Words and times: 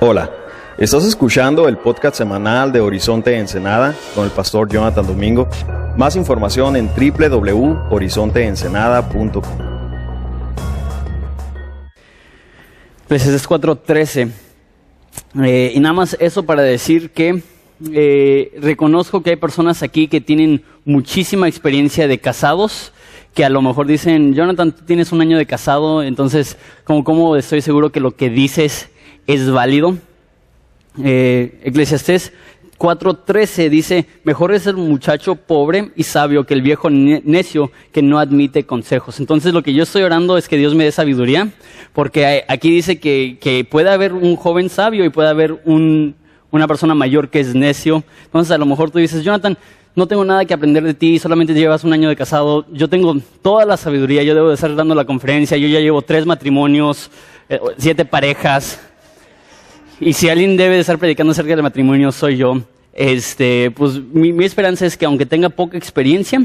Hola, 0.00 0.30
estás 0.76 1.06
escuchando 1.06 1.66
el 1.66 1.78
podcast 1.78 2.16
semanal 2.16 2.70
de 2.70 2.80
Horizonte 2.80 3.34
Ensenada 3.36 3.94
con 4.14 4.26
el 4.26 4.30
pastor 4.30 4.68
Jonathan 4.68 5.06
Domingo. 5.06 5.48
Más 5.96 6.16
información 6.16 6.76
en 6.76 6.88
www.horizonteensenada.com. 6.88 9.42
Eclesiastes 13.06 13.48
4:13. 13.48 14.30
Eh, 15.42 15.72
y 15.74 15.80
nada 15.80 15.94
más 15.94 16.14
eso 16.20 16.44
para 16.44 16.60
decir 16.62 17.08
que 17.10 17.42
eh, 17.90 18.52
reconozco 18.60 19.22
que 19.22 19.30
hay 19.30 19.36
personas 19.36 19.82
aquí 19.82 20.08
que 20.08 20.20
tienen 20.20 20.62
muchísima 20.84 21.48
experiencia 21.48 22.06
de 22.06 22.18
casados, 22.18 22.92
que 23.34 23.46
a 23.46 23.48
lo 23.48 23.62
mejor 23.62 23.86
dicen, 23.86 24.34
Jonathan, 24.34 24.72
tú 24.72 24.84
tienes 24.84 25.10
un 25.12 25.22
año 25.22 25.38
de 25.38 25.46
casado, 25.46 26.02
entonces, 26.02 26.58
como, 26.84 27.02
como 27.02 27.34
estoy 27.36 27.62
seguro 27.62 27.90
que 27.90 28.00
lo 28.00 28.14
que 28.14 28.28
dices 28.28 28.90
es 29.34 29.50
válido? 29.50 29.96
Eh, 31.02 31.60
Eclesiastés 31.64 32.32
4.13 32.80 33.68
dice, 33.68 34.06
mejor 34.24 34.54
es 34.54 34.66
el 34.66 34.76
muchacho 34.76 35.36
pobre 35.36 35.92
y 35.96 36.04
sabio 36.04 36.46
que 36.46 36.54
el 36.54 36.62
viejo 36.62 36.88
necio 36.88 37.70
que 37.92 38.00
no 38.00 38.18
admite 38.18 38.64
consejos. 38.64 39.20
Entonces 39.20 39.52
lo 39.52 39.62
que 39.62 39.74
yo 39.74 39.82
estoy 39.82 40.02
orando 40.02 40.38
es 40.38 40.48
que 40.48 40.56
Dios 40.56 40.74
me 40.74 40.84
dé 40.84 40.90
sabiduría, 40.90 41.50
porque 41.92 42.42
aquí 42.48 42.70
dice 42.70 42.98
que, 42.98 43.36
que 43.38 43.64
puede 43.64 43.90
haber 43.90 44.14
un 44.14 44.34
joven 44.34 44.70
sabio 44.70 45.04
y 45.04 45.10
puede 45.10 45.28
haber 45.28 45.60
un, 45.66 46.14
una 46.50 46.66
persona 46.66 46.94
mayor 46.94 47.28
que 47.28 47.40
es 47.40 47.54
necio. 47.54 48.02
Entonces 48.24 48.50
a 48.50 48.58
lo 48.58 48.64
mejor 48.64 48.90
tú 48.90 48.98
dices, 48.98 49.22
Jonathan, 49.22 49.58
no 49.94 50.06
tengo 50.06 50.24
nada 50.24 50.46
que 50.46 50.54
aprender 50.54 50.82
de 50.82 50.94
ti, 50.94 51.18
solamente 51.18 51.52
llevas 51.52 51.84
un 51.84 51.92
año 51.92 52.08
de 52.08 52.16
casado, 52.16 52.64
yo 52.72 52.88
tengo 52.88 53.14
toda 53.42 53.66
la 53.66 53.76
sabiduría, 53.76 54.22
yo 54.22 54.34
debo 54.34 54.48
de 54.48 54.54
estar 54.54 54.74
dando 54.74 54.94
la 54.94 55.04
conferencia, 55.04 55.58
yo 55.58 55.68
ya 55.68 55.80
llevo 55.80 56.00
tres 56.00 56.24
matrimonios, 56.24 57.10
eh, 57.50 57.60
siete 57.76 58.06
parejas, 58.06 58.80
y 60.00 60.12
si 60.14 60.28
alguien 60.28 60.56
debe 60.56 60.74
de 60.74 60.80
estar 60.80 60.98
predicando 60.98 61.32
acerca 61.32 61.50
del 61.50 61.62
matrimonio 61.62 62.10
soy 62.12 62.36
yo. 62.36 62.60
Este, 62.92 63.70
pues 63.70 64.00
mi, 64.12 64.32
mi 64.32 64.44
esperanza 64.44 64.84
es 64.86 64.96
que 64.96 65.04
aunque 65.04 65.26
tenga 65.26 65.48
poca 65.48 65.78
experiencia, 65.78 66.44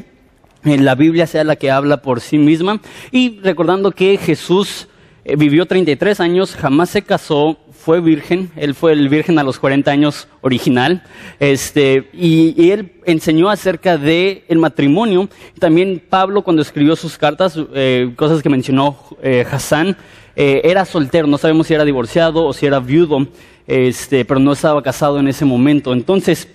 en 0.64 0.86
la 0.86 0.95
Biblia 0.95 1.28
sea 1.28 1.44
la 1.44 1.56
que 1.56 1.72
habla 1.72 2.02
por 2.02 2.22
sí 2.22 2.38
misma. 2.38 2.81
Y 3.12 3.39
recordando 3.39 3.92
que 3.92 4.17
Jesús 4.17 4.88
eh, 5.23 5.36
vivió 5.36 5.66
33 5.66 6.20
años, 6.20 6.56
jamás 6.56 6.89
se 6.89 7.02
casó, 7.02 7.58
fue 7.72 8.02
virgen, 8.02 8.52
él 8.56 8.73
fue 8.73 8.94
el 8.94 9.09
virgen 9.09 9.38
a 9.38 9.44
los 9.44 9.59
40 9.59 9.92
años 9.92 10.28
original, 10.42 11.03
este, 11.40 12.09
y, 12.14 12.59
y 12.62 12.72
él 12.72 12.94
enseñó 13.06 13.50
acerca 13.50 13.97
del 13.97 14.44
el 14.47 14.58
matrimonio. 14.58 15.30
También 15.59 16.02
Pablo 16.09 16.42
cuando 16.42 16.64
escribió 16.64 16.95
sus 16.95 17.17
cartas, 17.17 17.59
eh, 17.75 18.12
cosas 18.16 18.42
que 18.42 18.50
mencionó 18.50 18.97
eh, 19.22 19.45
Hassan, 19.50 19.97
eh, 20.36 20.61
era 20.64 20.86
soltero, 20.86 21.28
no 21.28 21.38
sabemos 21.38 21.67
si 21.67 21.73
era 21.73 21.86
divorciado 21.86 22.45
o 22.45 22.53
si 22.53 22.66
era 22.66 22.80
viudo, 22.80 23.28
este, 23.67 24.25
pero 24.25 24.39
no 24.39 24.53
estaba 24.53 24.83
casado 24.83 25.19
en 25.19 25.28
ese 25.28 25.45
momento. 25.45 25.94
Entonces, 25.94 26.47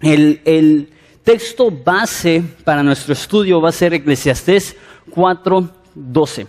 el, 0.00 0.40
el 0.44 0.88
texto 1.22 1.70
base 1.70 2.42
para 2.64 2.82
nuestro 2.82 3.14
estudio 3.14 3.60
va 3.60 3.70
a 3.70 3.72
ser 3.72 3.94
Eclesiastés 3.94 4.76
4.12. 5.10 6.46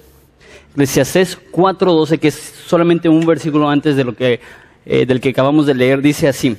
Eclesiastés 0.71 1.39
4.12, 1.51 2.19
que 2.19 2.27
es 2.27 2.35
solamente 2.67 3.07
un 3.07 3.25
versículo 3.25 3.69
antes 3.69 3.95
de 3.95 4.03
lo 4.03 4.15
que, 4.15 4.41
eh, 4.85 5.05
del 5.05 5.21
que 5.21 5.29
acabamos 5.29 5.65
de 5.65 5.73
leer, 5.73 6.01
dice 6.01 6.27
así. 6.27 6.57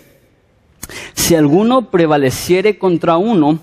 Si 1.14 1.34
alguno 1.34 1.90
prevaleciere 1.90 2.78
contra 2.78 3.18
uno, 3.18 3.58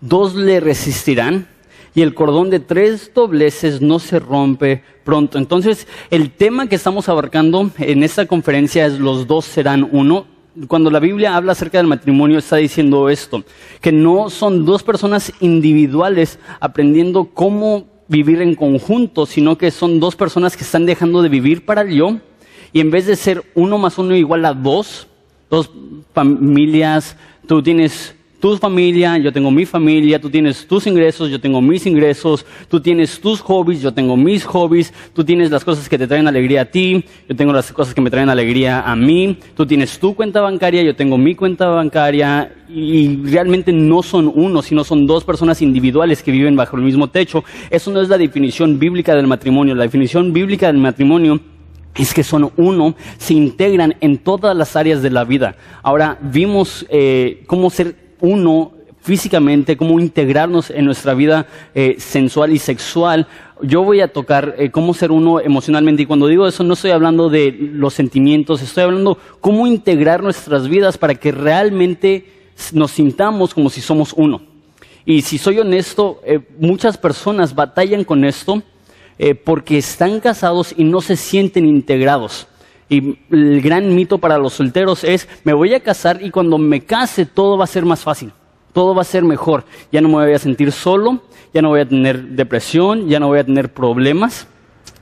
dos 0.00 0.34
le 0.34 0.60
resistirán 0.60 1.46
y 1.94 2.02
el 2.02 2.14
cordón 2.14 2.50
de 2.50 2.60
tres 2.60 3.10
dobleces 3.14 3.80
no 3.80 3.98
se 3.98 4.18
rompe 4.18 4.82
pronto. 5.04 5.38
Entonces, 5.38 5.86
el 6.10 6.30
tema 6.30 6.68
que 6.68 6.76
estamos 6.76 7.08
abarcando 7.08 7.70
en 7.78 8.02
esta 8.02 8.26
conferencia 8.26 8.86
es 8.86 8.98
los 8.98 9.26
dos 9.26 9.44
serán 9.44 9.88
uno. 9.92 10.26
Cuando 10.66 10.90
la 10.90 11.00
Biblia 11.00 11.36
habla 11.36 11.52
acerca 11.52 11.78
del 11.78 11.86
matrimonio 11.86 12.38
está 12.38 12.56
diciendo 12.56 13.08
esto, 13.08 13.44
que 13.80 13.92
no 13.92 14.28
son 14.30 14.64
dos 14.64 14.82
personas 14.82 15.32
individuales 15.40 16.38
aprendiendo 16.60 17.26
cómo 17.32 17.86
vivir 18.08 18.42
en 18.42 18.54
conjunto, 18.54 19.26
sino 19.26 19.56
que 19.56 19.70
son 19.70 20.00
dos 20.00 20.16
personas 20.16 20.56
que 20.56 20.64
están 20.64 20.86
dejando 20.86 21.22
de 21.22 21.28
vivir 21.28 21.64
para 21.64 21.82
el 21.82 21.94
yo 21.94 22.16
y 22.72 22.80
en 22.80 22.90
vez 22.90 23.06
de 23.06 23.16
ser 23.16 23.42
uno 23.54 23.78
más 23.78 23.98
uno 23.98 24.14
igual 24.14 24.44
a 24.44 24.52
dos, 24.52 25.06
dos 25.48 25.70
familias, 26.12 27.16
tú 27.46 27.62
tienes 27.62 28.14
tu 28.40 28.56
familia, 28.56 29.18
yo 29.18 29.32
tengo 29.32 29.50
mi 29.50 29.66
familia, 29.66 30.20
tú 30.20 30.30
tienes 30.30 30.66
tus 30.66 30.86
ingresos, 30.86 31.30
yo 31.30 31.40
tengo 31.40 31.60
mis 31.60 31.86
ingresos, 31.86 32.46
tú 32.68 32.80
tienes 32.80 33.20
tus 33.20 33.40
hobbies, 33.40 33.82
yo 33.82 33.92
tengo 33.92 34.16
mis 34.16 34.44
hobbies, 34.44 34.92
tú 35.12 35.24
tienes 35.24 35.50
las 35.50 35.64
cosas 35.64 35.88
que 35.88 35.98
te 35.98 36.06
traen 36.06 36.28
alegría 36.28 36.62
a 36.62 36.64
ti, 36.66 37.04
yo 37.28 37.34
tengo 37.34 37.52
las 37.52 37.72
cosas 37.72 37.94
que 37.94 38.00
me 38.00 38.10
traen 38.10 38.28
alegría 38.28 38.82
a 38.82 38.94
mí, 38.94 39.36
tú 39.56 39.66
tienes 39.66 39.98
tu 39.98 40.14
cuenta 40.14 40.40
bancaria, 40.40 40.82
yo 40.82 40.94
tengo 40.94 41.18
mi 41.18 41.34
cuenta 41.34 41.66
bancaria 41.66 42.52
y 42.68 43.16
realmente 43.24 43.72
no 43.72 44.02
son 44.02 44.30
uno, 44.32 44.62
sino 44.62 44.84
son 44.84 45.06
dos 45.06 45.24
personas 45.24 45.60
individuales 45.62 46.22
que 46.22 46.30
viven 46.30 46.54
bajo 46.54 46.76
el 46.76 46.82
mismo 46.82 47.08
techo. 47.08 47.42
Eso 47.70 47.90
no 47.90 48.00
es 48.00 48.08
la 48.08 48.18
definición 48.18 48.78
bíblica 48.78 49.14
del 49.14 49.26
matrimonio. 49.26 49.74
La 49.74 49.84
definición 49.84 50.32
bíblica 50.32 50.66
del 50.66 50.78
matrimonio 50.78 51.40
es 51.96 52.14
que 52.14 52.22
son 52.22 52.52
uno, 52.56 52.94
se 53.16 53.34
integran 53.34 53.96
en 54.00 54.18
todas 54.18 54.56
las 54.56 54.76
áreas 54.76 55.02
de 55.02 55.10
la 55.10 55.24
vida. 55.24 55.56
Ahora 55.82 56.18
vimos 56.20 56.86
eh, 56.90 57.42
cómo 57.46 57.70
ser 57.70 58.07
uno 58.20 58.72
físicamente, 59.00 59.78
cómo 59.78 60.00
integrarnos 60.00 60.70
en 60.70 60.84
nuestra 60.84 61.14
vida 61.14 61.46
eh, 61.74 61.96
sensual 61.98 62.52
y 62.52 62.58
sexual. 62.58 63.26
Yo 63.62 63.82
voy 63.82 64.00
a 64.00 64.12
tocar 64.12 64.54
eh, 64.58 64.70
cómo 64.70 64.92
ser 64.92 65.10
uno 65.12 65.40
emocionalmente 65.40 66.02
y 66.02 66.06
cuando 66.06 66.26
digo 66.26 66.46
eso 66.46 66.62
no 66.62 66.74
estoy 66.74 66.90
hablando 66.90 67.30
de 67.30 67.56
los 67.72 67.94
sentimientos, 67.94 68.60
estoy 68.60 68.84
hablando 68.84 69.16
cómo 69.40 69.66
integrar 69.66 70.22
nuestras 70.22 70.68
vidas 70.68 70.98
para 70.98 71.14
que 71.14 71.32
realmente 71.32 72.26
nos 72.72 72.90
sintamos 72.90 73.54
como 73.54 73.70
si 73.70 73.80
somos 73.80 74.12
uno. 74.14 74.42
Y 75.06 75.22
si 75.22 75.38
soy 75.38 75.58
honesto, 75.58 76.20
eh, 76.24 76.40
muchas 76.58 76.98
personas 76.98 77.54
batallan 77.54 78.04
con 78.04 78.24
esto 78.24 78.62
porque 79.42 79.78
están 79.78 80.20
casados 80.20 80.72
y 80.76 80.84
no 80.84 81.00
se 81.00 81.16
sienten 81.16 81.66
integrados. 81.66 82.46
Y 82.88 83.18
el 83.30 83.60
gran 83.60 83.94
mito 83.94 84.18
para 84.18 84.38
los 84.38 84.54
solteros 84.54 85.04
es, 85.04 85.28
me 85.44 85.52
voy 85.52 85.74
a 85.74 85.80
casar 85.80 86.20
y 86.22 86.30
cuando 86.30 86.56
me 86.56 86.80
case 86.80 87.26
todo 87.26 87.58
va 87.58 87.64
a 87.64 87.66
ser 87.68 87.84
más 87.84 88.00
fácil, 88.00 88.32
todo 88.72 88.94
va 88.94 89.02
a 89.02 89.04
ser 89.04 89.24
mejor. 89.24 89.64
Ya 89.92 90.00
no 90.00 90.08
me 90.08 90.14
voy 90.14 90.32
a 90.32 90.38
sentir 90.38 90.72
solo, 90.72 91.22
ya 91.52 91.60
no 91.60 91.68
voy 91.68 91.80
a 91.80 91.88
tener 91.88 92.22
depresión, 92.22 93.08
ya 93.08 93.20
no 93.20 93.28
voy 93.28 93.40
a 93.40 93.44
tener 93.44 93.72
problemas. 93.72 94.46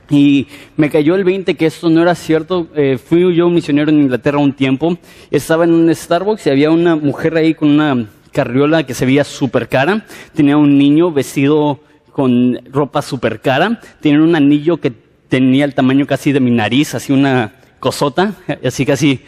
Y 0.09 0.47
me 0.77 0.89
cayó 0.89 1.15
el 1.15 1.23
20 1.23 1.55
que 1.55 1.65
esto 1.65 1.89
no 1.89 2.01
era 2.01 2.15
cierto. 2.15 2.67
Eh, 2.75 2.97
fui 2.97 3.35
yo 3.35 3.49
misionero 3.49 3.89
en 3.89 4.01
Inglaterra 4.01 4.37
un 4.37 4.53
tiempo. 4.53 4.97
Estaba 5.31 5.65
en 5.65 5.73
un 5.73 5.93
Starbucks 5.93 6.47
y 6.47 6.49
había 6.49 6.71
una 6.71 6.95
mujer 6.95 7.35
ahí 7.35 7.53
con 7.53 7.69
una 7.69 8.07
carriola 8.31 8.83
que 8.83 8.93
se 8.93 9.05
veía 9.05 9.23
súper 9.23 9.67
cara. 9.67 10.05
Tenía 10.33 10.57
un 10.57 10.77
niño 10.77 11.11
vestido 11.11 11.79
con 12.11 12.59
ropa 12.71 13.01
súper 13.01 13.41
cara. 13.41 13.81
Tenía 14.01 14.21
un 14.21 14.35
anillo 14.35 14.77
que 14.77 14.93
tenía 15.27 15.65
el 15.65 15.73
tamaño 15.73 16.07
casi 16.07 16.31
de 16.31 16.39
mi 16.39 16.51
nariz, 16.51 16.95
así 16.95 17.11
una 17.11 17.51
cosota, 17.79 18.33
así 18.63 18.85
casi 18.85 19.21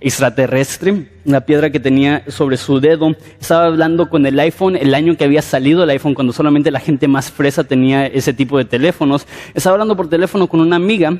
extraterrestre, 0.00 1.08
una 1.24 1.42
piedra 1.42 1.70
que 1.70 1.80
tenía 1.80 2.24
sobre 2.28 2.56
su 2.56 2.80
dedo. 2.80 3.14
Estaba 3.40 3.66
hablando 3.66 4.08
con 4.08 4.24
el 4.26 4.38
iPhone 4.40 4.76
el 4.76 4.94
año 4.94 5.16
que 5.16 5.24
había 5.24 5.42
salido 5.42 5.84
el 5.84 5.90
iPhone, 5.90 6.14
cuando 6.14 6.32
solamente 6.32 6.70
la 6.70 6.80
gente 6.80 7.06
más 7.08 7.30
fresa 7.30 7.64
tenía 7.64 8.06
ese 8.06 8.32
tipo 8.32 8.58
de 8.58 8.64
teléfonos. 8.64 9.26
Estaba 9.54 9.74
hablando 9.74 9.96
por 9.96 10.08
teléfono 10.08 10.46
con 10.46 10.60
una 10.60 10.76
amiga 10.76 11.18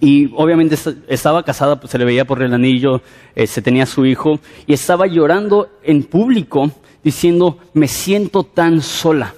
y 0.00 0.30
obviamente 0.36 0.76
estaba 1.08 1.42
casada, 1.42 1.80
pues 1.80 1.90
se 1.90 1.98
le 1.98 2.04
veía 2.04 2.24
por 2.24 2.42
el 2.42 2.54
anillo, 2.54 3.02
se 3.46 3.62
tenía 3.62 3.86
su 3.86 4.06
hijo 4.06 4.38
y 4.66 4.72
estaba 4.72 5.06
llorando 5.06 5.70
en 5.82 6.04
público 6.04 6.70
diciendo, 7.02 7.58
me 7.74 7.88
siento 7.88 8.44
tan 8.44 8.80
sola. 8.80 9.34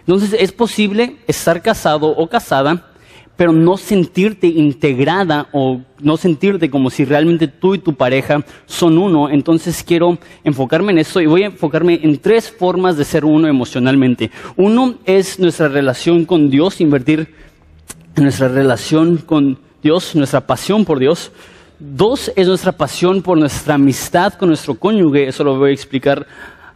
Entonces 0.00 0.36
es 0.38 0.52
posible 0.52 1.16
estar 1.26 1.62
casado 1.62 2.08
o 2.08 2.28
casada 2.28 2.90
pero 3.36 3.52
no 3.52 3.76
sentirte 3.76 4.46
integrada 4.46 5.48
o 5.52 5.80
no 6.00 6.16
sentirte 6.16 6.70
como 6.70 6.90
si 6.90 7.04
realmente 7.04 7.48
tú 7.48 7.74
y 7.74 7.78
tu 7.78 7.94
pareja 7.94 8.44
son 8.66 8.98
uno. 8.98 9.28
Entonces 9.28 9.82
quiero 9.82 10.18
enfocarme 10.44 10.92
en 10.92 10.98
esto 10.98 11.20
y 11.20 11.26
voy 11.26 11.42
a 11.42 11.46
enfocarme 11.46 12.00
en 12.02 12.18
tres 12.18 12.50
formas 12.50 12.96
de 12.96 13.04
ser 13.04 13.24
uno 13.24 13.48
emocionalmente. 13.48 14.30
Uno 14.56 14.94
es 15.04 15.38
nuestra 15.38 15.68
relación 15.68 16.24
con 16.24 16.48
Dios, 16.48 16.80
invertir 16.80 17.34
en 18.16 18.22
nuestra 18.22 18.48
relación 18.48 19.16
con 19.16 19.58
Dios, 19.82 20.14
nuestra 20.14 20.46
pasión 20.46 20.84
por 20.84 20.98
Dios. 20.98 21.32
Dos 21.80 22.30
es 22.36 22.46
nuestra 22.46 22.72
pasión 22.72 23.20
por 23.20 23.36
nuestra 23.36 23.74
amistad 23.74 24.34
con 24.34 24.48
nuestro 24.48 24.76
cónyuge, 24.76 25.26
eso 25.26 25.42
lo 25.42 25.58
voy 25.58 25.70
a 25.70 25.74
explicar 25.74 26.24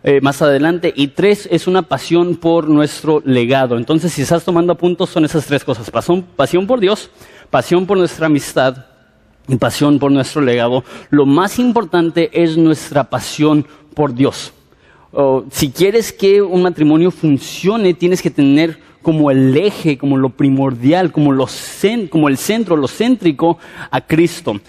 eh, 0.03 0.21
más 0.21 0.43
adelante. 0.43 0.93
Y 0.95 1.09
tres, 1.09 1.49
es 1.51 1.67
una 1.67 1.83
pasión 1.83 2.37
por 2.37 2.69
nuestro 2.69 3.23
legado. 3.25 3.77
Entonces, 3.77 4.13
si 4.13 4.23
estás 4.23 4.45
tomando 4.45 4.77
puntos, 4.77 5.11
son 5.11 5.25
esas 5.25 5.47
tres 5.47 5.65
cosas. 5.65 5.91
Pasión, 5.91 6.23
pasión 6.37 6.67
por 6.67 6.81
Dios, 6.81 7.11
pasión 7.51 7.87
por 7.87 7.99
nuestra 7.99 8.27
amistad 8.27 8.87
y 9.49 9.57
pasión 9.57 9.99
por 9.99 10.13
nuestro 10.13 10.43
legado. 10.43 10.85
Lo 11.11 11.27
más 11.27 11.59
importante 11.59 12.31
es 12.33 12.57
nuestra 12.57 13.05
pasión 13.05 13.67
por 13.95 14.15
Dios. 14.15 14.53
si 15.51 15.71
quieres 15.71 16.13
que 16.13 16.43
un 16.43 16.63
matrimonio 16.63 17.11
funcione, 17.11 17.95
tienes 17.95 18.23
que 18.23 18.31
tener 18.31 18.79
como 19.03 19.31
el 19.31 19.57
eje, 19.57 19.97
como 19.97 20.17
lo 20.19 20.29
primordial, 20.29 21.11
como, 21.13 21.35
como 22.11 22.29
el 22.29 22.37
centro, 22.37 22.77
lo 22.77 22.89
céntrico 22.89 23.59
a 23.91 24.01
Cristo. 24.01 24.61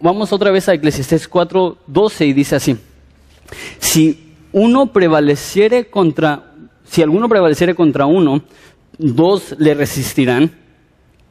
Vamos 0.00 0.32
otra 0.32 0.50
vez 0.50 0.68
a 0.68 0.74
Eclesiastés 0.74 1.30
4:12 1.30 2.26
y 2.26 2.32
dice 2.34 2.56
así: 2.56 2.76
Si 3.78 4.25
uno 4.56 4.86
prevaleciere 4.86 5.90
contra, 5.90 6.54
si 6.82 7.02
alguno 7.02 7.28
prevaleciere 7.28 7.74
contra 7.74 8.06
uno, 8.06 8.40
dos 8.96 9.54
le 9.58 9.74
resistirán, 9.74 10.50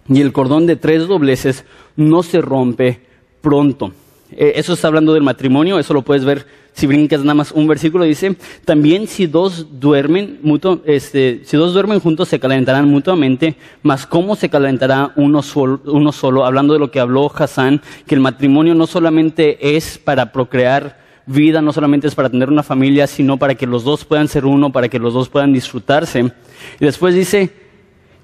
y 0.07 0.21
el 0.21 0.31
cordón 0.31 0.67
de 0.67 0.75
tres 0.75 1.07
dobleces 1.07 1.65
no 1.95 2.21
se 2.21 2.39
rompe 2.39 3.01
pronto. 3.41 3.91
Eh, 4.29 4.53
eso 4.57 4.73
está 4.73 4.89
hablando 4.89 5.11
del 5.11 5.23
matrimonio, 5.23 5.79
eso 5.79 5.95
lo 5.95 6.03
puedes 6.03 6.23
ver 6.23 6.45
si 6.73 6.85
brincas 6.85 7.21
nada 7.21 7.33
más 7.33 7.51
un 7.51 7.65
versículo, 7.65 8.03
dice, 8.03 8.35
también 8.63 9.07
si 9.07 9.25
dos 9.25 9.79
duermen, 9.79 10.39
este, 10.85 11.41
si 11.45 11.57
dos 11.57 11.73
duermen 11.73 12.01
juntos 12.01 12.27
se 12.27 12.39
calentarán 12.39 12.87
mutuamente, 12.87 13.55
mas 13.81 14.05
cómo 14.05 14.35
se 14.35 14.49
calentará 14.49 15.13
uno 15.15 15.41
solo, 15.41 15.81
uno 15.85 16.11
solo, 16.11 16.45
hablando 16.45 16.73
de 16.73 16.79
lo 16.79 16.91
que 16.91 16.99
habló 16.99 17.31
Hassan, 17.35 17.81
que 18.05 18.13
el 18.13 18.21
matrimonio 18.21 18.75
no 18.75 18.85
solamente 18.85 19.75
es 19.75 19.97
para 19.97 20.31
procrear 20.31 21.04
vida, 21.25 21.61
no 21.61 21.73
solamente 21.73 22.07
es 22.07 22.15
para 22.15 22.29
tener 22.29 22.49
una 22.49 22.63
familia, 22.63 23.07
sino 23.07 23.37
para 23.37 23.55
que 23.55 23.67
los 23.67 23.83
dos 23.83 24.05
puedan 24.05 24.27
ser 24.27 24.45
uno, 24.45 24.71
para 24.71 24.89
que 24.89 24.99
los 24.99 25.13
dos 25.13 25.29
puedan 25.29 25.53
disfrutarse. 25.53 26.19
Y 26.21 26.85
después 26.85 27.15
dice 27.15 27.51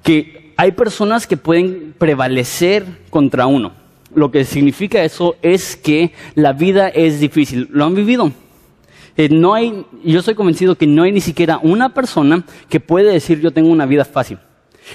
que 0.04 0.54
hay 0.58 0.72
personas 0.72 1.28
que 1.28 1.38
pueden 1.38 1.94
prevalecer 1.98 2.86
contra 3.10 3.48
uno 3.48 3.82
lo 4.14 4.32
que 4.32 4.46
significa 4.46 5.04
eso 5.04 5.36
es 5.42 5.76
que 5.76 6.14
la 6.36 6.54
vida 6.54 6.90
es 6.90 7.20
difícil. 7.20 7.68
¿Lo 7.72 7.86
han 7.86 7.96
vivido? 7.96 8.32
Eh, 9.18 9.30
no 9.30 9.54
hay, 9.54 9.86
yo 10.04 10.20
estoy 10.20 10.36
convencido 10.36 10.76
que 10.76 10.88
no 10.88 11.04
hay 11.04 11.12
ni 11.12 11.22
siquiera 11.22 11.60
una 11.62 11.94
persona 11.94 12.44
que 12.70 12.80
puede 12.80 13.12
decir 13.12 13.42
yo 13.42 13.52
tengo 13.52 13.70
una 13.70 13.86
vida 13.86 14.06
fácil. 14.06 14.40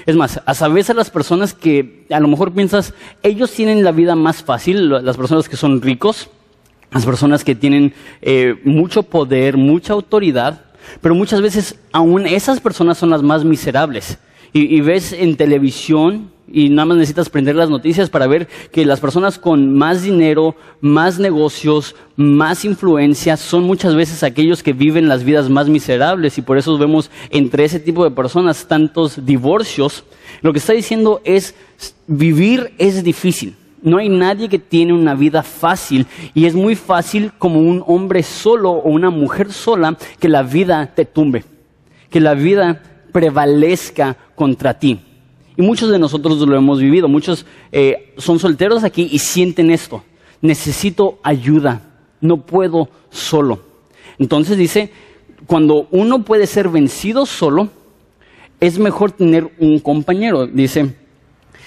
Es 0.05 0.17
más, 0.17 0.43
a 0.44 0.55
sabes 0.55 0.91
a 0.91 0.94
las 0.94 1.11
personas 1.11 1.55
que 1.55 2.06
a 2.11 2.20
lo 2.20 2.29
mejor 2.29 2.53
piensas, 2.53 2.93
ellos 3.23 3.53
tienen 3.53 3.85
la 3.85 3.93
vida 3.93 4.14
más 4.14 4.43
fácil, 4.43 4.88
las 4.88 5.17
personas 5.17 5.49
que 5.49 5.56
son 5.56 5.81
ricos, 5.81 6.29
las 6.90 7.04
personas 7.04 7.44
que 7.44 7.54
tienen 7.54 7.94
eh, 8.22 8.54
mucho 8.64 9.02
poder, 9.02 9.56
mucha 9.56 9.92
autoridad, 9.92 10.64
pero 11.00 11.14
muchas 11.14 11.40
veces 11.40 11.78
aún 11.92 12.26
esas 12.26 12.60
personas 12.60 12.98
son 12.98 13.10
las 13.10 13.22
más 13.22 13.44
miserables. 13.44 14.18
y 14.52 14.80
ves 14.80 15.12
en 15.12 15.36
televisión 15.36 16.30
y 16.50 16.68
nada 16.68 16.86
más 16.86 16.98
necesitas 16.98 17.28
prender 17.28 17.56
las 17.56 17.70
noticias 17.70 18.10
para 18.10 18.26
ver 18.26 18.48
que 18.70 18.86
las 18.86 19.00
personas 19.00 19.38
con 19.38 19.74
más 19.74 20.02
dinero, 20.02 20.54
más 20.80 21.18
negocios, 21.18 21.96
más 22.16 22.64
influencia 22.64 23.36
son 23.36 23.64
muchas 23.64 23.94
veces 23.94 24.22
aquellos 24.22 24.62
que 24.62 24.72
viven 24.72 25.08
las 25.08 25.24
vidas 25.24 25.50
más 25.50 25.68
miserables 25.68 26.38
y 26.38 26.42
por 26.42 26.58
eso 26.58 26.78
vemos 26.78 27.10
entre 27.30 27.64
ese 27.64 27.80
tipo 27.80 28.04
de 28.04 28.10
personas 28.10 28.68
tantos 28.68 29.26
divorcios. 29.26 30.04
Lo 30.42 30.52
que 30.52 30.58
está 30.58 30.72
diciendo 30.72 31.20
es 31.24 31.54
vivir 32.06 32.72
es 32.78 33.02
difícil. 33.02 33.56
No 33.86 33.98
hay 33.98 34.08
nadie 34.08 34.48
que 34.48 34.58
tiene 34.58 34.92
una 34.92 35.14
vida 35.14 35.44
fácil 35.44 36.08
y 36.34 36.46
es 36.46 36.56
muy 36.56 36.74
fácil 36.74 37.30
como 37.38 37.60
un 37.60 37.84
hombre 37.86 38.24
solo 38.24 38.72
o 38.72 38.88
una 38.88 39.10
mujer 39.10 39.52
sola 39.52 39.96
que 40.18 40.28
la 40.28 40.42
vida 40.42 40.92
te 40.92 41.04
tumbe, 41.04 41.44
que 42.10 42.18
la 42.18 42.34
vida 42.34 42.82
prevalezca 43.12 44.16
contra 44.34 44.76
ti. 44.76 44.98
Y 45.56 45.62
muchos 45.62 45.88
de 45.92 46.00
nosotros 46.00 46.36
lo 46.40 46.56
hemos 46.56 46.80
vivido. 46.80 47.06
Muchos 47.06 47.46
eh, 47.70 48.12
son 48.18 48.40
solteros 48.40 48.82
aquí 48.82 49.08
y 49.08 49.20
sienten 49.20 49.70
esto. 49.70 50.02
Necesito 50.40 51.20
ayuda. 51.22 51.80
No 52.20 52.38
puedo 52.44 52.88
solo. 53.10 53.60
Entonces 54.18 54.58
dice, 54.58 54.90
cuando 55.46 55.86
uno 55.92 56.24
puede 56.24 56.48
ser 56.48 56.68
vencido 56.70 57.24
solo, 57.24 57.68
es 58.58 58.80
mejor 58.80 59.12
tener 59.12 59.48
un 59.60 59.78
compañero. 59.78 60.48
Dice, 60.48 60.92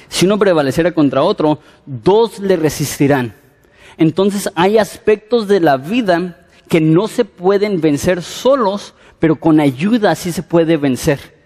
si 0.09 0.25
uno 0.25 0.37
prevaleciera 0.37 0.91
contra 0.91 1.23
otro, 1.23 1.59
dos 1.85 2.39
le 2.39 2.57
resistirán. 2.57 3.33
Entonces 3.97 4.49
hay 4.55 4.77
aspectos 4.77 5.47
de 5.47 5.59
la 5.59 5.77
vida 5.77 6.47
que 6.67 6.81
no 6.81 7.07
se 7.07 7.25
pueden 7.25 7.79
vencer 7.79 8.21
solos, 8.21 8.93
pero 9.19 9.35
con 9.35 9.59
ayuda 9.59 10.15
sí 10.15 10.31
se 10.31 10.43
puede 10.43 10.77
vencer. 10.77 11.37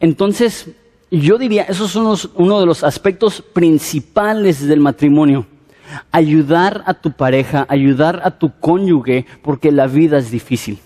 Entonces, 0.00 0.68
yo 1.10 1.36
diría, 1.38 1.62
esos 1.64 1.90
son 1.90 2.16
uno 2.34 2.60
de 2.60 2.66
los 2.66 2.82
aspectos 2.82 3.42
principales 3.52 4.66
del 4.66 4.80
matrimonio. 4.80 5.46
Ayudar 6.10 6.82
a 6.86 6.94
tu 6.94 7.12
pareja, 7.12 7.66
ayudar 7.68 8.22
a 8.24 8.38
tu 8.38 8.58
cónyuge, 8.58 9.26
porque 9.42 9.70
la 9.70 9.86
vida 9.86 10.18
es 10.18 10.30
difícil. 10.30 10.78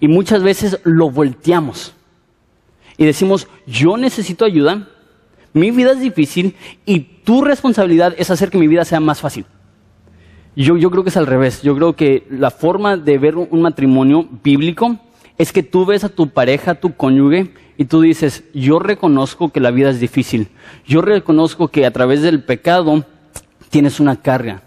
Y 0.00 0.08
muchas 0.08 0.42
veces 0.42 0.80
lo 0.82 1.10
volteamos. 1.10 1.94
Y 2.96 3.04
decimos, 3.04 3.46
yo 3.66 3.96
necesito 3.96 4.44
ayuda, 4.44 4.88
mi 5.54 5.70
vida 5.70 5.92
es 5.92 6.00
difícil 6.00 6.54
y 6.84 7.00
tu 7.00 7.42
responsabilidad 7.42 8.14
es 8.18 8.30
hacer 8.30 8.50
que 8.50 8.58
mi 8.58 8.68
vida 8.68 8.84
sea 8.84 9.00
más 9.00 9.20
fácil. 9.20 9.46
Yo, 10.54 10.76
yo 10.76 10.90
creo 10.90 11.02
que 11.02 11.10
es 11.10 11.16
al 11.16 11.26
revés. 11.26 11.62
Yo 11.62 11.74
creo 11.74 11.96
que 11.96 12.26
la 12.28 12.50
forma 12.50 12.96
de 12.96 13.18
ver 13.18 13.36
un 13.36 13.62
matrimonio 13.62 14.28
bíblico 14.42 14.98
es 15.38 15.52
que 15.52 15.62
tú 15.62 15.86
ves 15.86 16.04
a 16.04 16.08
tu 16.08 16.28
pareja, 16.28 16.72
a 16.72 16.80
tu 16.80 16.94
cónyuge, 16.94 17.52
y 17.76 17.86
tú 17.86 18.00
dices, 18.00 18.44
yo 18.54 18.78
reconozco 18.78 19.50
que 19.50 19.60
la 19.60 19.70
vida 19.70 19.90
es 19.90 19.98
difícil, 19.98 20.48
yo 20.86 21.02
reconozco 21.02 21.68
que 21.68 21.86
a 21.86 21.90
través 21.90 22.22
del 22.22 22.42
pecado 22.42 23.04
tienes 23.68 23.98
una 23.98 24.16
carga, 24.16 24.62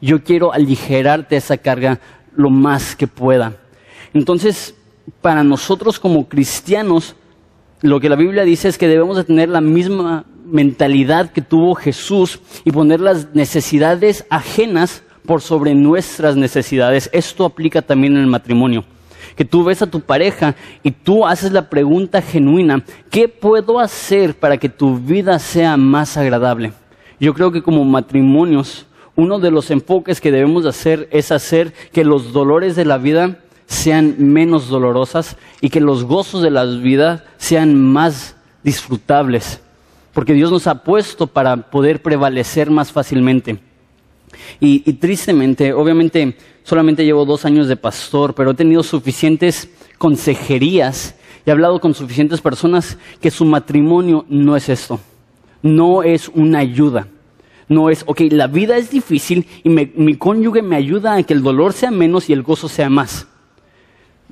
yo 0.00 0.24
quiero 0.24 0.52
aligerarte 0.52 1.36
esa 1.36 1.56
carga 1.56 2.00
lo 2.34 2.50
más 2.50 2.96
que 2.96 3.06
pueda. 3.06 3.56
Entonces, 4.12 4.74
para 5.20 5.44
nosotros 5.44 6.00
como 6.00 6.28
cristianos, 6.28 7.14
lo 7.82 8.00
que 8.00 8.08
la 8.08 8.16
Biblia 8.16 8.44
dice 8.44 8.68
es 8.68 8.78
que 8.78 8.88
debemos 8.88 9.16
de 9.16 9.24
tener 9.24 9.48
la 9.48 9.60
misma 9.60 10.24
mentalidad 10.46 11.32
que 11.32 11.42
tuvo 11.42 11.74
Jesús 11.74 12.40
y 12.64 12.70
poner 12.70 13.00
las 13.00 13.34
necesidades 13.34 14.24
ajenas 14.30 15.02
por 15.26 15.40
sobre 15.40 15.74
nuestras 15.74 16.36
necesidades. 16.36 17.10
Esto 17.12 17.44
aplica 17.44 17.82
también 17.82 18.14
en 18.14 18.22
el 18.22 18.28
matrimonio 18.28 18.84
que 19.36 19.44
tú 19.44 19.64
ves 19.64 19.82
a 19.82 19.86
tu 19.86 20.00
pareja 20.00 20.54
y 20.82 20.90
tú 20.90 21.26
haces 21.26 21.52
la 21.52 21.68
pregunta 21.70 22.22
genuina, 22.22 22.84
¿qué 23.10 23.28
puedo 23.28 23.80
hacer 23.80 24.34
para 24.34 24.58
que 24.58 24.68
tu 24.68 24.98
vida 24.98 25.38
sea 25.38 25.76
más 25.76 26.16
agradable? 26.16 26.72
Yo 27.18 27.34
creo 27.34 27.52
que 27.52 27.62
como 27.62 27.84
matrimonios, 27.84 28.86
uno 29.14 29.38
de 29.38 29.50
los 29.50 29.70
enfoques 29.70 30.20
que 30.20 30.32
debemos 30.32 30.66
hacer 30.66 31.08
es 31.12 31.32
hacer 31.32 31.72
que 31.92 32.04
los 32.04 32.32
dolores 32.32 32.76
de 32.76 32.84
la 32.84 32.98
vida 32.98 33.38
sean 33.66 34.16
menos 34.18 34.68
dolorosas 34.68 35.36
y 35.60 35.70
que 35.70 35.80
los 35.80 36.04
gozos 36.04 36.42
de 36.42 36.50
la 36.50 36.64
vida 36.64 37.24
sean 37.52 37.76
más 37.76 38.34
disfrutables, 38.64 39.60
porque 40.14 40.32
Dios 40.32 40.50
nos 40.50 40.66
ha 40.66 40.82
puesto 40.82 41.26
para 41.26 41.54
poder 41.70 42.00
prevalecer 42.00 42.70
más 42.70 42.90
fácilmente. 42.90 43.58
Y, 44.58 44.90
tristemente, 44.94 45.74
obviamente, 45.74 46.34
solamente 46.62 47.04
llevo 47.04 47.26
dos 47.26 47.44
años 47.44 47.68
de 47.68 47.76
pastor, 47.76 48.34
pero 48.34 48.52
he 48.52 48.54
tenido 48.54 48.82
suficientes 48.82 49.68
consejerías 49.98 51.14
y 51.44 51.50
he 51.50 51.52
hablado 51.52 51.78
con 51.78 51.92
suficientes 51.92 52.40
personas 52.40 52.96
que 53.20 53.30
su 53.30 53.44
matrimonio 53.44 54.24
no 54.30 54.56
es 54.56 54.70
esto. 54.70 54.98
No 55.60 56.02
es 56.02 56.30
una 56.30 56.60
ayuda. 56.60 57.06
No 57.68 57.90
es, 57.90 58.02
ok, 58.06 58.22
la 58.30 58.46
vida 58.46 58.78
es 58.78 58.88
difícil 58.90 59.46
y 59.62 59.68
mi 59.68 60.16
cónyuge 60.16 60.62
me 60.62 60.76
ayuda 60.76 61.16
a 61.16 61.22
que 61.22 61.34
el 61.34 61.42
dolor 61.42 61.74
sea 61.74 61.90
menos 61.90 62.30
y 62.30 62.32
el 62.32 62.42
gozo 62.42 62.70
sea 62.70 62.88
más. 62.88 63.26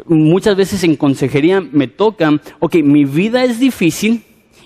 Muchas 0.07 0.57
veces 0.57 0.85
en 0.85 0.97
consejería 0.97 1.61
me 1.61 1.89
toca, 1.89 2.41
ok, 2.59 2.77
mi 2.77 3.05
vida 3.05 3.45
es 3.45 3.59
difícil 3.59 4.23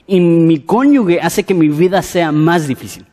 y 0.07 0.21
mi 0.21 0.61
cónyuge 0.61 1.21
hace 1.21 1.45
que 1.45 1.55
mi 1.55 1.69
vida 1.69 2.03
sea 2.03 2.33
más 2.33 2.69
difícil. 2.69 3.05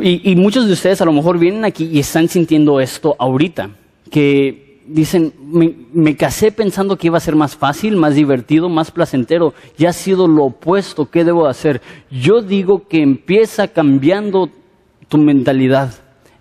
Y, 0.00 0.36
muchos 0.36 0.66
de 0.66 0.74
ustedes 0.74 1.00
a 1.00 1.04
lo 1.04 1.12
mejor 1.12 1.38
vienen 1.38 1.64
aquí 1.64 1.86
y 1.92 1.98
están 1.98 2.28
sintiendo 2.28 2.78
esto 2.78 3.16
ahorita, 3.18 3.70
que 4.12 4.80
dicen, 4.86 5.32
me, 5.92 6.16
casé 6.16 6.52
pensando 6.52 6.96
que 6.96 7.08
iba 7.08 7.18
a 7.18 7.20
ser 7.20 7.34
más 7.34 7.56
fácil, 7.56 7.96
más 7.96 8.14
divertido, 8.14 8.68
más 8.68 8.92
placentero, 8.92 9.54
y 9.76 9.86
ha 9.86 9.92
sido 9.92 10.28
lo 10.28 10.44
opuesto, 10.44 11.10
¿qué 11.10 11.24
debo 11.24 11.48
hacer? 11.48 11.82
Yo 12.12 12.42
digo 12.42 12.86
que 12.86 13.02
empieza 13.02 13.66
cambiando 13.66 14.50
tu 15.08 15.18
mentalidad, 15.18 15.92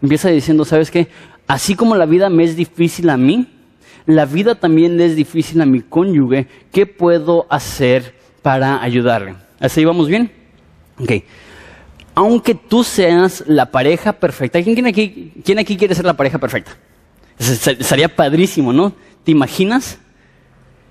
empieza 0.03 0.29
diciendo, 0.29 0.63
¿sabes 0.63 0.91
qué? 0.91 1.07
Así 1.47 1.73
como 1.73 1.95
la 1.95 2.05
vida 2.05 2.29
me 2.29 2.43
es 2.43 2.55
difícil 2.55 3.09
a 3.09 3.17
mí, 3.17 3.47
la 4.07 4.25
vida 4.25 4.55
también 4.55 4.99
es 4.99 5.15
difícil 5.15 5.61
a 5.61 5.65
mi 5.67 5.81
cónyuge, 5.81 6.47
¿qué 6.71 6.87
puedo 6.87 7.45
hacer 7.49 8.15
para 8.41 8.81
ayudarle? 8.81 9.35
¿Así 9.59 9.85
vamos 9.85 10.07
bien? 10.07 10.31
Okay 10.99 11.23
aunque 12.17 12.55
tú 12.55 12.83
seas 12.83 13.43
la 13.45 13.69
pareja 13.69 14.11
perfecta, 14.11 14.59
¿quién 14.63 14.87
aquí, 14.87 15.77
quiere 15.77 15.93
ser 15.93 16.03
la 16.03 16.15
pareja 16.15 16.39
perfecta? 16.39 16.75
Sería 17.37 18.09
padrísimo, 18.15 18.73
¿no? 18.73 18.91
¿Te 19.23 19.29
imaginas? 19.29 19.99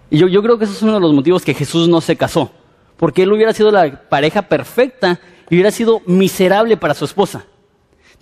Yo, 0.09 0.29
yo 0.29 0.41
creo 0.41 0.57
que 0.57 0.67
ese 0.67 0.75
es 0.75 0.83
uno 0.83 0.95
de 0.95 1.01
los 1.01 1.13
motivos 1.13 1.43
que 1.43 1.53
Jesús 1.53 1.89
no 1.89 2.01
se 2.01 2.15
casó, 2.15 2.53
porque 2.97 3.25
él 3.25 3.33
hubiera 3.33 3.53
sido 3.53 3.73
la 3.73 4.09
pareja 4.09 4.43
perfecta 4.43 5.19
y 5.51 5.57
hubiera 5.57 5.73
sido 5.73 6.01
miserable 6.07 6.77
para 6.77 6.95
su 6.95 7.05
esposa. 7.05 7.45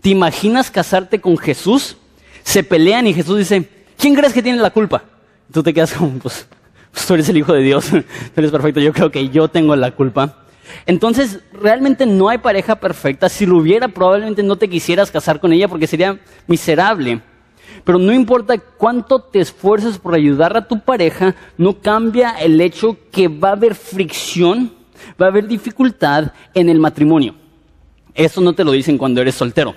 ¿Te 0.01 0.09
imaginas 0.09 0.71
casarte 0.71 1.21
con 1.21 1.37
Jesús? 1.37 1.99
Se 2.43 2.63
pelean 2.63 3.07
y 3.07 3.13
Jesús 3.13 3.37
dice, 3.37 3.69
¿quién 4.05 4.15
crees 4.15 4.35
que 4.35 4.43
tiene 4.43 4.61
la 4.61 4.69
culpa? 4.69 5.03
Tú 5.51 5.63
te 5.63 5.73
quedas 5.73 5.95
como, 5.95 6.19
pues, 6.19 6.47
Pues 6.93 7.07
tú 7.07 7.15
eres 7.15 7.27
el 7.31 7.39
Hijo 7.39 7.55
de 7.55 7.63
Dios, 7.63 7.87
tú 7.89 8.03
eres 8.37 8.51
perfecto, 8.51 8.79
yo 8.79 8.93
creo 8.93 9.11
que 9.11 9.31
yo 9.31 9.49
tengo 9.49 9.75
la 9.77 9.93
culpa. 9.93 10.45
Entonces, 10.85 11.41
realmente 11.55 12.05
no 12.05 12.29
hay 12.29 12.37
pareja 12.37 12.77
perfecta. 12.77 13.31
Si 13.31 13.47
lo 13.47 13.57
hubiera, 13.57 13.89
probablemente 13.89 14.43
no 14.43 14.57
te 14.57 14.69
quisieras 14.69 15.11
casar 15.11 15.41
con 15.41 15.55
ella 15.55 15.69
porque 15.69 15.87
sería 15.87 16.21
miserable. 16.47 17.23
Pero 17.83 17.99
no 17.99 18.13
importa 18.13 18.59
cuánto 18.59 19.21
te 19.21 19.41
esfuerces 19.41 19.97
por 19.97 20.15
ayudar 20.15 20.55
a 20.55 20.69
tu 20.69 20.81
pareja, 20.81 21.35
no 21.57 21.81
cambia 21.81 22.33
el 22.33 22.61
hecho 22.61 22.99
que 23.11 23.29
va 23.29 23.51
a 23.51 23.53
haber 23.53 23.75
fricción, 23.75 24.71
va 25.19 25.27
a 25.27 25.29
haber 25.31 25.49
dificultad 25.49 26.31
en 26.53 26.69
el 26.69 26.79
matrimonio. 26.79 27.37
Eso 28.13 28.43
no 28.43 28.53
te 28.53 28.65
lo 28.65 28.73
dicen 28.73 28.99
cuando 28.99 29.23
eres 29.23 29.35
soltero. 29.35 29.75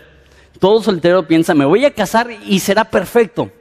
Todo 0.60 0.84
soltero 0.84 1.26
piensa, 1.26 1.54
me 1.54 1.64
voy 1.64 1.86
a 1.86 1.94
casar 1.94 2.30
y 2.46 2.60
será 2.60 2.84
perfecto. 2.84 3.52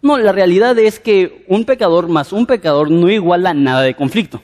No, 0.00 0.16
la 0.16 0.32
realidad 0.32 0.78
es 0.78 1.00
que 1.00 1.44
un 1.48 1.64
pecador 1.64 2.08
más 2.08 2.32
un 2.32 2.46
pecador 2.46 2.90
no 2.90 3.10
iguala 3.10 3.52
nada 3.54 3.82
de 3.82 3.94
conflicto. 3.94 4.40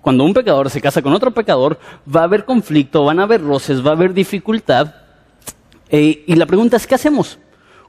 Cuando 0.00 0.24
un 0.24 0.34
pecador 0.34 0.70
se 0.70 0.80
casa 0.80 1.02
con 1.02 1.12
otro 1.12 1.32
pecador, 1.32 1.78
va 2.14 2.22
a 2.22 2.24
haber 2.24 2.44
conflicto, 2.44 3.04
van 3.04 3.20
a 3.20 3.24
haber 3.24 3.42
roces, 3.42 3.84
va 3.84 3.90
a 3.90 3.94
haber 3.94 4.14
dificultad. 4.14 4.94
Eh, 5.90 6.24
y 6.26 6.34
la 6.34 6.46
pregunta 6.46 6.76
es, 6.76 6.86
¿qué 6.86 6.94
hacemos? 6.94 7.38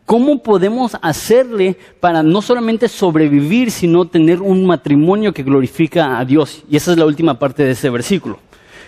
¿Cómo 0.05 0.41
podemos 0.41 0.97
hacerle 1.01 1.77
para 1.99 2.23
no 2.23 2.41
solamente 2.41 2.87
sobrevivir, 2.87 3.69
sino 3.69 4.05
tener 4.05 4.41
un 4.41 4.65
matrimonio 4.65 5.33
que 5.33 5.43
glorifica 5.43 6.19
a 6.19 6.25
Dios? 6.25 6.63
Y 6.69 6.77
esa 6.77 6.91
es 6.91 6.97
la 6.97 7.05
última 7.05 7.37
parte 7.37 7.63
de 7.63 7.71
ese 7.71 7.89
versículo. 7.89 8.39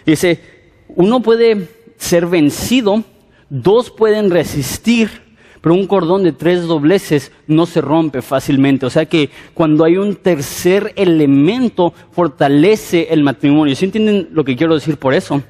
Dice, 0.05 0.41
uno 0.89 1.21
puede 1.21 1.69
ser 1.97 2.25
vencido, 2.25 3.03
dos 3.49 3.91
pueden 3.91 4.31
resistir, 4.31 5.30
pero 5.61 5.75
un 5.75 5.85
cordón 5.85 6.23
de 6.23 6.31
tres 6.31 6.63
dobleces 6.63 7.31
no 7.47 7.67
se 7.67 7.81
rompe 7.81 8.21
fácilmente. 8.23 8.87
O 8.87 8.89
sea 8.89 9.05
que 9.05 9.29
cuando 9.53 9.83
hay 9.83 9.97
un 9.97 10.15
tercer 10.15 10.91
elemento, 10.95 11.93
fortalece 12.11 13.07
el 13.11 13.23
matrimonio. 13.23 13.75
¿Sí 13.75 13.85
entienden 13.85 14.29
lo 14.33 14.43
que 14.43 14.55
quiero 14.55 14.73
decir 14.73 14.97
por 14.97 15.13
eso? 15.13 15.41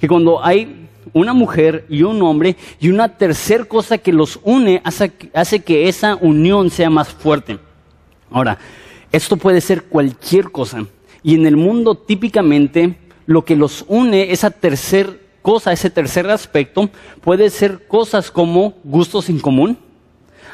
Que 0.00 0.06
cuando 0.06 0.44
hay 0.44 0.86
una 1.12 1.32
mujer 1.32 1.84
y 1.88 2.02
un 2.02 2.22
hombre 2.22 2.56
y 2.78 2.90
una 2.90 3.16
tercer 3.16 3.66
cosa 3.66 3.98
que 3.98 4.12
los 4.12 4.38
une 4.44 4.80
hace, 4.84 5.60
que 5.60 5.88
esa 5.88 6.16
unión 6.16 6.70
sea 6.70 6.90
más 6.90 7.08
fuerte. 7.08 7.58
Ahora, 8.30 8.58
esto 9.10 9.36
puede 9.36 9.60
ser 9.60 9.84
cualquier 9.84 10.50
cosa. 10.50 10.86
Y 11.22 11.34
en 11.34 11.46
el 11.46 11.56
mundo 11.56 11.96
típicamente 11.96 12.98
lo 13.26 13.44
que 13.44 13.56
los 13.56 13.84
une, 13.88 14.30
esa 14.30 14.50
tercer 14.50 15.25
cosa, 15.46 15.72
ese 15.72 15.90
tercer 15.90 16.28
aspecto, 16.28 16.90
puede 17.20 17.50
ser 17.50 17.86
cosas 17.86 18.32
como 18.32 18.74
gustos 18.82 19.28
en 19.28 19.38
común. 19.38 19.78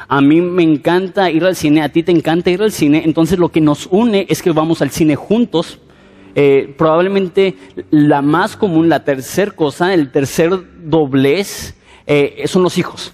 A 0.07 0.21
mí 0.21 0.39
me 0.39 0.61
encanta 0.61 1.31
ir 1.31 1.43
al 1.45 1.55
cine, 1.55 1.81
a 1.81 1.89
ti 1.89 2.03
te 2.03 2.11
encanta 2.11 2.51
ir 2.51 2.61
al 2.61 2.71
cine, 2.71 3.01
entonces 3.03 3.39
lo 3.39 3.49
que 3.49 3.59
nos 3.59 3.87
une 3.89 4.27
es 4.29 4.43
que 4.43 4.51
vamos 4.51 4.83
al 4.83 4.91
cine 4.91 5.15
juntos. 5.15 5.79
Eh, 6.35 6.75
probablemente 6.77 7.55
la 7.89 8.21
más 8.21 8.55
común, 8.55 8.87
la 8.87 9.03
tercer 9.03 9.55
cosa, 9.55 9.95
el 9.95 10.11
tercer 10.11 10.51
doblez, 10.83 11.73
eh, 12.05 12.43
son 12.45 12.61
los 12.61 12.77
hijos. 12.77 13.13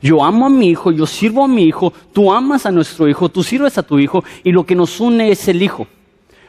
Yo 0.00 0.24
amo 0.24 0.46
a 0.46 0.50
mi 0.50 0.70
hijo, 0.70 0.90
yo 0.90 1.06
sirvo 1.06 1.44
a 1.44 1.48
mi 1.48 1.62
hijo, 1.62 1.92
tú 2.12 2.32
amas 2.32 2.66
a 2.66 2.72
nuestro 2.72 3.08
hijo, 3.08 3.28
tú 3.28 3.44
sirves 3.44 3.78
a 3.78 3.84
tu 3.84 4.00
hijo 4.00 4.24
y 4.42 4.50
lo 4.50 4.66
que 4.66 4.74
nos 4.74 4.98
une 4.98 5.30
es 5.30 5.46
el 5.46 5.62
hijo. 5.62 5.86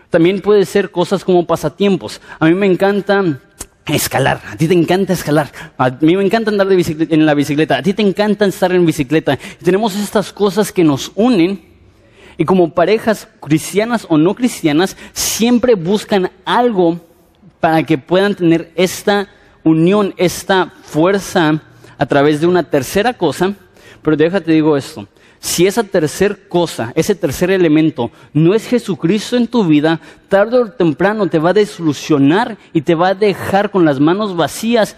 También 0.10 0.42
puede 0.42 0.66
ser 0.66 0.90
cosas 0.90 1.24
como 1.24 1.46
pasatiempos. 1.46 2.20
A 2.40 2.48
mí 2.48 2.56
me 2.56 2.66
encanta 2.66 3.40
escalar. 3.86 4.42
A 4.50 4.56
ti 4.56 4.68
te 4.68 4.74
encanta 4.74 5.14
escalar. 5.14 5.52
A 5.78 5.90
mí 5.90 6.16
me 6.16 6.24
encanta 6.24 6.52
andar 6.52 6.68
en 6.72 7.26
la 7.26 7.34
bicicleta. 7.34 7.78
A 7.78 7.84
ti 7.84 7.94
te 7.94 8.02
encanta 8.02 8.46
estar 8.46 8.72
en 8.72 8.86
bicicleta. 8.86 9.38
tenemos 9.64 9.96
estas 9.96 10.32
cosas 10.32 10.72
que 10.72 10.84
nos 10.84 11.12
unen. 11.16 11.62
Y 12.38 12.46
como 12.46 12.74
parejas 12.74 13.28
cristianas 13.42 14.08
o 14.10 14.18
no 14.18 14.34
cristianas, 14.34 14.98
siempre 15.12 15.76
buscan 15.76 16.32
algo 16.46 17.00
para 17.60 17.84
que 17.84 17.98
puedan 17.98 18.36
tener 18.36 18.72
esta 18.76 19.28
unión, 19.64 20.14
esta 20.18 20.74
fuerza 20.84 21.62
a 21.98 22.06
través 22.06 22.42
de 22.42 22.48
una 22.48 22.64
tercera 22.64 23.14
cosa. 23.14 23.54
Pero 24.02 24.18
déjate 24.18 24.52
digo 24.52 24.76
esto 24.76 25.08
si 25.44 25.68
esa 25.68 25.84
tercer 25.84 26.48
cosa, 26.48 26.94
ese 26.96 27.16
tercer 27.16 27.52
elemento 27.52 28.12
no 28.32 28.54
es 28.54 28.66
Jesucristo 28.66 29.36
en 29.36 29.48
tu 29.48 29.66
vida, 29.66 30.00
tarde 30.30 30.58
o 30.58 30.72
temprano 30.72 31.28
te 31.28 31.38
va 31.38 31.50
a 31.50 31.54
desilusionar 31.54 32.58
y 32.72 32.80
te 32.80 32.96
va 32.96 33.10
a 33.10 33.14
dejar 33.14 33.70
con 33.70 33.84
las 33.84 34.00
manos 34.00 34.38
vacías 34.38 34.96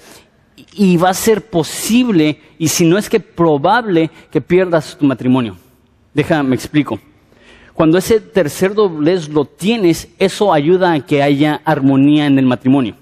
y 0.76 0.98
va 0.98 1.10
a 1.10 1.16
ser 1.16 1.50
posible, 1.50 2.40
y 2.60 2.68
si 2.68 2.86
no 2.86 3.00
es 3.00 3.10
que 3.10 3.20
probable, 3.20 4.12
que 4.30 4.40
pierdas 4.40 4.96
tu 4.96 5.06
matrimonio. 5.08 5.58
Déjame, 6.14 6.50
me 6.50 6.56
explico. 6.56 7.00
Cuando 7.74 7.98
ese 7.98 8.20
tercer 8.20 8.76
doblez 8.76 9.28
lo 9.30 9.46
tienes, 9.46 10.10
eso 10.20 10.54
ayuda 10.54 10.94
a 10.94 11.00
que 11.00 11.24
haya 11.24 11.60
armonía 11.66 12.28
en 12.28 12.38
el 12.38 12.46
matrimonio. 12.46 12.96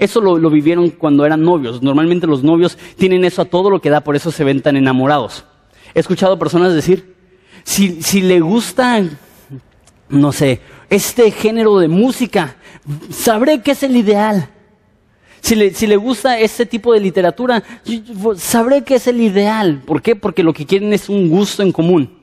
Eso 0.00 0.20
lo, 0.20 0.36
lo 0.36 0.50
vivieron 0.50 0.90
cuando 0.90 1.24
eran 1.24 1.44
novios. 1.44 1.80
Normalmente 1.80 2.26
los 2.26 2.42
novios 2.42 2.76
tienen 2.96 3.24
eso 3.24 3.40
a 3.40 3.44
todo 3.44 3.70
lo 3.70 3.80
que 3.80 3.88
da, 3.88 4.00
por 4.00 4.16
eso 4.16 4.32
se 4.32 4.42
ven 4.42 4.62
tan 4.62 4.76
enamorados. 4.76 5.44
He 5.94 6.00
escuchado 6.00 6.38
personas 6.38 6.74
decir, 6.74 7.14
si, 7.64 8.02
si 8.02 8.22
le 8.22 8.40
gusta, 8.40 9.02
no 10.08 10.32
sé, 10.32 10.60
este 10.90 11.30
género 11.30 11.78
de 11.78 11.88
música, 11.88 12.56
sabré 13.10 13.62
que 13.62 13.72
es 13.72 13.82
el 13.82 13.96
ideal. 13.96 14.48
Si 15.40 15.56
le, 15.56 15.74
si 15.74 15.86
le, 15.88 15.96
gusta 15.96 16.38
este 16.38 16.66
tipo 16.66 16.92
de 16.92 17.00
literatura, 17.00 17.64
sabré 18.36 18.82
que 18.82 18.94
es 18.94 19.06
el 19.08 19.20
ideal. 19.20 19.82
¿Por 19.84 20.00
qué? 20.00 20.14
Porque 20.14 20.44
lo 20.44 20.52
que 20.52 20.66
quieren 20.66 20.92
es 20.92 21.08
un 21.08 21.28
gusto 21.28 21.62
en 21.62 21.72
común. 21.72 22.16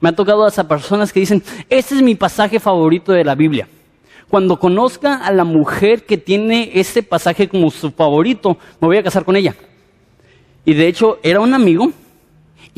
Me 0.00 0.10
ha 0.10 0.12
tocado 0.12 0.44
a 0.44 0.48
esas 0.48 0.66
personas 0.66 1.12
que 1.12 1.20
dicen, 1.20 1.42
este 1.70 1.94
es 1.94 2.02
mi 2.02 2.14
pasaje 2.14 2.60
favorito 2.60 3.12
de 3.12 3.24
la 3.24 3.34
Biblia. 3.34 3.66
Cuando 4.28 4.60
conozca 4.60 5.16
a 5.16 5.32
la 5.32 5.44
mujer 5.44 6.04
que 6.04 6.18
tiene 6.18 6.70
este 6.74 7.02
pasaje 7.02 7.48
como 7.48 7.70
su 7.70 7.90
favorito, 7.90 8.58
me 8.80 8.86
voy 8.86 8.98
a 8.98 9.02
casar 9.02 9.24
con 9.24 9.36
ella. 9.36 9.56
Y 10.66 10.74
de 10.74 10.86
hecho, 10.86 11.18
era 11.22 11.40
un 11.40 11.54
amigo 11.54 11.90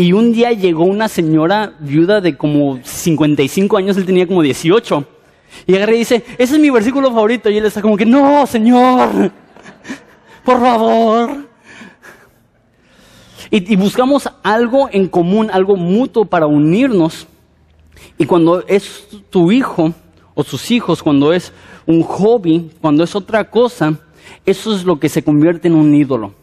y 0.00 0.14
un 0.14 0.32
día 0.32 0.52
llegó 0.52 0.84
una 0.84 1.08
señora 1.08 1.74
viuda 1.78 2.22
de 2.22 2.34
como 2.34 2.80
55 2.82 3.76
años, 3.76 3.98
él 3.98 4.06
tenía 4.06 4.26
como 4.26 4.40
18. 4.40 5.04
Y 5.66 5.76
agarré 5.76 5.96
y 5.96 5.98
dice, 5.98 6.24
ese 6.38 6.54
es 6.54 6.58
mi 6.58 6.70
versículo 6.70 7.10
favorito. 7.10 7.50
Y 7.50 7.58
él 7.58 7.66
está 7.66 7.82
como 7.82 7.98
que, 7.98 8.06
no, 8.06 8.46
Señor, 8.46 9.30
por 10.42 10.58
favor. 10.58 11.46
Y, 13.50 13.74
y, 13.74 13.76
buscamos 13.76 14.26
algo 14.42 14.88
en 14.90 15.06
común, 15.06 15.50
algo 15.52 15.76
mutuo 15.76 16.24
para 16.24 16.46
unirnos. 16.46 17.26
Y 18.16 18.24
cuando 18.24 18.64
es 18.66 19.06
tu 19.28 19.52
hijo 19.52 19.92
o 20.32 20.42
sus 20.42 20.70
hijos, 20.70 21.02
cuando 21.02 21.30
es 21.34 21.52
un 21.84 22.02
hobby, 22.04 22.70
cuando 22.80 23.04
es 23.04 23.14
otra 23.14 23.50
cosa, 23.50 23.98
eso 24.46 24.74
es 24.74 24.82
lo 24.82 24.98
que 24.98 25.10
se 25.10 25.22
convierte 25.22 25.68
en 25.68 25.74
un 25.74 25.94
ídolo. 25.94 26.39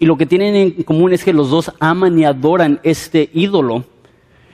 Y 0.00 0.06
lo 0.06 0.16
que 0.16 0.24
tienen 0.24 0.56
en 0.56 0.82
común 0.82 1.12
es 1.12 1.22
que 1.22 1.34
los 1.34 1.50
dos 1.50 1.70
aman 1.78 2.18
y 2.18 2.24
adoran 2.24 2.80
este 2.82 3.28
ídolo. 3.34 3.84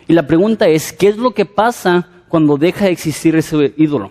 Y 0.08 0.12
la 0.12 0.26
pregunta 0.26 0.66
es, 0.66 0.92
¿qué 0.92 1.06
es 1.06 1.16
lo 1.16 1.30
que 1.30 1.46
pasa 1.46 2.08
cuando 2.28 2.56
deja 2.58 2.86
de 2.86 2.90
existir 2.90 3.36
ese 3.36 3.72
ídolo? 3.76 4.10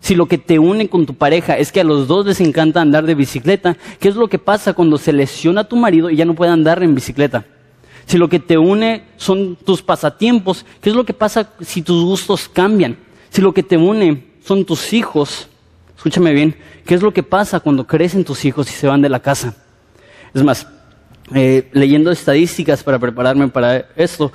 Si 0.00 0.16
lo 0.16 0.26
que 0.26 0.36
te 0.36 0.58
une 0.58 0.88
con 0.88 1.06
tu 1.06 1.14
pareja 1.14 1.56
es 1.56 1.70
que 1.70 1.80
a 1.80 1.84
los 1.84 2.08
dos 2.08 2.26
les 2.26 2.40
encanta 2.40 2.80
andar 2.80 3.06
de 3.06 3.14
bicicleta, 3.14 3.76
¿qué 4.00 4.08
es 4.08 4.16
lo 4.16 4.26
que 4.26 4.40
pasa 4.40 4.74
cuando 4.74 4.98
se 4.98 5.12
lesiona 5.12 5.62
tu 5.62 5.76
marido 5.76 6.10
y 6.10 6.16
ya 6.16 6.24
no 6.24 6.34
puede 6.34 6.50
andar 6.50 6.82
en 6.82 6.96
bicicleta? 6.96 7.44
Si 8.06 8.18
lo 8.18 8.28
que 8.28 8.40
te 8.40 8.58
une 8.58 9.04
son 9.16 9.56
tus 9.56 9.80
pasatiempos, 9.80 10.66
¿qué 10.80 10.90
es 10.90 10.96
lo 10.96 11.04
que 11.04 11.14
pasa 11.14 11.52
si 11.60 11.82
tus 11.82 12.04
gustos 12.04 12.48
cambian? 12.48 12.98
Si 13.30 13.40
lo 13.40 13.54
que 13.54 13.62
te 13.62 13.76
une 13.76 14.24
son 14.44 14.64
tus 14.64 14.92
hijos, 14.92 15.48
escúchame 15.96 16.32
bien, 16.32 16.56
¿qué 16.84 16.96
es 16.96 17.02
lo 17.02 17.14
que 17.14 17.22
pasa 17.22 17.60
cuando 17.60 17.86
crecen 17.86 18.24
tus 18.24 18.44
hijos 18.44 18.68
y 18.68 18.74
se 18.74 18.88
van 18.88 19.00
de 19.00 19.08
la 19.08 19.20
casa? 19.20 19.56
Es 20.34 20.42
más, 20.42 20.66
eh, 21.32 21.68
leyendo 21.72 22.10
estadísticas 22.10 22.82
para 22.82 22.98
prepararme 22.98 23.48
para 23.48 23.86
esto, 23.96 24.32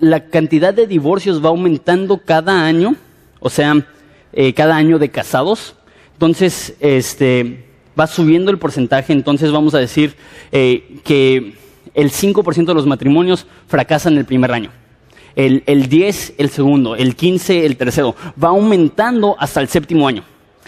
la 0.00 0.26
cantidad 0.26 0.74
de 0.74 0.86
divorcios 0.86 1.42
va 1.42 1.48
aumentando 1.48 2.18
cada 2.18 2.66
año, 2.66 2.96
o 3.38 3.48
sea, 3.48 3.86
eh, 4.32 4.52
cada 4.52 4.76
año 4.76 4.98
de 4.98 5.10
casados. 5.10 5.76
Entonces, 6.14 6.74
este, 6.80 7.64
va 7.98 8.06
subiendo 8.06 8.50
el 8.50 8.58
porcentaje, 8.58 9.12
entonces 9.12 9.52
vamos 9.52 9.74
a 9.74 9.78
decir 9.78 10.14
eh, 10.52 10.98
que 11.04 11.54
el 11.94 12.10
5% 12.10 12.66
de 12.66 12.74
los 12.74 12.86
matrimonios 12.86 13.46
fracasan 13.68 14.18
el 14.18 14.24
primer 14.24 14.50
año. 14.50 14.70
El, 15.36 15.62
el 15.66 15.88
10 15.88 16.34
el 16.38 16.50
segundo, 16.50 16.96
el 16.96 17.16
15 17.16 17.66
el 17.66 17.76
tercero. 17.76 18.14
Va 18.42 18.48
aumentando 18.48 19.36
hasta 19.38 19.60
el 19.60 19.68
séptimo 19.68 20.06
año. 20.06 20.24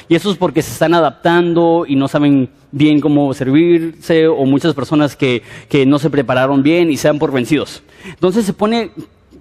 Y 0.08 0.14
eso 0.14 0.30
es 0.30 0.36
porque 0.36 0.62
se 0.62 0.72
están 0.72 0.94
adaptando 0.94 1.84
y 1.86 1.96
no 1.96 2.08
saben 2.08 2.48
bien 2.70 3.00
cómo 3.00 3.32
servirse 3.34 4.28
o 4.28 4.44
muchas 4.44 4.74
personas 4.74 5.16
que, 5.16 5.42
que 5.68 5.84
no 5.86 5.98
se 5.98 6.10
prepararon 6.10 6.62
bien 6.62 6.90
y 6.90 6.96
se 6.96 7.08
dan 7.08 7.18
por 7.18 7.32
vencidos. 7.32 7.82
Entonces 8.04 8.44
se 8.44 8.52
pone 8.52 8.92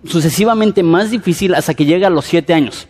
sucesivamente 0.05 0.83
más 0.83 1.11
difícil 1.11 1.53
hasta 1.53 1.73
que 1.73 1.85
llega 1.85 2.07
a 2.07 2.11
los 2.11 2.25
siete 2.25 2.53
años. 2.53 2.87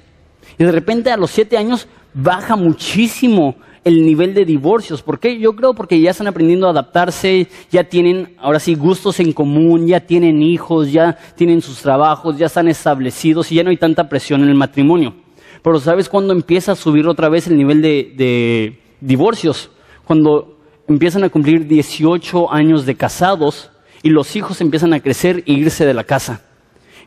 Y 0.58 0.64
de 0.64 0.72
repente 0.72 1.12
a 1.12 1.18
los 1.18 1.32
siete 1.32 1.58
años 1.58 1.88
baja 2.14 2.56
muchísimo 2.56 3.56
el 3.84 4.06
nivel 4.06 4.34
de 4.34 4.46
divorcios. 4.46 5.02
¿Por 5.02 5.20
qué? 5.20 5.38
Yo 5.38 5.56
creo 5.56 5.74
porque 5.74 6.00
ya 6.00 6.12
están 6.12 6.28
aprendiendo 6.28 6.68
a 6.68 6.72
adaptarse, 6.72 7.48
ya 7.72 7.84
tienen 7.84 8.36
ahora 8.40 8.60
sí 8.60 8.74
gustos 8.76 9.20
en 9.20 9.32
común, 9.32 9.86
ya 9.88 10.00
tienen 10.00 10.42
hijos, 10.42 10.92
ya 10.92 11.18
tienen 11.36 11.62
sus 11.62 11.82
trabajos, 11.82 12.38
ya 12.38 12.48
están 12.48 12.68
establecidos 12.68 13.52
y 13.52 13.56
ya 13.56 13.64
no 13.64 13.70
hay 13.70 13.78
tanta 13.78 14.10
presión 14.10 14.42
en 14.44 14.50
el 14.50 14.56
matrimonio. 14.56 15.25
Pero 15.66 15.80
¿sabes 15.80 16.10
cuándo 16.10 16.32
empieza 16.32 16.74
a 16.74 16.76
subir 16.76 17.08
otra 17.08 17.28
vez 17.28 17.48
el 17.48 17.58
nivel 17.58 17.82
de, 17.82 18.80
divorcios? 19.02 19.72
Cuando 20.06 20.60
empiezan 20.88 21.24
a 21.24 21.30
cumplir 21.30 21.66
18 21.66 22.54
años 22.54 22.86
de 22.86 22.94
casados 22.94 23.72
y 24.04 24.10
los 24.10 24.36
hijos 24.36 24.62
empiezan 24.62 24.94
a 24.94 25.00
crecer 25.00 25.44
e 25.48 25.54
irse 25.54 25.84
de 25.84 25.96
la 25.96 26.04
casa. 26.04 26.42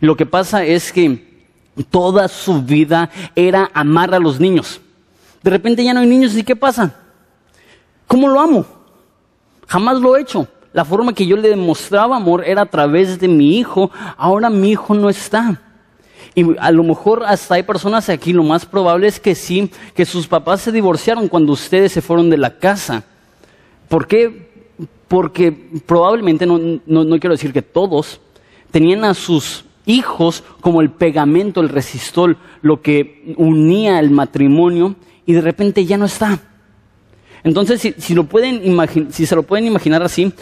Y 0.01 0.07
lo 0.07 0.17
que 0.17 0.27
pasa 0.27 0.65
es 0.65 0.93
que 0.93 1.47
toda 1.89 2.27
su 2.27 2.61
vida 2.61 3.11
era 3.37 3.71
amar 3.75 4.13
a 4.13 4.19
los 4.19 4.41
niños. 4.41 4.81
De 5.41 5.51
repente 5.51 5.85
ya 5.85 5.95
no 5.95 6.01
hay 6.01 6.09
niños 6.09 6.35
y 6.37 6.43
¿qué 6.43 6.57
pasa? 6.57 6.97
¿Cómo 8.09 8.27
lo 8.27 8.41
amo? 8.41 8.67
Jamás 9.69 10.01
lo 10.01 10.17
he 10.17 10.23
hecho. 10.23 10.49
La 10.73 10.85
forma 10.85 11.13
que 11.13 11.29
yo 11.29 11.37
le 11.37 11.49
demostraba 11.49 12.17
amor 12.17 12.43
era 12.45 12.63
a 12.63 12.67
través 12.67 13.21
de 13.21 13.29
mi 13.29 13.57
hijo. 13.57 13.93
Ahora 14.17 14.51
mi 14.51 14.73
hijo 14.73 14.95
no 14.95 15.09
está. 15.09 15.63
Y 16.35 16.57
a 16.59 16.71
lo 16.71 16.85
mejor 16.85 17.25
hasta 17.25 17.55
hay 17.55 17.63
personas 17.63 18.09
aquí, 18.09 18.33
lo 18.33 18.45
más 18.45 18.67
probable 18.67 19.07
es 19.07 19.19
que 19.19 19.35
sí, 19.35 19.71
que 19.95 20.05
sus 20.05 20.27
papás 20.27 20.61
se 20.61 20.73
divorciaron 20.73 21.29
cuando 21.29 21.53
ustedes 21.53 21.93
se 21.93 22.03
fueron 22.03 22.31
de 22.31 22.37
la 22.37 22.59
casa. 22.59 23.05
¿Por 23.89 24.07
qué? 24.07 24.49
Porque 25.09 25.53
probablemente, 25.87 26.47
no, 26.47 26.59
no 26.59 27.19
quiero 27.19 27.35
decir 27.35 27.53
que 27.53 27.63
todos, 27.63 28.21
tenían 28.71 29.05
a 29.05 29.15
sus 29.15 29.65
hijos 29.87 30.45
como 30.61 30.81
el 30.81 30.91
pegamento, 30.91 31.61
el 31.61 31.71
resistol, 31.71 32.37
lo 32.63 32.83
que 32.83 33.35
unía 33.37 33.99
el 33.99 34.11
matrimonio 34.11 34.95
y 35.27 35.33
de 35.33 35.41
repente 35.41 35.85
ya 35.85 35.97
no 35.97 36.05
está. 36.05 36.39
Entonces, 37.43 37.95
si, 37.97 38.15
lo 38.15 38.25
pueden 38.25 38.63
si 39.11 39.27
se 39.27 39.35
lo 39.35 39.43
pueden 39.43 39.67
imaginar 39.67 40.03
así, 40.03 40.33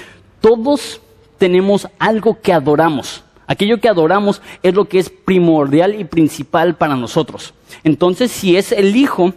todos 0.40 1.00
tenemos 1.38 1.88
algo 1.99 2.40
que 2.40 2.52
adoramos. 2.52 3.23
Aquello 3.47 3.81
que 3.81 3.88
adoramos 3.88 4.43
es 4.62 4.75
lo 4.75 4.87
que 4.87 4.99
es 4.99 5.11
primordial 5.11 5.99
y 5.99 6.05
principal 6.05 6.76
para 6.76 6.97
nosotros. 6.97 7.55
Entonces, 7.85 8.31
si 8.31 8.57
es 8.57 8.73
el 8.73 8.97
hijo, 8.97 9.33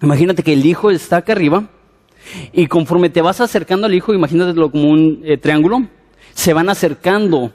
imagínate 0.00 0.42
que 0.42 0.52
el 0.52 0.64
hijo 0.64 0.90
está 0.90 1.18
acá 1.18 1.32
arriba 1.32 1.68
y 2.52 2.66
conforme 2.66 3.10
te 3.10 3.22
vas 3.22 3.40
acercando 3.40 3.86
al 3.86 3.94
hijo, 3.94 4.14
imagínatelo 4.14 4.70
como 4.70 4.90
un 4.90 5.22
eh, 5.24 5.36
triángulo, 5.36 5.86
se 6.34 6.52
van 6.52 6.68
acercando 6.68 7.52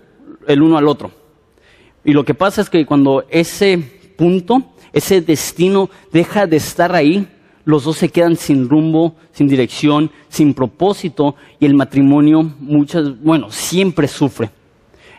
el 0.48 0.62
uno 0.62 0.78
al 0.78 0.88
otro. 0.88 1.12
Y 2.04 2.14
lo 2.14 2.26
que 2.26 2.34
pasa 2.34 2.62
es 2.62 2.70
que 2.70 2.86
cuando 2.86 3.26
ese 3.30 3.78
punto, 4.18 4.64
ese 4.94 5.22
destino 5.22 5.90
deja 6.12 6.46
de 6.46 6.58
estar 6.58 6.94
ahí, 6.94 7.28
los 7.64 7.84
dos 7.84 7.98
se 7.98 8.10
quedan 8.10 8.36
sin 8.36 8.70
rumbo, 8.70 9.16
sin 9.32 9.48
dirección, 9.48 10.12
sin 10.30 10.54
propósito 10.54 11.36
y 11.60 11.66
el 11.66 11.74
matrimonio 11.74 12.44
muchas, 12.60 13.20
bueno, 13.22 13.50
siempre 13.50 14.08
sufre. 14.08 14.52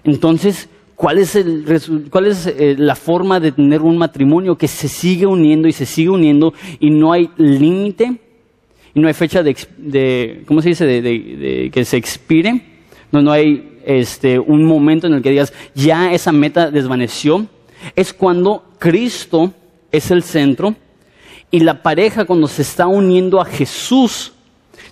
Entonces, 0.06 0.68
¿cuál 0.94 1.18
es, 1.18 1.34
el, 1.34 2.08
cuál 2.10 2.26
es 2.26 2.46
eh, 2.46 2.76
la 2.78 2.94
forma 2.94 3.40
de 3.40 3.50
tener 3.50 3.82
un 3.82 3.98
matrimonio 3.98 4.56
que 4.56 4.68
se 4.68 4.86
sigue 4.86 5.26
uniendo 5.26 5.66
y 5.66 5.72
se 5.72 5.84
sigue 5.84 6.10
uniendo 6.10 6.54
y 6.78 6.90
no 6.90 7.12
hay 7.12 7.28
límite 7.36 8.20
y 8.94 9.00
no 9.00 9.08
hay 9.08 9.14
fecha 9.14 9.42
de, 9.42 10.44
¿cómo 10.46 10.62
se 10.62 10.70
dice?, 10.70 10.86
de, 10.86 11.70
que 11.72 11.84
se 11.84 11.96
expire, 11.96 12.62
no, 13.10 13.20
no 13.20 13.32
hay 13.32 13.80
este, 13.84 14.38
un 14.38 14.64
momento 14.64 15.08
en 15.08 15.14
el 15.14 15.22
que 15.22 15.30
digas, 15.30 15.52
ya 15.74 16.12
esa 16.12 16.30
meta 16.30 16.70
desvaneció, 16.70 17.46
es 17.96 18.12
cuando 18.12 18.64
Cristo 18.78 19.52
es 19.90 20.12
el 20.12 20.22
centro 20.22 20.76
y 21.50 21.60
la 21.60 21.82
pareja 21.82 22.24
cuando 22.26 22.46
se 22.46 22.62
está 22.62 22.86
uniendo 22.86 23.40
a 23.40 23.44
Jesús, 23.44 24.32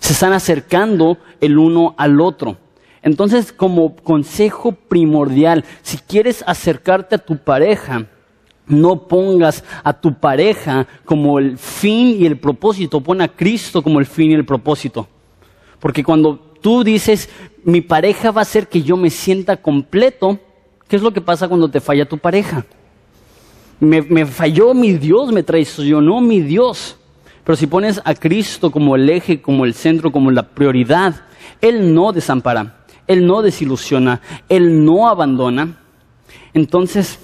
se 0.01 0.11
están 0.11 0.33
acercando 0.33 1.17
el 1.39 1.57
uno 1.57 1.95
al 1.97 2.19
otro. 2.19 2.57
Entonces, 3.05 3.53
como 3.53 3.95
consejo 3.95 4.71
primordial, 4.71 5.63
si 5.83 5.97
quieres 5.97 6.43
acercarte 6.47 7.15
a 7.15 7.19
tu 7.19 7.37
pareja, 7.37 8.07
no 8.67 9.07
pongas 9.07 9.63
a 9.83 9.93
tu 9.93 10.15
pareja 10.15 10.87
como 11.05 11.37
el 11.37 11.59
fin 11.59 12.17
y 12.19 12.25
el 12.25 12.39
propósito, 12.39 13.01
pon 13.01 13.21
a 13.21 13.27
Cristo 13.27 13.83
como 13.83 13.99
el 13.99 14.07
fin 14.07 14.31
y 14.31 14.33
el 14.33 14.43
propósito. 14.43 15.07
Porque 15.79 16.03
cuando 16.03 16.37
tú 16.61 16.83
dices, 16.83 17.29
mi 17.63 17.81
pareja 17.81 18.31
va 18.31 18.41
a 18.41 18.49
hacer 18.49 18.67
que 18.67 18.81
yo 18.81 18.97
me 18.97 19.11
sienta 19.11 19.55
completo, 19.57 20.39
¿qué 20.87 20.95
es 20.95 21.03
lo 21.03 21.13
que 21.13 21.21
pasa 21.21 21.47
cuando 21.47 21.69
te 21.69 21.79
falla 21.79 22.09
tu 22.09 22.17
pareja? 22.17 22.65
me, 23.79 24.25
falló 24.25 24.73
mi 24.73 24.93
Dios, 24.93 25.31
me 25.31 25.43
traicionó 25.43 26.21
mi 26.21 26.41
Dios. 26.41 26.97
Pero 27.43 27.55
si 27.55 27.67
pones 27.67 28.01
a 28.03 28.15
Cristo 28.15 28.71
como 28.71 28.95
el 28.95 29.07
eje, 29.07 29.43
como 29.43 29.65
el 29.65 29.75
centro, 29.75 30.11
como 30.11 30.31
la 30.31 30.41
prioridad, 30.41 31.21
Él 31.61 31.93
no 31.93 32.11
desampara, 32.11 32.84
Él 33.07 33.25
no 33.27 33.41
desilusiona, 33.41 34.21
Él 34.49 34.83
no 34.83 35.07
abandona. 35.07 35.77
Entonces, 36.53 37.19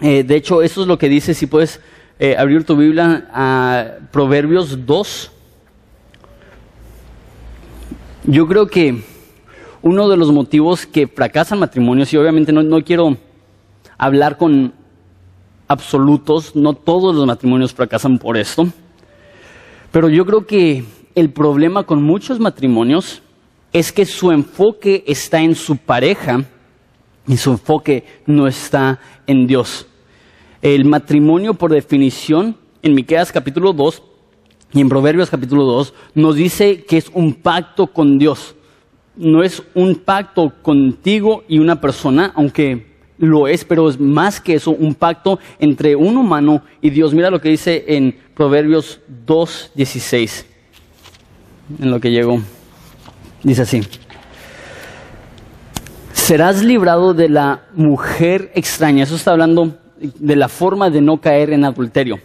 eh, 0.00 0.24
de 0.24 0.36
hecho, 0.36 0.62
eso 0.62 0.82
es 0.82 0.88
lo 0.88 0.98
que 0.98 1.08
dice, 1.08 1.34
si 1.34 1.46
puedes 1.46 1.80
eh, 2.18 2.36
abrir 2.36 2.64
tu 2.64 2.76
Biblia 2.76 3.28
a 3.32 3.86
Proverbios 4.10 4.86
2. 4.86 5.30
Yo 8.24 8.46
creo 8.46 8.66
que 8.66 9.02
uno 9.82 10.08
de 10.08 10.16
los 10.16 10.30
motivos 10.32 10.86
que 10.86 11.08
fracasan 11.08 11.58
matrimonios, 11.58 12.12
y 12.12 12.16
obviamente 12.16 12.52
no 12.52 12.84
quiero 12.84 13.16
hablar 13.98 14.36
con 14.36 14.72
absolutos, 15.68 16.54
no 16.54 16.74
todos 16.74 17.14
los 17.14 17.26
matrimonios 17.26 17.72
fracasan 17.72 18.18
por 18.18 18.36
esto, 18.36 18.68
pero 19.90 20.08
yo 20.08 20.24
creo 20.24 20.46
que 20.46 20.84
el 21.14 21.30
problema 21.30 21.84
con 21.84 22.02
muchos 22.02 22.38
matrimonios 22.38 23.22
es 23.72 23.92
que 23.92 24.04
su 24.04 24.30
enfoque 24.30 25.04
está 25.06 25.40
en 25.40 25.54
su 25.54 25.76
pareja 25.76 26.44
y 27.26 27.36
su 27.36 27.50
enfoque 27.50 28.04
no 28.26 28.46
está 28.46 29.00
en 29.26 29.46
Dios. 29.46 29.86
El 30.60 30.84
matrimonio, 30.84 31.54
por 31.54 31.72
definición, 31.72 32.56
en 32.82 32.94
Miqueas 32.94 33.32
capítulo 33.32 33.72
2 33.72 34.02
y 34.74 34.80
en 34.80 34.88
Proverbios 34.88 35.30
capítulo 35.30 35.64
2, 35.64 35.94
nos 36.14 36.36
dice 36.36 36.84
que 36.84 36.98
es 36.98 37.10
un 37.14 37.34
pacto 37.34 37.86
con 37.86 38.18
Dios. 38.18 38.54
No 39.16 39.42
es 39.42 39.62
un 39.74 39.96
pacto 39.96 40.52
contigo 40.62 41.44
y 41.48 41.58
una 41.58 41.80
persona, 41.80 42.32
aunque 42.34 42.92
lo 43.18 43.46
es, 43.46 43.64
pero 43.64 43.88
es 43.88 44.00
más 44.00 44.40
que 44.40 44.54
eso, 44.54 44.70
un 44.72 44.94
pacto 44.94 45.38
entre 45.58 45.94
un 45.96 46.16
humano 46.16 46.62
y 46.80 46.90
Dios. 46.90 47.14
Mira 47.14 47.30
lo 47.30 47.40
que 47.40 47.50
dice 47.50 47.84
en 47.88 48.16
Proverbios 48.34 49.00
2.16, 49.26 50.44
en 51.80 51.90
lo 51.90 52.00
que 52.00 52.10
llegó. 52.10 52.40
Dice 53.42 53.62
así, 53.62 53.82
serás 56.12 56.62
librado 56.62 57.12
de 57.14 57.28
la 57.28 57.62
mujer 57.74 58.52
extraña. 58.54 59.02
Eso 59.02 59.16
está 59.16 59.32
hablando 59.32 59.78
de 59.98 60.36
la 60.36 60.48
forma 60.48 60.90
de 60.90 61.00
no 61.00 61.20
caer 61.20 61.50
en 61.50 61.64
adulterio. 61.64 62.20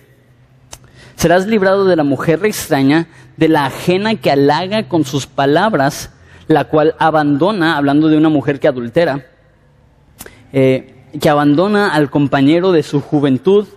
Serás 1.15 1.47
librado 1.47 1.85
de 1.85 1.95
la 1.95 2.03
mujer 2.03 2.45
extraña, 2.45 3.07
de 3.37 3.47
la 3.47 3.65
ajena 3.65 4.15
que 4.15 4.29
halaga 4.29 4.87
con 4.87 5.03
sus 5.03 5.25
palabras, 5.25 6.11
la 6.47 6.65
cual 6.65 6.95
abandona, 6.99 7.75
hablando 7.75 8.07
de 8.07 8.17
una 8.17 8.29
mujer 8.29 8.59
que 8.59 8.67
adultera, 8.67 9.25
eh, 10.53 11.03
que 11.19 11.29
abandona 11.29 11.93
al 11.93 12.11
compañero 12.11 12.71
de 12.71 12.83
su 12.83 13.01
juventud 13.01 13.67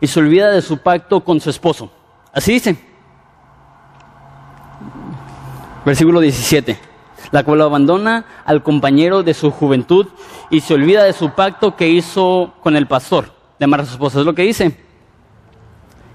y 0.00 0.06
se 0.06 0.20
olvida 0.20 0.50
de 0.50 0.60
su 0.60 0.78
pacto 0.78 1.24
con 1.24 1.40
su 1.40 1.48
esposo. 1.48 1.90
Así 2.32 2.52
dice. 2.52 2.76
Versículo 5.86 6.20
17. 6.20 6.89
La 7.32 7.44
cual 7.44 7.62
abandona 7.62 8.24
al 8.44 8.62
compañero 8.62 9.22
de 9.22 9.34
su 9.34 9.50
juventud 9.50 10.06
y 10.50 10.60
se 10.60 10.74
olvida 10.74 11.04
de 11.04 11.12
su 11.12 11.30
pacto 11.30 11.76
que 11.76 11.88
hizo 11.88 12.54
con 12.62 12.76
el 12.76 12.86
pastor 12.86 13.32
de 13.58 13.64
amar 13.64 13.80
a 13.80 13.84
su 13.84 13.92
esposa. 13.92 14.20
Es 14.20 14.26
lo 14.26 14.34
que 14.34 14.42
dice. 14.42 14.76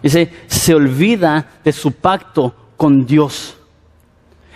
Dice, 0.02 0.32
se 0.48 0.76
olvida 0.76 1.48
de 1.64 1.72
su 1.72 1.94
pacto 1.94 2.54
con 2.76 3.06
Dios. 3.06 3.56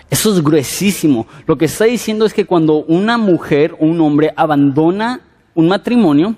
Eso 0.10 0.34
es 0.34 0.44
gruesísimo. 0.44 1.28
Lo 1.46 1.58
que 1.58 1.66
está 1.66 1.86
diciendo 1.86 2.26
es 2.26 2.34
que 2.34 2.46
cuando 2.46 2.84
una 2.84 3.18
mujer 3.18 3.76
o 3.80 3.86
un 3.86 4.02
hombre 4.02 4.34
abandona 4.36 5.22
un 5.54 5.68
matrimonio, 5.68 6.36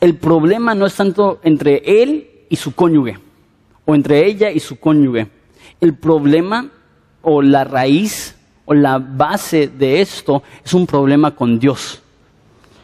el 0.00 0.16
problema 0.16 0.74
no 0.74 0.86
es 0.86 0.94
tanto 0.94 1.40
entre 1.42 2.02
él 2.02 2.30
y 2.48 2.56
su 2.56 2.74
cónyuge, 2.74 3.18
o 3.84 3.94
entre 3.94 4.24
ella 4.26 4.50
y 4.50 4.60
su 4.60 4.78
cónyuge. 4.78 5.28
El 5.80 5.94
problema 5.94 6.70
o 7.22 7.42
la 7.42 7.64
raíz 7.64 8.35
o 8.66 8.74
la 8.74 8.98
base 8.98 9.68
de 9.68 10.00
esto 10.00 10.42
es 10.62 10.74
un 10.74 10.86
problema 10.86 11.34
con 11.34 11.58
Dios. 11.58 12.02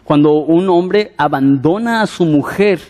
Cuando 0.05 0.33
un 0.33 0.69
hombre 0.71 1.13
abandona 1.17 2.01
a 2.01 2.07
su 2.07 2.25
mujer, 2.25 2.81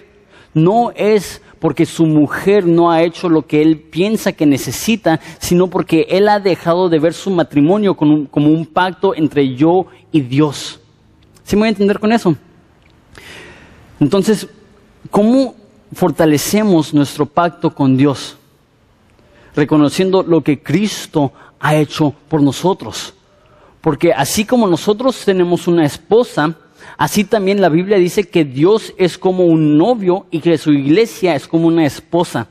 no 0.55 0.93
es 0.95 1.43
porque 1.59 1.87
su 1.87 2.07
mujer 2.07 2.67
no 2.67 2.91
ha 2.91 3.03
hecho 3.03 3.29
lo 3.29 3.47
que 3.47 3.63
él 3.63 3.79
piensa 3.79 4.33
que 4.33 4.47
necesita, 4.47 5.21
sino 5.39 5.69
porque 5.69 6.07
él 6.11 6.29
ha 6.29 6.41
dejado 6.41 6.89
de 6.89 6.99
ver 6.99 7.15
su 7.15 7.31
matrimonio 7.31 7.95
como 7.95 8.51
un, 8.51 8.67
pacto 8.67 9.15
entre 9.15 9.55
yo 9.55 9.87
y 10.11 10.23
Dios. 10.23 10.81
¿Sí 11.45 11.55
me 11.55 11.61
voy 11.61 11.67
a 11.69 11.71
entender 11.71 12.01
con 12.01 12.13
eso? 12.13 12.35
Entonces, 14.01 14.49
¿cómo 15.11 15.55
fortalecemos 15.93 16.93
nuestro 16.93 17.27
pacto 17.27 17.73
con 17.73 17.97
Dios? 17.97 18.37
Reconociendo 19.55 20.25
lo 20.25 20.41
que 20.41 20.61
Cristo 20.61 21.33
ha 21.63 21.77
hecho 21.77 22.13
por 22.29 22.43
nosotros. 22.43 23.15
Porque 23.81 24.13
así 24.13 24.45
como 24.45 24.67
nosotros 24.67 25.25
tenemos 25.25 25.69
una 25.69 25.87
esposa, 25.87 26.57
así 26.99 27.25
también 27.25 27.61
la 27.61 27.69
Biblia 27.69 27.99
dice 27.99 28.29
que 28.29 28.45
Dios 28.45 28.93
es 28.99 29.17
como 29.17 29.47
un 29.47 29.79
novio 29.79 30.27
y 30.31 30.41
que 30.41 30.59
su 30.59 30.73
iglesia 30.73 31.37
es 31.37 31.47
como 31.47 31.69
una 31.69 31.87
esposa. 31.87 32.49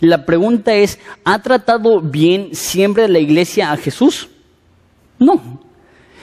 La 0.00 0.26
pregunta 0.26 0.74
es, 0.74 0.98
¿ha 1.24 1.40
tratado 1.42 2.00
bien 2.00 2.54
siempre 2.54 3.08
la 3.08 3.18
iglesia 3.18 3.72
a 3.72 3.78
Jesús? 3.78 4.28
No. 5.18 5.60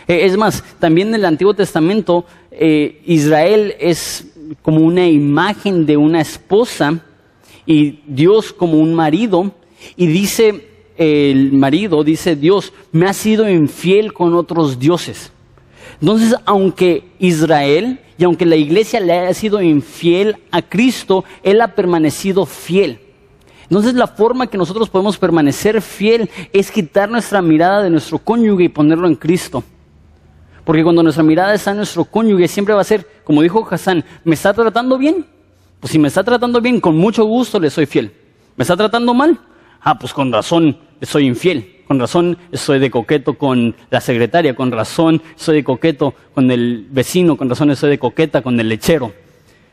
Eh, 0.07 0.25
es 0.25 0.37
más, 0.37 0.63
también 0.79 1.09
en 1.09 1.15
el 1.15 1.25
Antiguo 1.25 1.55
Testamento 1.55 2.25
eh, 2.51 3.01
Israel 3.05 3.75
es 3.79 4.27
como 4.61 4.81
una 4.81 5.07
imagen 5.07 5.87
de 5.87 5.97
una 5.97 6.21
esposa 6.21 6.99
y 7.65 7.99
Dios 8.05 8.53
como 8.53 8.79
un 8.79 8.93
marido 8.93 9.51
y 9.95 10.05
dice 10.05 10.76
el 10.97 11.53
marido, 11.53 12.03
dice 12.03 12.35
Dios, 12.35 12.73
me 12.91 13.07
ha 13.07 13.13
sido 13.13 13.49
infiel 13.49 14.13
con 14.13 14.33
otros 14.33 14.79
dioses. 14.79 15.31
Entonces, 16.01 16.35
aunque 16.45 17.03
Israel 17.19 17.99
y 18.17 18.23
aunque 18.23 18.45
la 18.45 18.55
iglesia 18.55 18.99
le 18.99 19.13
haya 19.13 19.33
sido 19.33 19.61
infiel 19.61 20.37
a 20.51 20.61
Cristo, 20.61 21.23
Él 21.43 21.61
ha 21.61 21.75
permanecido 21.75 22.45
fiel. 22.45 22.99
Entonces 23.69 23.95
la 23.95 24.07
forma 24.07 24.47
que 24.47 24.57
nosotros 24.57 24.89
podemos 24.89 25.17
permanecer 25.17 25.81
fiel 25.81 26.29
es 26.53 26.71
quitar 26.71 27.09
nuestra 27.09 27.41
mirada 27.41 27.83
de 27.83 27.89
nuestro 27.89 28.17
cónyuge 28.17 28.65
y 28.65 28.69
ponerlo 28.69 29.07
en 29.07 29.15
Cristo. 29.15 29.63
Porque 30.63 30.83
cuando 30.83 31.03
nuestra 31.03 31.23
mirada 31.23 31.53
está 31.53 31.71
en 31.71 31.77
nuestro 31.77 32.05
cónyuge, 32.05 32.47
siempre 32.47 32.73
va 32.73 32.81
a 32.81 32.85
ser, 32.85 33.05
como 33.23 33.41
dijo 33.41 33.67
Hassan, 33.69 34.03
¿me 34.23 34.35
está 34.35 34.53
tratando 34.53 34.97
bien? 34.97 35.25
Pues 35.79 35.91
si 35.91 35.99
me 35.99 36.07
está 36.07 36.23
tratando 36.23 36.61
bien, 36.61 36.79
con 36.79 36.95
mucho 36.97 37.25
gusto 37.25 37.59
le 37.59 37.69
soy 37.69 37.85
fiel. 37.85 38.11
¿Me 38.55 38.63
está 38.63 38.75
tratando 38.75 39.13
mal? 39.13 39.39
Ah, 39.81 39.97
pues 39.97 40.13
con 40.13 40.31
razón 40.31 40.77
soy 41.01 41.25
infiel. 41.25 41.83
Con 41.87 41.99
razón 41.99 42.37
soy 42.53 42.79
de 42.79 42.91
coqueto 42.91 43.35
con 43.35 43.75
la 43.89 44.01
secretaria. 44.01 44.55
Con 44.55 44.71
razón 44.71 45.21
soy 45.35 45.57
de 45.57 45.63
coqueto 45.63 46.13
con 46.33 46.51
el 46.51 46.87
vecino. 46.89 47.37
Con 47.37 47.49
razón 47.49 47.75
soy 47.75 47.91
de 47.91 47.99
coqueta 47.99 48.41
con 48.41 48.59
el 48.59 48.69
lechero. 48.69 49.13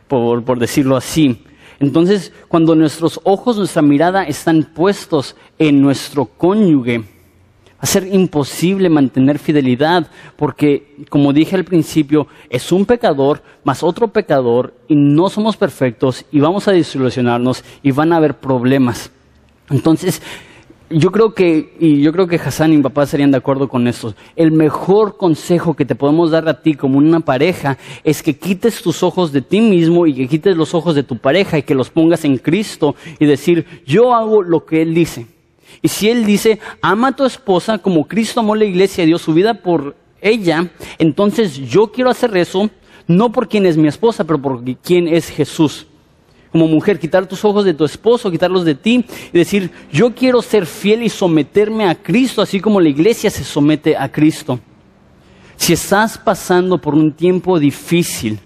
Por, 0.09 0.45
por 0.45 0.59
decirlo 0.59 0.97
así. 0.97 1.45
Entonces, 1.81 2.33
cuando 2.49 2.75
nuestros 2.75 3.21
ojos, 3.25 3.57
nuestra 3.57 3.83
mirada 3.83 4.25
están 4.25 4.62
puestos 4.62 5.37
en 5.59 5.83
nuestro 5.83 6.27
cónyuge, 6.27 6.99
va 6.99 7.81
a 7.81 7.87
ser 7.87 8.07
imposible 8.07 8.88
mantener 8.88 9.38
fidelidad, 9.38 10.07
porque, 10.37 10.97
como 11.09 11.33
dije 11.33 11.57
al 11.57 11.64
principio, 11.64 12.27
es 12.49 12.71
un 12.73 12.87
pecador 12.87 13.43
más 13.64 13.83
otro 13.83 14.09
pecador 14.09 14.75
y 14.88 14.95
no 14.95 15.29
somos 15.29 15.57
perfectos 15.57 16.25
y 16.31 16.40
vamos 16.40 16.69
a 16.69 16.73
desilusionarnos 16.73 17.64
y 17.83 17.90
van 17.90 18.12
a 18.12 18.17
haber 18.17 18.38
problemas. 18.38 19.11
Entonces, 19.70 20.20
yo 20.90 21.11
creo 21.11 21.35
que, 21.35 21.74
y 21.81 22.03
yo 22.03 22.12
creo 22.12 22.27
que 22.27 22.37
Hassan 22.37 22.72
y 22.72 22.77
mi 22.77 22.83
papá 22.83 23.07
serían 23.07 23.31
de 23.31 23.38
acuerdo 23.38 23.68
con 23.68 23.88
esto. 23.88 24.14
El 24.37 24.53
mejor 24.53 25.16
consejo 25.16 25.74
que 25.74 25.85
te 25.85 25.94
podemos 25.94 26.31
dar 26.31 26.48
a 26.48 26.61
ti 26.61 26.74
como 26.74 26.98
una 26.98 27.20
pareja 27.20 27.79
es 28.05 28.22
que 28.22 28.37
quites 28.37 28.83
tus 28.83 29.03
ojos 29.03 29.33
de 29.33 29.42
ti 29.42 29.61
mismo 29.61 30.07
y 30.07 30.14
que 30.14 30.29
quites 30.29 30.57
los 30.57 30.74
ojos 30.74 30.94
de 30.94 31.03
tu 31.03 31.18
pareja 31.18 31.59
y 31.59 31.62
que 31.62 31.74
los 31.74 31.90
pongas 31.90 32.24
en 32.24 32.37
Cristo 32.38 32.94
y 33.18 33.27
decir, 33.27 33.66
yo 33.87 34.14
hago 34.14 34.42
lo 34.42 34.66
que 34.66 34.83
Él 34.83 34.94
dice. 34.94 35.27
Y 35.83 35.88
si 35.88 36.11
Él 36.11 36.24
dice, 36.24 36.61
ama 36.81 37.09
a 37.09 37.16
tu 37.16 37.24
esposa 37.24 37.79
como 37.79 38.07
Cristo 38.07 38.40
amó 38.40 38.55
la 38.55 38.64
iglesia 38.64 39.05
y 39.05 39.09
dio 39.09 39.18
su 39.18 39.33
vida 39.33 39.55
por 39.55 39.96
ella, 40.20 40.70
entonces 40.98 41.57
yo 41.57 41.90
quiero 41.90 42.11
hacer 42.11 42.37
eso, 42.37 42.70
no 43.07 43.33
por 43.33 43.48
quien 43.48 43.66
es 43.66 43.77
mi 43.77 43.88
esposa, 43.88 44.24
pero 44.24 44.40
por 44.40 44.62
quien 44.83 45.09
es 45.09 45.29
Jesús 45.29 45.87
como 46.55 46.69
mujer, 46.69 47.01
quitar 47.01 47.27
tus 47.27 47.45
ojos 47.45 47.64
de 47.64 47.75
tu 47.75 47.85
esposo, 47.85 48.31
quitarlos 48.31 48.64
de 48.64 48.77
ti 48.77 49.05
y 49.33 49.37
decir, 49.37 49.73
yo 49.90 50.14
quiero 50.14 50.40
ser 50.40 50.67
fiel 50.67 51.03
y 51.03 51.09
someterme 51.09 51.88
a 51.88 51.97
Cristo, 51.97 52.40
así 52.40 52.61
como 52.61 52.81
la 52.81 52.88
iglesia 52.88 53.29
se 53.29 53.43
somete 53.43 53.97
a 53.97 54.09
Cristo. 54.12 54.61
Si 55.57 55.73
estás 55.73 56.17
pasando 56.17 56.79
por 56.79 56.95
un 56.95 57.12
tiempo 57.12 57.59
difícil, 57.59 58.38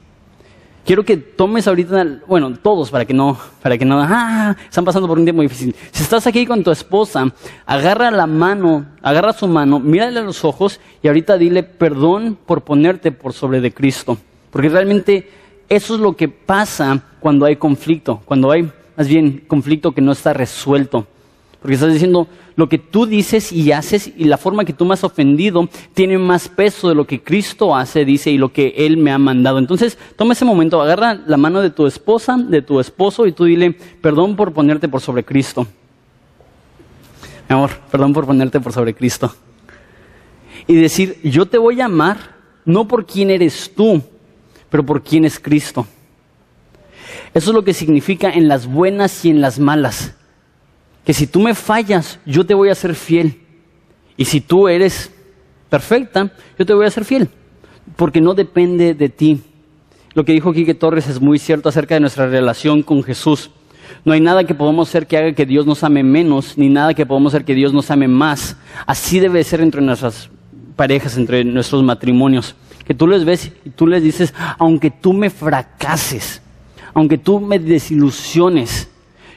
quiero 0.86 1.04
que 1.04 1.18
tomes 1.18 1.68
ahorita, 1.68 2.22
bueno, 2.26 2.56
todos 2.56 2.90
para 2.90 3.04
que 3.04 3.12
no, 3.12 3.36
para 3.60 3.76
que 3.76 3.84
no, 3.84 4.00
ah, 4.00 4.56
están 4.64 4.86
pasando 4.86 5.06
por 5.06 5.18
un 5.18 5.24
tiempo 5.26 5.42
difícil. 5.42 5.76
Si 5.90 6.02
estás 6.02 6.26
aquí 6.26 6.46
con 6.46 6.64
tu 6.64 6.70
esposa, 6.70 7.30
agarra 7.66 8.10
la 8.10 8.26
mano, 8.26 8.86
agarra 9.02 9.34
su 9.34 9.46
mano, 9.46 9.80
mírale 9.80 10.20
a 10.20 10.22
los 10.22 10.46
ojos 10.46 10.80
y 11.02 11.08
ahorita 11.08 11.36
dile 11.36 11.62
perdón 11.62 12.38
por 12.46 12.62
ponerte 12.62 13.12
por 13.12 13.34
sobre 13.34 13.60
de 13.60 13.74
Cristo. 13.74 14.16
Porque 14.50 14.70
realmente 14.70 15.28
eso 15.68 15.96
es 15.96 16.00
lo 16.00 16.16
que 16.16 16.30
pasa 16.30 17.02
cuando 17.20 17.46
hay 17.46 17.56
conflicto, 17.56 18.20
cuando 18.24 18.50
hay 18.50 18.70
más 18.96 19.08
bien 19.08 19.44
conflicto 19.46 19.92
que 19.92 20.00
no 20.00 20.12
está 20.12 20.32
resuelto. 20.32 21.06
Porque 21.60 21.74
estás 21.74 21.92
diciendo, 21.92 22.28
lo 22.54 22.68
que 22.68 22.78
tú 22.78 23.06
dices 23.06 23.52
y 23.52 23.72
haces 23.72 24.12
y 24.16 24.24
la 24.24 24.38
forma 24.38 24.64
que 24.64 24.72
tú 24.72 24.84
me 24.84 24.94
has 24.94 25.02
ofendido 25.02 25.68
tiene 25.94 26.18
más 26.18 26.48
peso 26.48 26.88
de 26.88 26.94
lo 26.94 27.06
que 27.06 27.22
Cristo 27.22 27.74
hace, 27.74 28.04
dice, 28.04 28.30
y 28.30 28.38
lo 28.38 28.52
que 28.52 28.74
Él 28.76 28.96
me 28.96 29.10
ha 29.10 29.18
mandado. 29.18 29.58
Entonces, 29.58 29.98
toma 30.16 30.34
ese 30.34 30.44
momento, 30.44 30.80
agarra 30.80 31.14
la 31.14 31.36
mano 31.36 31.60
de 31.60 31.70
tu 31.70 31.86
esposa, 31.86 32.36
de 32.36 32.62
tu 32.62 32.78
esposo, 32.78 33.26
y 33.26 33.32
tú 33.32 33.44
dile, 33.44 33.76
perdón 34.00 34.36
por 34.36 34.52
ponerte 34.52 34.88
por 34.88 35.00
sobre 35.00 35.24
Cristo. 35.24 35.66
Mi 37.48 37.54
amor, 37.54 37.70
perdón 37.90 38.12
por 38.12 38.26
ponerte 38.26 38.60
por 38.60 38.72
sobre 38.72 38.94
Cristo. 38.94 39.34
Y 40.66 40.76
decir, 40.76 41.18
yo 41.24 41.46
te 41.46 41.58
voy 41.58 41.80
a 41.80 41.86
amar 41.86 42.36
no 42.64 42.86
por 42.86 43.06
quién 43.06 43.30
eres 43.30 43.72
tú, 43.74 44.02
pero 44.68 44.84
por 44.84 45.02
quién 45.02 45.24
es 45.24 45.40
Cristo. 45.40 45.86
Eso 47.34 47.50
es 47.50 47.54
lo 47.54 47.64
que 47.64 47.74
significa 47.74 48.30
en 48.30 48.48
las 48.48 48.66
buenas 48.66 49.24
y 49.24 49.30
en 49.30 49.40
las 49.40 49.58
malas. 49.58 50.14
Que 51.04 51.14
si 51.14 51.26
tú 51.26 51.40
me 51.40 51.54
fallas, 51.54 52.18
yo 52.26 52.44
te 52.44 52.54
voy 52.54 52.70
a 52.70 52.74
ser 52.74 52.94
fiel. 52.94 53.40
Y 54.16 54.24
si 54.24 54.40
tú 54.40 54.68
eres 54.68 55.12
perfecta, 55.68 56.32
yo 56.58 56.66
te 56.66 56.74
voy 56.74 56.86
a 56.86 56.90
ser 56.90 57.04
fiel. 57.04 57.28
Porque 57.96 58.20
no 58.20 58.34
depende 58.34 58.94
de 58.94 59.08
ti. 59.08 59.40
Lo 60.14 60.24
que 60.24 60.32
dijo 60.32 60.52
Quique 60.52 60.74
Torres 60.74 61.08
es 61.08 61.20
muy 61.20 61.38
cierto 61.38 61.68
acerca 61.68 61.94
de 61.94 62.00
nuestra 62.00 62.26
relación 62.26 62.82
con 62.82 63.02
Jesús. 63.02 63.50
No 64.04 64.12
hay 64.12 64.20
nada 64.20 64.44
que 64.44 64.54
podamos 64.54 64.88
hacer 64.88 65.06
que 65.06 65.16
haga 65.16 65.32
que 65.32 65.46
Dios 65.46 65.66
nos 65.66 65.84
ame 65.84 66.02
menos, 66.02 66.58
ni 66.58 66.68
nada 66.68 66.94
que 66.94 67.06
podamos 67.06 67.32
hacer 67.32 67.44
que 67.44 67.54
Dios 67.54 67.72
nos 67.72 67.90
ame 67.90 68.08
más. 68.08 68.56
Así 68.86 69.20
debe 69.20 69.42
ser 69.44 69.60
entre 69.60 69.80
nuestras 69.80 70.28
parejas, 70.76 71.16
entre 71.16 71.44
nuestros 71.44 71.82
matrimonios 71.82 72.54
que 72.88 72.94
tú 72.94 73.06
les 73.06 73.26
ves 73.26 73.52
y 73.66 73.68
tú 73.68 73.86
les 73.86 74.02
dices, 74.02 74.32
aunque 74.58 74.90
tú 74.90 75.12
me 75.12 75.28
fracases, 75.28 76.40
aunque 76.98 77.16
tú 77.16 77.38
me 77.38 77.60
desilusiones, 77.60 78.90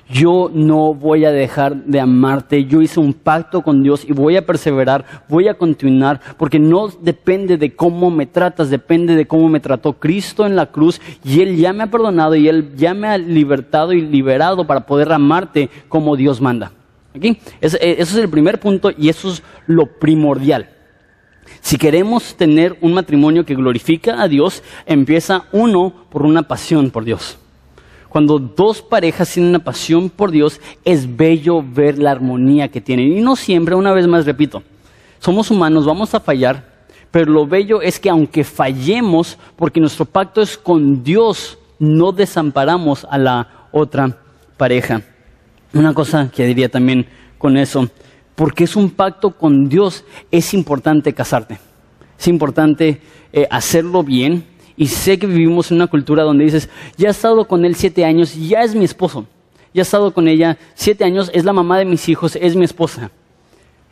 yo 0.10 0.50
no 0.52 0.96
voy 0.96 1.26
a 1.26 1.32
dejar 1.32 1.76
de 1.76 2.00
amarte, 2.00 2.66
yo 2.66 2.82
hice 2.82 3.00
un 3.00 3.14
pacto 3.14 3.62
con 3.62 3.84
Dios 3.84 4.04
y 4.04 4.14
voy 4.14 4.36
a 4.36 4.48
perseverar, 4.48 5.06
voy 5.30 5.48
a 5.48 5.54
continuar, 5.54 6.20
porque 6.40 6.58
no 6.58 6.88
depende 6.88 7.58
de 7.58 7.76
cómo 7.76 8.10
me 8.10 8.26
tratas, 8.26 8.72
depende 8.72 9.16
de 9.16 9.28
cómo 9.28 9.48
me 9.48 9.60
trató 9.60 9.94
Cristo 9.94 10.48
en 10.48 10.56
la 10.56 10.72
cruz 10.72 11.00
y 11.24 11.42
Él 11.42 11.56
ya 11.56 11.72
me 11.72 11.84
ha 11.84 11.92
perdonado 11.92 12.36
y 12.36 12.48
Él 12.48 12.76
ya 12.76 12.96
me 12.96 13.08
ha 13.08 13.20
libertado 13.20 13.94
y 13.94 14.02
liberado 14.02 14.66
para 14.66 14.88
poder 14.88 15.12
amarte 15.12 15.70
como 15.88 16.16
Dios 16.16 16.42
manda. 16.42 16.72
¿Aquí? 17.16 17.38
Eso 17.62 17.78
es 17.80 18.16
el 18.16 18.30
primer 18.30 18.60
punto 18.60 18.90
y 18.98 19.10
eso 19.10 19.30
es 19.30 19.44
lo 19.68 19.86
primordial. 19.86 20.68
Si 21.60 21.78
queremos 21.78 22.36
tener 22.36 22.76
un 22.82 22.96
matrimonio 22.96 23.46
que 23.46 23.54
glorifica 23.54 24.20
a 24.20 24.28
Dios, 24.28 24.64
empieza 24.88 25.44
uno 25.52 25.94
por 26.10 26.24
una 26.24 26.42
pasión 26.42 26.90
por 26.90 27.06
Dios. 27.06 27.38
Cuando 28.12 28.40
dos 28.40 28.82
parejas 28.82 29.32
tienen 29.32 29.52
una 29.52 29.64
pasión 29.64 30.10
por 30.10 30.32
Dios, 30.32 30.60
es 30.84 31.16
bello 31.16 31.64
ver 31.64 31.98
la 31.98 32.12
armonía 32.12 32.68
que 32.68 32.82
tienen. 32.82 33.18
Y 33.18 33.22
no 33.22 33.38
siempre, 33.38 33.74
una 33.74 33.94
vez 33.94 34.06
más 34.06 34.26
repito, 34.26 34.64
somos 35.20 35.50
humanos, 35.50 35.86
vamos 35.86 36.14
a 36.14 36.20
fallar, 36.20 36.90
pero 37.10 37.32
lo 37.32 37.48
bello 37.48 37.82
es 37.82 38.02
que 38.02 38.10
aunque 38.10 38.44
fallemos, 38.44 39.38
porque 39.56 39.80
nuestro 39.80 40.04
pacto 40.04 40.42
es 40.42 40.58
con 40.58 41.06
Dios, 41.06 41.58
no 41.80 42.12
desamparamos 42.12 43.08
a 43.10 43.18
la 43.18 43.48
otra 43.72 44.18
pareja. 44.58 45.04
Una 45.74 45.94
cosa 45.94 46.30
que 46.36 46.46
diría 46.46 46.68
también 46.68 47.06
con 47.38 47.56
eso, 47.56 47.88
porque 48.36 48.66
es 48.66 48.76
un 48.76 48.90
pacto 48.90 49.32
con 49.32 49.70
Dios, 49.70 50.04
es 50.32 50.54
importante 50.54 51.14
casarte. 51.14 51.60
Es 52.20 52.28
importante 52.28 53.00
eh, 53.32 53.48
hacerlo 53.50 54.04
bien. 54.04 54.44
Y 54.78 54.88
sé 54.88 55.20
que 55.20 55.28
vivimos 55.28 55.72
en 55.72 55.78
una 55.78 55.88
cultura 55.88 56.24
donde 56.24 56.46
dices, 56.46 56.70
ya 56.98 57.10
he 57.10 57.12
estado 57.12 57.46
con 57.46 57.66
él 57.66 57.76
siete 57.76 58.06
años, 58.06 58.36
ya 58.36 58.64
es 58.64 58.76
mi 58.76 58.86
esposo. 58.86 59.26
Ya 59.74 59.82
he 59.82 59.84
estado 59.84 60.14
con 60.14 60.28
ella 60.28 60.58
siete 60.74 61.04
años, 61.04 61.32
es 61.34 61.46
la 61.46 61.54
mamá 61.54 61.78
de 61.78 61.86
mis 61.86 62.10
hijos, 62.10 62.36
es 62.36 62.56
mi 62.56 62.66
esposa. 62.66 63.12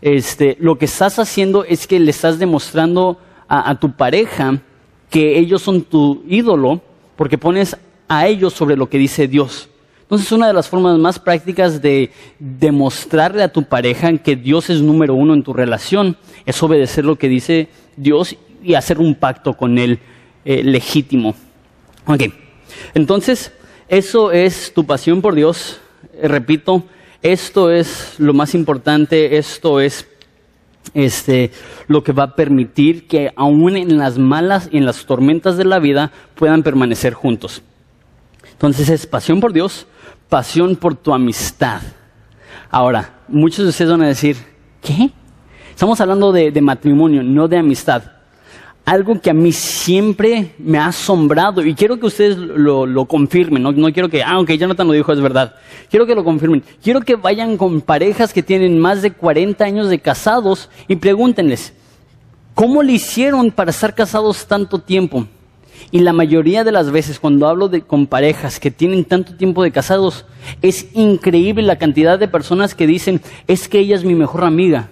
Este, 0.01 0.57
lo 0.59 0.77
que 0.77 0.85
estás 0.85 1.19
haciendo 1.19 1.63
es 1.65 1.87
que 1.87 1.99
le 1.99 2.11
estás 2.11 2.39
demostrando 2.39 3.17
a 3.47 3.79
tu 3.79 3.91
pareja 3.93 4.61
que 5.09 5.39
ellos 5.39 5.63
son 5.63 5.81
tu 5.81 6.23
ídolo 6.27 6.81
porque 7.15 7.37
pones 7.37 7.75
a 8.07 8.27
ellos 8.27 8.53
sobre 8.53 8.77
lo 8.77 8.89
que 8.89 8.97
dice 8.97 9.27
Dios. 9.27 9.69
Entonces, 10.01 10.31
una 10.31 10.47
de 10.47 10.53
las 10.53 10.67
formas 10.67 10.97
más 10.97 11.19
prácticas 11.19 11.81
de 11.83 12.11
demostrarle 12.39 13.43
a 13.43 13.53
tu 13.53 13.63
pareja 13.63 14.17
que 14.17 14.35
Dios 14.35 14.71
es 14.71 14.81
número 14.81 15.13
uno 15.13 15.35
en 15.35 15.43
tu 15.43 15.53
relación 15.53 16.17
es 16.47 16.61
obedecer 16.63 17.05
lo 17.05 17.15
que 17.15 17.29
dice 17.29 17.67
Dios 17.95 18.35
y 18.63 18.73
hacer 18.73 18.99
un 18.99 19.13
pacto 19.13 19.53
con 19.55 19.77
Él 19.77 19.99
eh, 20.45 20.63
legítimo. 20.63 21.35
Ok, 22.05 22.23
entonces, 22.93 23.51
eso 23.87 24.31
es 24.31 24.73
tu 24.73 24.85
pasión 24.85 25.21
por 25.21 25.35
Dios. 25.35 25.79
Eh, 26.13 26.27
repito, 26.27 26.83
esto 27.21 27.71
es 27.71 28.15
lo 28.19 28.33
más 28.33 28.55
importante, 28.55 29.37
esto 29.37 29.79
es 29.79 30.07
este, 30.93 31.51
lo 31.87 32.03
que 32.03 32.13
va 32.13 32.23
a 32.23 32.35
permitir 32.35 33.07
que 33.07 33.31
aún 33.35 33.75
en 33.75 33.97
las 33.97 34.17
malas 34.17 34.69
y 34.71 34.77
en 34.77 34.85
las 34.85 35.05
tormentas 35.05 35.57
de 35.57 35.65
la 35.65 35.79
vida 35.79 36.11
puedan 36.35 36.63
permanecer 36.63 37.13
juntos. 37.13 37.61
Entonces 38.51 38.89
es 38.89 39.05
pasión 39.05 39.39
por 39.39 39.53
Dios, 39.53 39.87
pasión 40.29 40.75
por 40.75 40.95
tu 40.95 41.13
amistad. 41.13 41.81
Ahora, 42.69 43.21
muchos 43.27 43.65
de 43.65 43.69
ustedes 43.69 43.91
van 43.91 44.03
a 44.03 44.07
decir, 44.07 44.37
¿qué? 44.81 45.11
Estamos 45.71 45.99
hablando 46.01 46.31
de, 46.31 46.51
de 46.51 46.61
matrimonio, 46.61 47.23
no 47.23 47.47
de 47.47 47.57
amistad 47.57 48.18
algo 48.89 49.21
que 49.21 49.29
a 49.29 49.35
mí 49.35 49.51
siempre 49.51 50.55
me 50.57 50.79
ha 50.79 50.87
asombrado 50.87 51.63
y 51.63 51.75
quiero 51.75 51.99
que 51.99 52.07
ustedes 52.07 52.35
lo, 52.37 53.05
confirmen, 53.05 53.61
¿no? 53.61 53.93
quiero 53.93 54.09
que, 54.09 54.23
ah, 54.23 54.31
aunque 54.31 54.57
Jonathan 54.57 54.87
lo 54.87 54.93
dijo, 54.93 55.13
es 55.13 55.21
verdad, 55.21 55.53
quiero 55.91 56.07
que 56.07 56.15
lo 56.15 56.23
confirmen, 56.23 56.63
quiero 56.81 57.01
que 57.01 57.15
vayan 57.15 57.55
con 57.55 57.81
parejas 57.81 58.33
que 58.33 58.41
tienen 58.41 58.79
más 58.79 59.03
de 59.03 59.11
40 59.11 59.63
años 59.63 59.89
de 59.89 59.99
casados 59.99 60.71
y 60.87 60.95
pregúntenles, 60.95 61.71
¿cómo 62.55 62.81
le 62.81 62.93
hicieron 62.93 63.51
para 63.51 63.69
estar 63.69 63.93
casados 63.93 64.47
tanto 64.47 64.79
tiempo? 64.79 65.27
Y 65.91 65.99
la 65.99 66.11
mayoría 66.11 66.63
de 66.63 66.71
las 66.71 66.89
veces 66.89 67.19
cuando 67.19 67.47
hablo 67.47 67.69
de, 67.69 67.83
con 67.83 68.07
parejas 68.07 68.59
que 68.59 68.71
tienen 68.71 69.05
tanto 69.05 69.35
tiempo 69.35 69.61
de 69.61 69.71
casados, 69.71 70.25
es 70.63 70.87
increíble 70.95 71.61
la 71.61 71.77
cantidad 71.77 72.17
de 72.17 72.27
personas 72.27 72.73
que 72.73 72.87
dicen, 72.87 73.21
es 73.47 73.69
que 73.69 73.77
ella 73.77 73.95
es 73.95 74.03
mi 74.03 74.15
mejor 74.15 74.45
amiga 74.45 74.89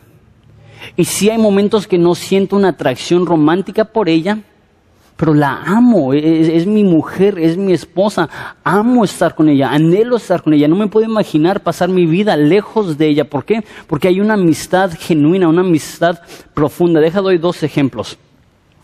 y 0.97 1.05
sí 1.05 1.29
hay 1.29 1.37
momentos 1.37 1.87
que 1.87 1.99
no 1.99 2.15
siento 2.15 2.55
una 2.55 2.69
atracción 2.69 3.27
romántica 3.27 3.85
por 3.85 4.09
ella, 4.09 4.39
pero 5.15 5.33
la 5.33 5.61
amo, 5.63 6.13
es, 6.13 6.65
mi 6.65 6.83
mujer, 6.83 7.37
es 7.39 7.55
mi 7.55 7.71
esposa, 7.71 8.29
amo 8.63 9.03
estar 9.03 9.35
con 9.35 9.47
ella, 9.47 9.69
anhelo 9.71 10.17
estar 10.17 10.41
con 10.41 10.53
ella, 10.53 10.67
no 10.67 10.75
me 10.75 10.87
puedo 10.87 11.07
imaginar 11.07 11.61
pasar 11.61 11.89
mi 11.89 12.05
vida 12.05 12.35
lejos 12.35 12.97
de 12.97 13.07
ella. 13.07 13.25
¿Por 13.25 13.45
qué? 13.45 13.63
Porque 13.87 14.07
hay 14.07 14.19
una 14.19 14.33
amistad 14.33 14.91
genuina, 14.97 15.47
una 15.47 15.61
amistad 15.61 16.19
profunda. 16.53 16.99
Deja 16.99 17.21
doy 17.21 17.37
dos 17.37 17.63
ejemplos. 17.63 18.17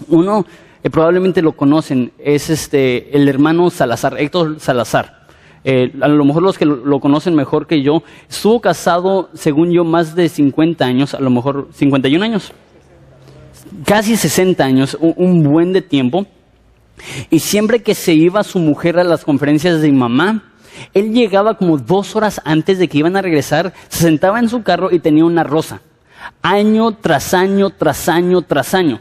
Uno, 0.07 0.45
eh, 0.83 0.89
probablemente 0.89 1.41
lo 1.41 1.53
conocen, 1.53 2.11
es 2.17 2.49
este, 2.49 3.15
el 3.15 3.27
hermano 3.27 3.69
Salazar, 3.69 4.19
Héctor 4.19 4.59
Salazar. 4.59 5.22
Eh, 5.65 5.93
a 6.01 6.09
lo 6.09 6.25
mejor 6.25 6.43
los 6.43 6.57
que 6.57 6.65
lo, 6.65 6.99
conocen 6.99 7.35
mejor 7.35 7.67
que 7.67 7.81
yo, 7.81 8.03
estuvo 8.29 8.59
casado, 8.59 9.29
según 9.33 9.71
yo, 9.71 9.85
más 9.85 10.15
de 10.15 10.27
50 10.27 10.83
años, 10.83 11.13
a 11.13 11.21
lo 11.21 11.29
mejor 11.29 11.69
51 11.71 12.23
años, 12.23 12.51
casi 13.85 14.17
60 14.17 14.63
años, 14.63 14.97
un, 14.99 15.43
buen 15.43 15.71
de 15.71 15.81
tiempo. 15.81 16.25
Y 17.29 17.39
siempre 17.39 17.81
que 17.81 17.95
se 17.95 18.13
iba 18.13 18.43
su 18.43 18.59
mujer 18.59 18.99
a 18.99 19.03
las 19.03 19.23
conferencias 19.23 19.81
de 19.81 19.89
mi 19.89 19.97
mamá, 19.97 20.51
él 20.93 21.13
llegaba 21.13 21.57
como 21.57 21.77
dos 21.77 22.15
horas 22.15 22.41
antes 22.43 22.77
de 22.77 22.87
que 22.87 22.97
iban 22.97 23.15
a 23.15 23.21
regresar, 23.21 23.73
se 23.87 24.03
sentaba 24.03 24.39
en 24.39 24.49
su 24.49 24.63
carro 24.63 24.91
y 24.91 24.99
tenía 24.99 25.25
una 25.25 25.43
rosa, 25.43 25.81
año 26.41 26.91
tras 26.91 27.33
año, 27.33 27.69
tras 27.69 28.09
año, 28.09 28.41
tras 28.41 28.73
año. 28.73 28.99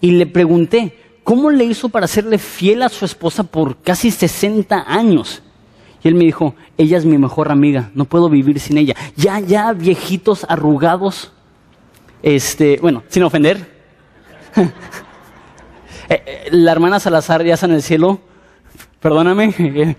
Y 0.00 0.12
le 0.12 0.26
pregunté, 0.26 0.98
¿cómo 1.22 1.50
le 1.50 1.64
hizo 1.64 1.88
para 1.88 2.06
serle 2.06 2.38
fiel 2.38 2.82
a 2.82 2.88
su 2.88 3.04
esposa 3.04 3.44
por 3.44 3.76
casi 3.82 4.10
60 4.10 4.84
años? 4.86 5.42
Y 6.04 6.08
él 6.08 6.14
me 6.14 6.24
dijo, 6.24 6.54
ella 6.76 6.98
es 6.98 7.06
mi 7.06 7.16
mejor 7.16 7.50
amiga, 7.50 7.90
no 7.94 8.04
puedo 8.04 8.28
vivir 8.28 8.60
sin 8.60 8.76
ella. 8.76 8.94
Ya, 9.16 9.40
ya, 9.40 9.72
viejitos 9.72 10.44
arrugados, 10.46 11.32
este, 12.22 12.78
bueno, 12.80 13.02
sin 13.08 13.24
ofender. 13.24 13.72
Eh, 16.06 16.22
eh, 16.26 16.48
la 16.50 16.70
hermana 16.70 17.00
Salazar 17.00 17.42
ya 17.42 17.54
está 17.54 17.64
en 17.64 17.72
el 17.72 17.82
cielo, 17.82 18.20
perdóname. 19.00 19.54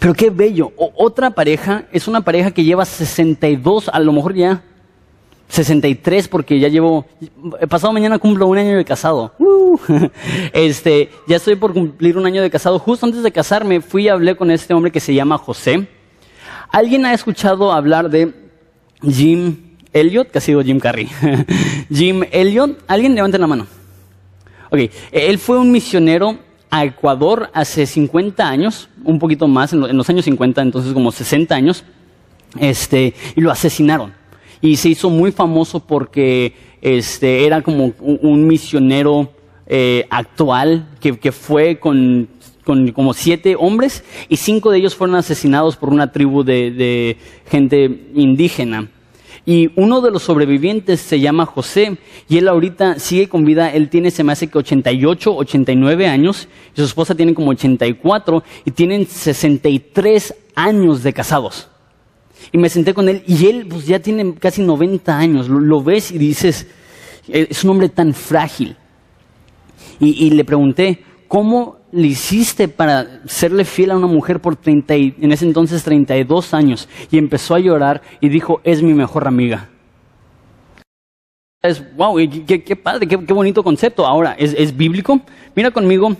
Pero 0.00 0.14
qué 0.14 0.30
bello. 0.30 0.72
otra 0.76 1.30
pareja 1.30 1.84
es 1.92 2.08
una 2.08 2.22
pareja 2.22 2.50
que 2.50 2.64
lleva 2.64 2.84
62, 2.84 3.88
a 3.88 4.00
lo 4.00 4.12
mejor 4.12 4.34
ya 4.34 4.64
63 5.48 6.28
porque 6.28 6.58
ya 6.58 6.68
llevo, 6.68 7.06
pasado 7.68 7.92
mañana 7.92 8.18
cumplo 8.18 8.46
un 8.46 8.58
año 8.58 8.76
de 8.76 8.84
casado. 8.84 9.32
Uh. 9.38 9.78
este, 10.52 11.10
ya 11.26 11.36
estoy 11.36 11.56
por 11.56 11.72
cumplir 11.72 12.18
un 12.18 12.26
año 12.26 12.42
de 12.42 12.50
casado. 12.50 12.78
Justo 12.78 13.06
antes 13.06 13.22
de 13.22 13.32
casarme 13.32 13.80
fui 13.80 14.04
y 14.04 14.08
hablé 14.08 14.36
con 14.36 14.50
este 14.50 14.74
hombre 14.74 14.92
que 14.92 15.00
se 15.00 15.14
llama 15.14 15.38
José. 15.38 15.88
¿Alguien 16.70 17.06
ha 17.06 17.14
escuchado 17.14 17.72
hablar 17.72 18.10
de 18.10 18.34
Jim 19.02 19.56
Elliot? 19.92 20.30
Que 20.30 20.38
ha 20.38 20.42
sido 20.42 20.62
Jim 20.62 20.78
Carrey. 20.78 21.08
Jim 21.92 22.24
Elliot. 22.30 22.84
¿Alguien 22.86 23.14
levante 23.14 23.38
la 23.38 23.46
mano? 23.46 23.66
Ok, 24.70 24.80
él 25.12 25.38
fue 25.38 25.58
un 25.58 25.72
misionero 25.72 26.38
a 26.70 26.84
Ecuador 26.84 27.48
hace 27.54 27.86
50 27.86 28.46
años, 28.46 28.90
un 29.02 29.18
poquito 29.18 29.48
más, 29.48 29.72
en 29.72 29.96
los 29.96 30.10
años 30.10 30.26
50, 30.26 30.60
entonces 30.60 30.92
como 30.92 31.10
60 31.10 31.54
años, 31.54 31.84
este, 32.60 33.14
y 33.34 33.40
lo 33.40 33.50
asesinaron 33.50 34.12
y 34.60 34.76
se 34.76 34.88
hizo 34.90 35.10
muy 35.10 35.32
famoso 35.32 35.80
porque 35.80 36.54
este, 36.80 37.44
era 37.44 37.62
como 37.62 37.92
un, 38.00 38.46
misionero 38.46 39.30
eh, 39.66 40.06
actual 40.10 40.88
que, 41.00 41.32
fue 41.32 41.78
con, 41.78 42.28
como 42.94 43.14
siete 43.14 43.56
hombres 43.58 44.04
y 44.28 44.36
cinco 44.36 44.70
de 44.70 44.78
ellos 44.78 44.94
fueron 44.94 45.16
asesinados 45.16 45.76
por 45.76 45.90
una 45.90 46.12
tribu 46.12 46.44
de, 46.44 47.16
gente 47.50 48.06
indígena. 48.14 48.88
Y 49.46 49.70
uno 49.76 50.02
de 50.02 50.10
los 50.10 50.24
sobrevivientes 50.24 51.00
se 51.00 51.20
llama 51.20 51.46
José 51.46 51.96
y 52.28 52.36
él 52.36 52.48
ahorita 52.48 52.98
sigue 52.98 53.30
con 53.30 53.46
vida. 53.46 53.72
Él 53.72 53.88
tiene, 53.88 54.10
se 54.10 54.22
me 54.22 54.32
hace 54.32 54.48
que 54.48 54.58
88, 54.58 55.34
89 55.34 56.06
años 56.06 56.48
y 56.74 56.80
su 56.80 56.84
esposa 56.84 57.14
tiene 57.14 57.32
como 57.32 57.52
84 57.52 58.42
y 58.66 58.70
tienen 58.72 59.06
63 59.06 60.34
años 60.54 61.02
de 61.02 61.14
casados. 61.14 61.68
Y 62.52 62.58
me 62.58 62.68
senté 62.68 62.94
con 62.94 63.08
él 63.08 63.22
y 63.26 63.46
él 63.46 63.66
pues 63.68 63.86
ya 63.86 63.98
tiene 63.98 64.34
casi 64.34 64.62
90 64.62 65.16
años. 65.16 65.48
Lo, 65.48 65.82
ves 65.82 66.10
y 66.10 66.18
dices, 66.18 66.66
eh, 67.28 67.48
es 67.50 67.64
un 67.64 67.70
hombre 67.70 67.88
tan 67.88 68.14
frágil. 68.14 68.76
Y, 70.00 70.30
le 70.30 70.44
pregunté, 70.44 71.02
¿cómo 71.26 71.78
le 71.90 72.06
hiciste 72.06 72.68
para 72.68 73.22
serle 73.26 73.64
fiel 73.64 73.90
a 73.90 73.96
una 73.96 74.06
mujer 74.06 74.40
por 74.40 74.54
30 74.54 74.94
en 74.94 75.32
ese 75.32 75.44
entonces 75.44 75.82
32 75.82 76.54
años? 76.54 76.88
Y 77.10 77.18
empezó 77.18 77.56
a 77.56 77.58
llorar 77.58 78.00
y 78.20 78.28
dijo, 78.28 78.60
es 78.62 78.80
mi 78.80 78.94
mejor 78.94 79.26
amiga. 79.26 79.68
Es, 81.60 81.82
wow, 81.96 82.16
qué, 82.46 82.76
padre, 82.76 83.08
qué, 83.08 83.16
bonito 83.16 83.64
concepto. 83.64 84.06
Ahora, 84.06 84.36
¿es, 84.38 84.76
bíblico? 84.76 85.20
Mira 85.56 85.72
conmigo, 85.72 86.16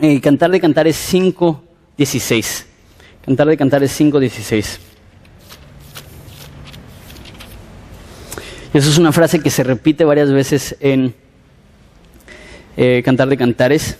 eh, 0.00 0.20
Cantar 0.20 0.50
de 0.50 0.60
Cantares 0.60 1.14
5.16. 1.14 2.64
Cantar 3.24 3.46
de 3.46 3.56
Cantares 3.56 4.00
5.16. 4.00 4.80
Esa 8.74 8.90
es 8.90 8.98
una 8.98 9.12
frase 9.12 9.40
que 9.40 9.50
se 9.50 9.64
repite 9.64 10.04
varias 10.04 10.30
veces 10.30 10.76
en 10.80 11.14
eh, 12.76 13.02
Cantar 13.02 13.28
de 13.28 13.36
Cantares. 13.38 13.96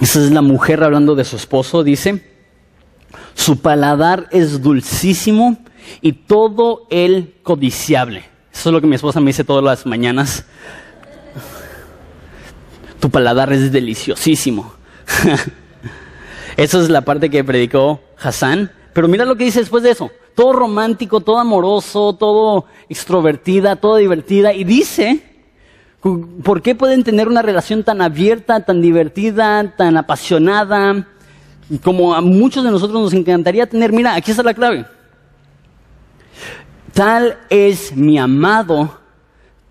Esa 0.00 0.24
es 0.24 0.30
la 0.30 0.40
mujer 0.40 0.82
hablando 0.82 1.14
de 1.14 1.24
su 1.24 1.36
esposo, 1.36 1.84
dice, 1.84 2.24
su 3.34 3.60
paladar 3.60 4.28
es 4.32 4.62
dulcísimo 4.62 5.58
y 6.00 6.12
todo 6.12 6.86
el 6.90 7.34
codiciable. 7.42 8.24
Eso 8.52 8.70
es 8.70 8.72
lo 8.72 8.80
que 8.80 8.86
mi 8.86 8.96
esposa 8.96 9.20
me 9.20 9.26
dice 9.26 9.44
todas 9.44 9.62
las 9.62 9.84
mañanas. 9.84 10.46
Tu 12.98 13.10
paladar 13.10 13.52
es 13.52 13.70
deliciosísimo. 13.70 14.74
Esa 16.56 16.80
es 16.80 16.88
la 16.88 17.02
parte 17.02 17.28
que 17.28 17.44
predicó 17.44 18.00
Hassan 18.18 18.70
pero 18.94 19.08
mira 19.08 19.24
lo 19.24 19.36
que 19.36 19.44
dice 19.44 19.58
después 19.58 19.82
de 19.82 19.90
eso. 19.90 20.10
Todo 20.34 20.52
romántico, 20.52 21.20
todo 21.20 21.38
amoroso, 21.38 22.14
todo 22.14 22.64
extrovertida, 22.88 23.76
todo 23.76 23.96
divertida. 23.96 24.54
Y 24.54 24.62
dice, 24.62 25.20
¿por 26.44 26.62
qué 26.62 26.76
pueden 26.76 27.02
tener 27.02 27.26
una 27.26 27.42
relación 27.42 27.82
tan 27.82 28.00
abierta, 28.00 28.64
tan 28.64 28.80
divertida, 28.80 29.74
tan 29.76 29.96
apasionada? 29.96 31.08
Como 31.82 32.14
a 32.14 32.20
muchos 32.20 32.62
de 32.62 32.70
nosotros 32.70 33.02
nos 33.02 33.12
encantaría 33.12 33.66
tener. 33.66 33.92
Mira, 33.92 34.14
aquí 34.14 34.30
está 34.30 34.44
la 34.44 34.54
clave. 34.54 34.86
Tal 36.92 37.36
es 37.50 37.96
mi 37.96 38.16
amado, 38.16 38.96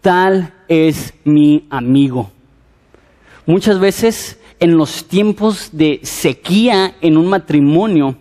tal 0.02 0.54
es 0.68 1.14
mi 1.24 1.66
amigo. 1.70 2.30
Muchas 3.46 3.80
veces 3.80 4.38
en 4.60 4.76
los 4.76 5.06
tiempos 5.06 5.70
de 5.72 6.02
sequía 6.04 6.96
en 7.00 7.18
un 7.18 7.28
matrimonio, 7.28 8.18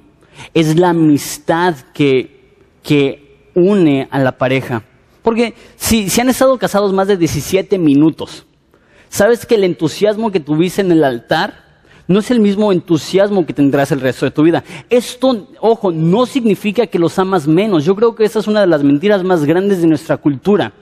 es 0.55 0.79
la 0.79 0.91
amistad 0.91 1.77
que, 1.95 2.55
que 2.83 3.51
une 3.55 4.09
a 4.11 4.19
la 4.19 4.39
pareja. 4.39 4.83
Porque 5.23 5.55
si, 5.77 6.11
si 6.11 6.21
han 6.21 6.29
estado 6.29 6.59
casados 6.59 6.93
más 6.93 7.09
de 7.09 7.17
17 7.17 7.79
minutos, 7.79 8.47
sabes 9.09 9.47
que 9.47 9.55
el 9.55 9.65
entusiasmo 9.65 10.33
que 10.33 10.41
tuviste 10.41 10.81
en 10.81 10.93
el 10.93 11.05
altar 11.05 11.63
no 12.09 12.19
es 12.19 12.31
el 12.31 12.41
mismo 12.41 12.73
entusiasmo 12.73 13.47
que 13.47 13.53
tendrás 13.53 13.93
el 13.93 14.01
resto 14.01 14.27
de 14.27 14.33
tu 14.33 14.43
vida. 14.43 14.65
Esto, 14.91 15.49
ojo, 15.61 15.93
no 15.93 16.27
significa 16.27 16.87
que 16.87 16.99
los 16.99 17.19
amas 17.19 17.47
menos. 17.47 17.85
Yo 17.85 17.95
creo 17.95 18.15
que 18.15 18.25
esa 18.25 18.41
es 18.41 18.49
una 18.49 18.61
de 18.61 18.67
las 18.67 18.83
mentiras 18.83 19.23
más 19.23 19.45
grandes 19.45 19.81
de 19.81 19.87
nuestra 19.87 20.17
cultura. 20.17 20.73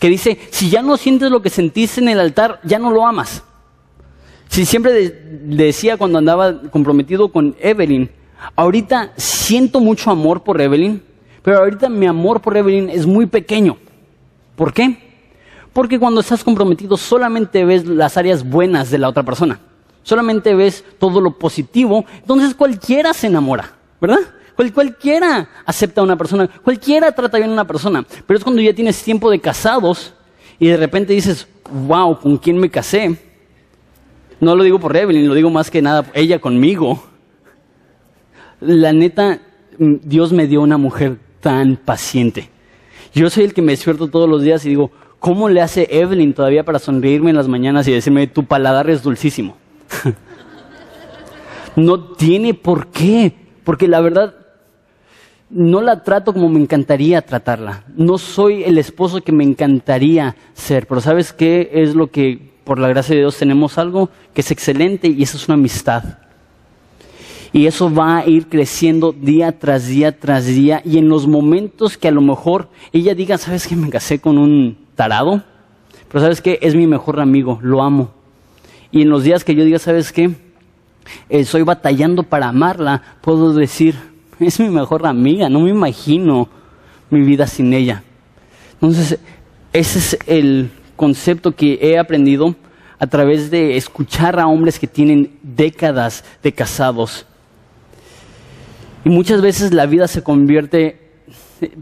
Que 0.00 0.08
dice, 0.08 0.38
si 0.50 0.70
ya 0.70 0.82
no 0.82 0.96
sientes 0.96 1.30
lo 1.30 1.42
que 1.42 1.50
sentiste 1.50 2.00
en 2.00 2.08
el 2.08 2.20
altar, 2.20 2.60
ya 2.64 2.78
no 2.78 2.90
lo 2.90 3.06
amas. 3.06 3.44
Si 4.48 4.64
siempre 4.64 5.10
decía 5.44 5.96
cuando 5.96 6.18
andaba 6.18 6.62
comprometido 6.70 7.28
con 7.28 7.56
Evelyn, 7.60 8.10
Ahorita 8.54 9.12
siento 9.16 9.80
mucho 9.80 10.10
amor 10.10 10.42
por 10.42 10.60
Evelyn, 10.60 11.02
pero 11.42 11.58
ahorita 11.58 11.88
mi 11.88 12.06
amor 12.06 12.40
por 12.40 12.56
Evelyn 12.56 12.90
es 12.90 13.06
muy 13.06 13.26
pequeño. 13.26 13.76
¿Por 14.56 14.72
qué? 14.72 14.98
Porque 15.72 15.98
cuando 15.98 16.20
estás 16.20 16.42
comprometido 16.42 16.96
solamente 16.96 17.64
ves 17.64 17.86
las 17.86 18.16
áreas 18.16 18.48
buenas 18.48 18.90
de 18.90 18.98
la 18.98 19.08
otra 19.08 19.22
persona. 19.22 19.60
Solamente 20.02 20.54
ves 20.54 20.84
todo 20.98 21.20
lo 21.20 21.38
positivo. 21.38 22.04
Entonces 22.18 22.54
cualquiera 22.54 23.12
se 23.12 23.26
enamora, 23.26 23.72
¿verdad? 24.00 24.20
cualquiera 24.72 25.48
acepta 25.66 26.00
a 26.00 26.04
una 26.04 26.16
persona, 26.16 26.48
cualquiera 26.64 27.12
trata 27.12 27.36
bien 27.36 27.50
a 27.50 27.52
una 27.52 27.66
persona. 27.66 28.04
Pero 28.26 28.38
es 28.38 28.44
cuando 28.44 28.62
ya 28.62 28.72
tienes 28.72 29.02
tiempo 29.02 29.30
de 29.30 29.38
casados 29.38 30.14
y 30.58 30.68
de 30.68 30.76
repente 30.76 31.12
dices, 31.12 31.46
wow, 31.86 32.18
¿con 32.18 32.38
quién 32.38 32.58
me 32.58 32.70
casé? 32.70 33.18
No 34.40 34.56
lo 34.56 34.64
digo 34.64 34.78
por 34.78 34.96
Evelyn, 34.96 35.28
lo 35.28 35.34
digo 35.34 35.50
más 35.50 35.70
que 35.70 35.82
nada 35.82 36.06
ella 36.14 36.38
conmigo. 36.38 37.02
La 38.60 38.92
neta, 38.92 39.40
mm, 39.78 39.94
Dios 40.02 40.32
me 40.32 40.46
dio 40.46 40.62
una 40.62 40.78
mujer 40.78 41.18
tan 41.40 41.76
paciente. 41.76 42.50
Yo 43.14 43.30
soy 43.30 43.44
el 43.44 43.54
que 43.54 43.62
me 43.62 43.72
despierto 43.72 44.08
todos 44.08 44.28
los 44.28 44.42
días 44.42 44.64
y 44.64 44.70
digo, 44.70 44.90
¿cómo 45.18 45.48
le 45.48 45.60
hace 45.60 45.88
Evelyn 45.90 46.34
todavía 46.34 46.64
para 46.64 46.78
sonreírme 46.78 47.30
en 47.30 47.36
las 47.36 47.48
mañanas 47.48 47.86
y 47.88 47.92
decirme, 47.92 48.26
tu 48.26 48.44
paladar 48.44 48.90
es 48.90 49.02
dulcísimo? 49.02 49.56
no 51.76 52.00
tiene 52.14 52.54
por 52.54 52.88
qué, 52.88 53.32
porque 53.64 53.88
la 53.88 54.00
verdad, 54.00 54.34
no 55.48 55.80
la 55.80 56.02
trato 56.02 56.32
como 56.32 56.48
me 56.48 56.60
encantaría 56.60 57.22
tratarla. 57.22 57.84
No 57.96 58.18
soy 58.18 58.64
el 58.64 58.78
esposo 58.78 59.20
que 59.20 59.32
me 59.32 59.44
encantaría 59.44 60.36
ser, 60.54 60.86
pero 60.86 61.00
¿sabes 61.00 61.32
qué 61.32 61.70
es 61.72 61.94
lo 61.94 62.10
que 62.10 62.56
por 62.66 62.80
la 62.80 62.88
gracia 62.88 63.14
de 63.14 63.20
Dios 63.20 63.38
tenemos 63.38 63.78
algo 63.78 64.10
que 64.34 64.40
es 64.40 64.50
excelente 64.50 65.06
y 65.06 65.22
eso 65.22 65.36
es 65.36 65.46
una 65.46 65.54
amistad. 65.54 66.02
Y 67.56 67.66
eso 67.66 67.90
va 67.90 68.18
a 68.18 68.26
ir 68.26 68.48
creciendo 68.50 69.12
día 69.12 69.58
tras 69.58 69.86
día 69.86 70.20
tras 70.20 70.44
día. 70.44 70.82
Y 70.84 70.98
en 70.98 71.08
los 71.08 71.26
momentos 71.26 71.96
que 71.96 72.06
a 72.06 72.10
lo 72.10 72.20
mejor 72.20 72.68
ella 72.92 73.14
diga, 73.14 73.38
¿sabes 73.38 73.66
qué? 73.66 73.74
Me 73.74 73.88
casé 73.88 74.18
con 74.18 74.36
un 74.36 74.76
tarado. 74.94 75.42
Pero 76.06 76.20
¿sabes 76.20 76.42
qué? 76.42 76.58
Es 76.60 76.74
mi 76.74 76.86
mejor 76.86 77.18
amigo, 77.18 77.58
lo 77.62 77.82
amo. 77.82 78.10
Y 78.92 79.00
en 79.00 79.08
los 79.08 79.22
días 79.22 79.42
que 79.42 79.54
yo 79.54 79.64
diga, 79.64 79.78
¿sabes 79.78 80.12
qué? 80.12 80.34
Estoy 81.30 81.62
batallando 81.62 82.24
para 82.24 82.48
amarla, 82.48 83.02
puedo 83.22 83.54
decir, 83.54 83.94
es 84.38 84.60
mi 84.60 84.68
mejor 84.68 85.06
amiga, 85.06 85.48
no 85.48 85.60
me 85.60 85.70
imagino 85.70 86.50
mi 87.08 87.22
vida 87.22 87.46
sin 87.46 87.72
ella. 87.72 88.02
Entonces, 88.74 89.18
ese 89.72 89.98
es 89.98 90.18
el 90.26 90.68
concepto 90.94 91.52
que 91.52 91.78
he 91.80 91.98
aprendido 91.98 92.54
a 92.98 93.06
través 93.06 93.50
de 93.50 93.78
escuchar 93.78 94.38
a 94.38 94.46
hombres 94.46 94.78
que 94.78 94.86
tienen 94.86 95.38
décadas 95.42 96.22
de 96.42 96.52
casados. 96.52 97.24
Y 99.06 99.08
muchas 99.08 99.40
veces 99.40 99.72
la 99.72 99.86
vida 99.86 100.08
se 100.08 100.24
convierte, 100.24 100.98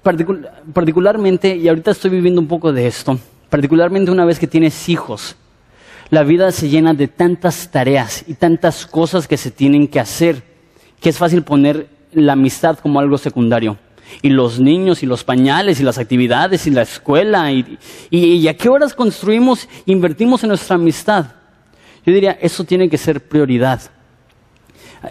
particularmente, 0.02 1.56
y 1.56 1.66
ahorita 1.68 1.92
estoy 1.92 2.10
viviendo 2.10 2.38
un 2.38 2.48
poco 2.48 2.70
de 2.70 2.86
esto, 2.86 3.18
particularmente 3.48 4.10
una 4.10 4.26
vez 4.26 4.38
que 4.38 4.46
tienes 4.46 4.90
hijos, 4.90 5.34
la 6.10 6.22
vida 6.22 6.52
se 6.52 6.68
llena 6.68 6.92
de 6.92 7.08
tantas 7.08 7.70
tareas 7.70 8.26
y 8.26 8.34
tantas 8.34 8.84
cosas 8.84 9.26
que 9.26 9.38
se 9.38 9.50
tienen 9.50 9.88
que 9.88 10.00
hacer, 10.00 10.42
que 11.00 11.08
es 11.08 11.16
fácil 11.16 11.42
poner 11.42 11.88
la 12.12 12.34
amistad 12.34 12.78
como 12.78 13.00
algo 13.00 13.16
secundario 13.16 13.78
y 14.20 14.28
los 14.28 14.60
niños 14.60 15.02
y 15.02 15.06
los 15.06 15.24
pañales 15.24 15.80
y 15.80 15.82
las 15.82 15.96
actividades 15.96 16.66
y 16.66 16.72
la 16.72 16.82
escuela 16.82 17.50
y, 17.50 18.48
a 18.48 18.54
qué 18.54 18.68
horas 18.68 18.92
construimos, 18.92 19.66
invertimos 19.86 20.42
en 20.44 20.50
nuestra 20.50 20.76
amistad. 20.76 21.24
Yo 22.04 22.12
diría, 22.12 22.32
eso 22.32 22.64
tiene 22.64 22.90
que 22.90 22.98
ser 22.98 23.26
prioridad. 23.26 23.80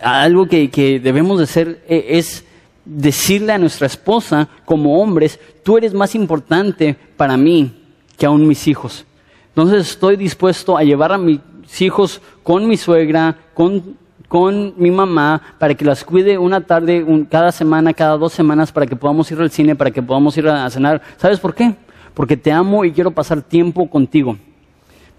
Algo 0.01 0.47
que, 0.47 0.69
que 0.69 0.99
debemos 0.99 1.38
de 1.38 1.43
hacer 1.43 1.84
e, 1.88 2.17
es 2.17 2.45
decirle 2.86 3.53
a 3.53 3.58
nuestra 3.58 3.88
esposa 3.88 4.49
como 4.65 5.01
hombres, 5.01 5.39
tú 5.63 5.77
eres 5.77 5.93
más 5.93 6.15
importante 6.15 6.95
para 7.15 7.38
mí 7.38 7.71
que 8.17 8.25
aún 8.25 8.47
mis 8.47 8.67
hijos. 8.67 9.06
Entonces 9.49 9.89
estoy 9.91 10.15
dispuesto 10.15 10.77
a 10.77 10.84
llevar 10.84 11.12
a 11.12 11.17
mis 11.17 11.39
hijos 11.79 12.21
con 12.43 12.67
mi 12.67 12.77
suegra, 12.77 13.38
con 13.53 13.95
con 14.34 14.73
mi 14.77 14.89
mamá 14.89 15.39
para 15.60 15.75
que 15.75 15.86
las 15.86 16.03
cuide 16.03 16.39
una 16.39 16.62
tarde, 16.62 17.06
cada 17.29 17.51
semana, 17.51 17.93
cada 17.93 18.17
dos 18.17 18.34
semanas, 18.34 18.71
para 18.71 18.88
que 18.88 18.95
podamos 18.95 19.29
ir 19.32 19.39
al 19.39 19.51
cine, 19.51 19.75
para 19.75 19.91
que 19.91 20.01
podamos 20.01 20.36
ir 20.36 20.47
a, 20.47 20.67
cenar. 20.71 21.03
¿Sabes 21.17 21.39
por 21.39 21.53
qué? 21.53 21.75
Porque 22.15 22.36
te 22.36 22.51
amo 22.51 22.84
y 22.84 22.91
quiero 22.91 23.12
pasar 23.12 23.43
tiempo 23.43 23.88
contigo. 23.88 24.36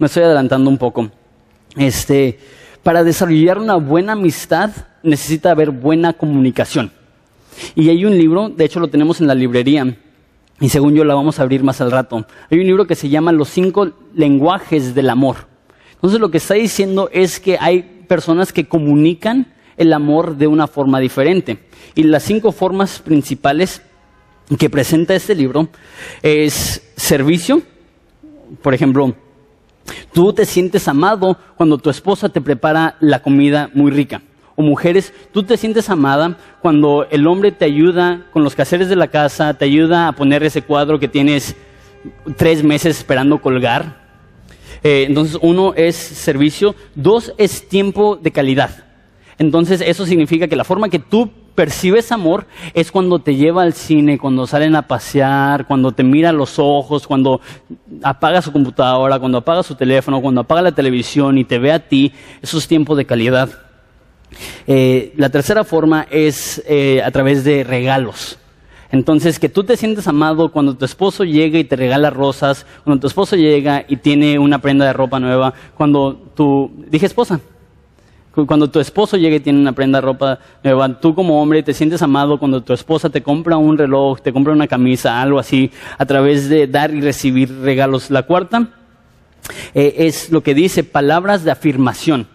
Me 0.00 0.08
estoy 0.08 0.24
adelantando 0.24 0.68
un 0.68 0.78
poco. 0.78 1.08
Este, 1.76 2.40
para 2.84 3.02
desarrollar 3.02 3.58
una 3.58 3.74
buena 3.74 4.12
amistad 4.12 4.70
necesita 5.02 5.50
haber 5.50 5.70
buena 5.70 6.12
comunicación. 6.12 6.92
Y 7.74 7.88
hay 7.88 8.04
un 8.04 8.16
libro, 8.16 8.50
de 8.50 8.64
hecho 8.64 8.78
lo 8.78 8.88
tenemos 8.88 9.20
en 9.20 9.26
la 9.26 9.34
librería, 9.34 9.96
y 10.60 10.68
según 10.68 10.94
yo 10.94 11.02
la 11.02 11.14
vamos 11.14 11.40
a 11.40 11.42
abrir 11.42 11.64
más 11.64 11.80
al 11.80 11.90
rato. 11.90 12.26
Hay 12.50 12.60
un 12.60 12.66
libro 12.66 12.86
que 12.86 12.94
se 12.94 13.08
llama 13.08 13.32
Los 13.32 13.48
cinco 13.48 13.90
lenguajes 14.14 14.94
del 14.94 15.10
amor. 15.10 15.48
Entonces 15.94 16.20
lo 16.20 16.30
que 16.30 16.38
está 16.38 16.54
diciendo 16.54 17.08
es 17.12 17.40
que 17.40 17.56
hay 17.58 18.04
personas 18.06 18.52
que 18.52 18.68
comunican 18.68 19.52
el 19.76 19.92
amor 19.92 20.36
de 20.36 20.46
una 20.46 20.66
forma 20.66 21.00
diferente. 21.00 21.58
Y 21.94 22.04
las 22.04 22.22
cinco 22.22 22.52
formas 22.52 23.00
principales 23.00 23.82
que 24.58 24.68
presenta 24.68 25.14
este 25.14 25.34
libro 25.34 25.68
es 26.22 26.92
servicio, 26.96 27.62
por 28.62 28.74
ejemplo, 28.74 29.14
tú 30.12 30.32
te 30.32 30.44
sientes 30.44 30.88
amado 30.88 31.38
cuando 31.56 31.78
tu 31.78 31.90
esposa 31.90 32.28
te 32.28 32.40
prepara 32.40 32.96
la 33.00 33.22
comida 33.22 33.70
muy 33.74 33.90
rica. 33.90 34.22
O 34.56 34.62
mujeres, 34.62 35.12
tú 35.32 35.42
te 35.42 35.56
sientes 35.56 35.90
amada 35.90 36.36
cuando 36.62 37.06
el 37.10 37.26
hombre 37.26 37.50
te 37.50 37.64
ayuda 37.64 38.26
con 38.32 38.44
los 38.44 38.54
quehaceres 38.54 38.88
de 38.88 38.96
la 38.96 39.08
casa, 39.08 39.54
te 39.54 39.64
ayuda 39.64 40.08
a 40.08 40.12
poner 40.12 40.44
ese 40.44 40.62
cuadro 40.62 41.00
que 41.00 41.08
tienes 41.08 41.56
tres 42.36 42.62
meses 42.62 42.98
esperando 42.98 43.40
colgar, 43.40 44.04
eh, 44.84 45.06
entonces, 45.08 45.38
uno 45.40 45.72
es 45.74 45.96
servicio, 45.96 46.74
dos 46.94 47.32
es 47.38 47.68
tiempo 47.68 48.16
de 48.16 48.30
calidad. 48.30 48.84
Entonces, 49.38 49.80
eso 49.80 50.04
significa 50.04 50.46
que 50.46 50.56
la 50.56 50.64
forma 50.64 50.90
que 50.90 50.98
tú 50.98 51.30
percibes 51.54 52.12
amor 52.12 52.46
es 52.74 52.90
cuando 52.90 53.18
te 53.18 53.36
lleva 53.36 53.62
al 53.62 53.72
cine, 53.72 54.18
cuando 54.18 54.46
salen 54.46 54.76
a 54.76 54.86
pasear, 54.86 55.66
cuando 55.66 55.92
te 55.92 56.02
mira 56.02 56.32
los 56.32 56.58
ojos, 56.58 57.06
cuando 57.06 57.40
apaga 58.02 58.42
su 58.42 58.52
computadora, 58.52 59.18
cuando 59.18 59.38
apaga 59.38 59.62
su 59.62 59.74
teléfono, 59.74 60.20
cuando 60.20 60.42
apaga 60.42 60.62
la 60.62 60.72
televisión 60.72 61.38
y 61.38 61.44
te 61.44 61.58
ve 61.58 61.72
a 61.72 61.78
ti. 61.78 62.12
Eso 62.42 62.58
es 62.58 62.66
tiempo 62.66 62.96
de 62.96 63.04
calidad. 63.04 63.50
Eh, 64.66 65.12
la 65.16 65.30
tercera 65.30 65.64
forma 65.64 66.06
es 66.10 66.62
eh, 66.66 67.02
a 67.04 67.10
través 67.10 67.44
de 67.44 67.64
regalos. 67.64 68.38
Entonces, 68.90 69.40
que 69.40 69.48
tú 69.48 69.64
te 69.64 69.76
sientes 69.76 70.06
amado 70.06 70.52
cuando 70.52 70.76
tu 70.76 70.84
esposo 70.84 71.24
llega 71.24 71.58
y 71.58 71.64
te 71.64 71.74
regala 71.74 72.10
rosas, 72.10 72.64
cuando 72.84 73.00
tu 73.00 73.06
esposo 73.08 73.34
llega 73.34 73.84
y 73.88 73.96
tiene 73.96 74.38
una 74.38 74.60
prenda 74.60 74.84
de 74.84 74.92
ropa 74.92 75.18
nueva, 75.18 75.52
cuando 75.76 76.14
tu, 76.36 76.70
dije 76.90 77.06
esposa, 77.06 77.40
cuando 78.46 78.68
tu 78.68 78.80
esposo 78.80 79.16
llega 79.16 79.36
y 79.36 79.40
tiene 79.40 79.60
una 79.60 79.72
prenda 79.72 79.98
de 79.98 80.06
ropa 80.06 80.38
nueva, 80.62 81.00
tú 81.00 81.14
como 81.14 81.40
hombre 81.40 81.62
te 81.62 81.72
sientes 81.72 82.02
amado 82.02 82.38
cuando 82.38 82.62
tu 82.62 82.72
esposa 82.72 83.08
te 83.08 83.22
compra 83.22 83.56
un 83.56 83.78
reloj, 83.78 84.20
te 84.20 84.32
compra 84.32 84.52
una 84.52 84.66
camisa, 84.66 85.22
algo 85.22 85.38
así, 85.38 85.70
a 85.98 86.04
través 86.04 86.48
de 86.48 86.66
dar 86.66 86.92
y 86.92 87.00
recibir 87.00 87.52
regalos. 87.60 88.10
La 88.10 88.24
cuarta 88.24 88.68
eh, 89.74 89.94
es 89.98 90.30
lo 90.30 90.42
que 90.42 90.54
dice 90.54 90.82
palabras 90.82 91.44
de 91.44 91.50
afirmación. 91.50 92.26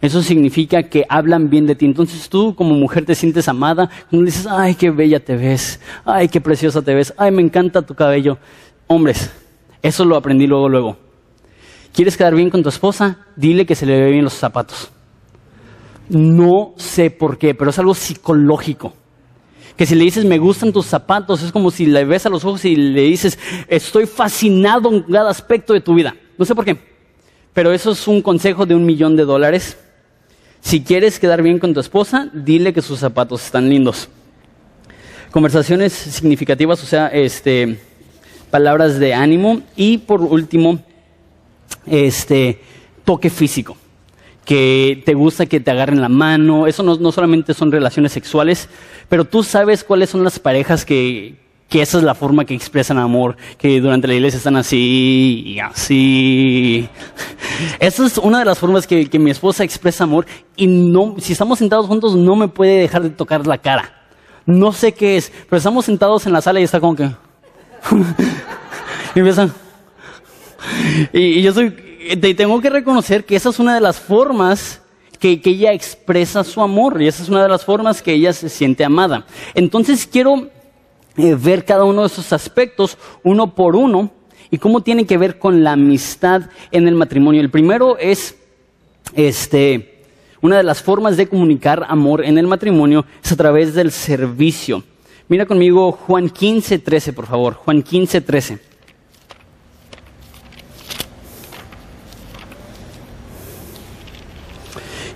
Eso 0.00 0.22
significa 0.22 0.84
que 0.84 1.04
hablan 1.08 1.50
bien 1.50 1.66
de 1.66 1.74
ti. 1.74 1.86
Entonces 1.86 2.28
tú 2.28 2.54
como 2.54 2.74
mujer 2.74 3.04
te 3.04 3.14
sientes 3.14 3.48
amada 3.48 3.90
cuando 4.10 4.26
dices, 4.26 4.46
ay, 4.46 4.74
qué 4.74 4.90
bella 4.90 5.18
te 5.18 5.36
ves, 5.36 5.80
ay, 6.04 6.28
qué 6.28 6.40
preciosa 6.40 6.82
te 6.82 6.94
ves, 6.94 7.12
ay, 7.16 7.30
me 7.32 7.42
encanta 7.42 7.82
tu 7.82 7.94
cabello. 7.94 8.38
Hombres, 8.86 9.30
eso 9.82 10.04
lo 10.04 10.16
aprendí 10.16 10.46
luego, 10.46 10.68
luego. 10.68 10.96
¿Quieres 11.92 12.16
quedar 12.16 12.34
bien 12.34 12.50
con 12.50 12.62
tu 12.62 12.68
esposa? 12.68 13.18
Dile 13.34 13.66
que 13.66 13.74
se 13.74 13.86
le 13.86 13.98
ve 13.98 14.10
bien 14.12 14.24
los 14.24 14.34
zapatos. 14.34 14.90
No 16.08 16.74
sé 16.76 17.10
por 17.10 17.38
qué, 17.38 17.54
pero 17.54 17.70
es 17.70 17.78
algo 17.78 17.94
psicológico. 17.94 18.94
Que 19.76 19.86
si 19.86 19.94
le 19.94 20.04
dices, 20.04 20.24
me 20.24 20.38
gustan 20.38 20.72
tus 20.72 20.86
zapatos, 20.86 21.42
es 21.42 21.52
como 21.52 21.70
si 21.70 21.86
le 21.86 22.04
ves 22.04 22.26
a 22.26 22.30
los 22.30 22.44
ojos 22.44 22.64
y 22.64 22.74
le 22.74 23.02
dices, 23.02 23.38
estoy 23.68 24.06
fascinado 24.06 24.92
en 24.92 25.02
cada 25.02 25.30
aspecto 25.30 25.72
de 25.72 25.80
tu 25.80 25.94
vida. 25.94 26.16
No 26.36 26.44
sé 26.44 26.54
por 26.54 26.64
qué, 26.64 26.76
pero 27.52 27.72
eso 27.72 27.92
es 27.92 28.08
un 28.08 28.22
consejo 28.22 28.66
de 28.66 28.74
un 28.74 28.84
millón 28.84 29.16
de 29.16 29.24
dólares 29.24 29.76
si 30.60 30.82
quieres 30.82 31.18
quedar 31.18 31.42
bien 31.42 31.58
con 31.58 31.72
tu 31.72 31.80
esposa, 31.80 32.28
dile 32.32 32.72
que 32.72 32.82
sus 32.82 32.98
zapatos 32.98 33.44
están 33.44 33.68
lindos. 33.68 34.08
Conversaciones 35.30 35.92
significativas, 35.92 36.82
o 36.82 36.86
sea, 36.86 37.08
este, 37.08 37.78
palabras 38.50 38.98
de 38.98 39.14
ánimo. 39.14 39.62
Y 39.76 39.98
por 39.98 40.20
último, 40.20 40.80
este, 41.86 42.60
toque 43.04 43.30
físico. 43.30 43.76
Que 44.48 45.02
te 45.04 45.12
gusta 45.12 45.44
que 45.44 45.60
te 45.60 45.70
agarren 45.70 46.00
la 46.00 46.08
mano. 46.08 46.66
Eso 46.66 46.82
no, 46.82 46.96
no 46.96 47.12
solamente 47.12 47.52
son 47.52 47.70
relaciones 47.70 48.12
sexuales, 48.12 48.70
pero 49.10 49.26
tú 49.26 49.42
sabes 49.42 49.84
cuáles 49.84 50.08
son 50.08 50.24
las 50.24 50.38
parejas 50.38 50.86
que 50.86 51.36
que 51.68 51.82
esa 51.82 51.98
es 51.98 52.04
la 52.04 52.14
forma 52.14 52.46
que 52.46 52.54
expresan 52.54 52.96
amor, 52.96 53.36
que 53.58 53.78
durante 53.80 54.08
la 54.08 54.14
iglesia 54.14 54.38
están 54.38 54.56
así 54.56 55.42
y 55.44 55.60
así. 55.60 56.88
Esa 57.78 58.06
es 58.06 58.16
una 58.16 58.38
de 58.38 58.46
las 58.46 58.58
formas 58.58 58.86
que, 58.86 59.10
que 59.10 59.18
mi 59.18 59.30
esposa 59.30 59.64
expresa 59.64 60.04
amor 60.04 60.24
y 60.56 60.66
no, 60.66 61.16
si 61.18 61.34
estamos 61.34 61.58
sentados 61.58 61.86
juntos 61.86 62.16
no 62.16 62.36
me 62.36 62.48
puede 62.48 62.80
dejar 62.80 63.02
de 63.02 63.10
tocar 63.10 63.46
la 63.46 63.58
cara. 63.58 64.06
No 64.46 64.72
sé 64.72 64.92
qué 64.92 65.18
es, 65.18 65.30
pero 65.48 65.58
estamos 65.58 65.84
sentados 65.84 66.26
en 66.26 66.32
la 66.32 66.40
sala 66.40 66.60
y 66.60 66.62
está 66.62 66.80
como 66.80 66.96
que... 66.96 67.04
y 69.14 69.18
empieza... 69.18 69.50
Y, 71.12 71.20
y 71.20 71.42
yo 71.42 71.52
soy... 71.52 71.87
Te 72.16 72.34
tengo 72.34 72.60
que 72.60 72.70
reconocer 72.70 73.26
que 73.26 73.36
esa 73.36 73.50
es 73.50 73.58
una 73.58 73.74
de 73.74 73.82
las 73.82 74.00
formas 74.00 74.80
que, 75.18 75.40
ella 75.44 75.72
expresa 75.72 76.42
su 76.42 76.62
amor 76.62 77.02
y 77.02 77.06
esa 77.06 77.22
es 77.22 77.28
una 77.28 77.42
de 77.42 77.50
las 77.50 77.64
formas 77.64 78.00
que 78.00 78.14
ella 78.14 78.32
se 78.32 78.48
siente 78.48 78.82
amada. 78.82 79.26
Entonces 79.54 80.06
quiero 80.06 80.48
eh, 81.18 81.36
ver 81.38 81.66
cada 81.66 81.84
uno 81.84 82.02
de 82.02 82.06
esos 82.06 82.32
aspectos 82.32 82.96
uno 83.22 83.54
por 83.54 83.76
uno 83.76 84.10
y 84.50 84.56
cómo 84.56 84.82
tiene 84.82 85.06
que 85.06 85.18
ver 85.18 85.38
con 85.38 85.62
la 85.62 85.72
amistad 85.72 86.44
en 86.70 86.88
el 86.88 86.94
matrimonio. 86.94 87.42
El 87.42 87.50
primero 87.50 87.98
es 87.98 88.36
este 89.14 90.06
una 90.40 90.56
de 90.56 90.62
las 90.62 90.82
formas 90.82 91.16
de 91.16 91.28
comunicar 91.28 91.84
amor 91.88 92.24
en 92.24 92.38
el 92.38 92.46
matrimonio 92.46 93.04
es 93.22 93.32
a 93.32 93.36
través 93.36 93.74
del 93.74 93.90
servicio. 93.90 94.82
Mira 95.28 95.44
conmigo 95.44 95.92
Juan 95.92 96.30
15, 96.30 96.78
13, 96.78 97.12
por 97.12 97.26
favor. 97.26 97.54
Juan 97.54 97.82
15, 97.82 98.20
13. 98.22 98.67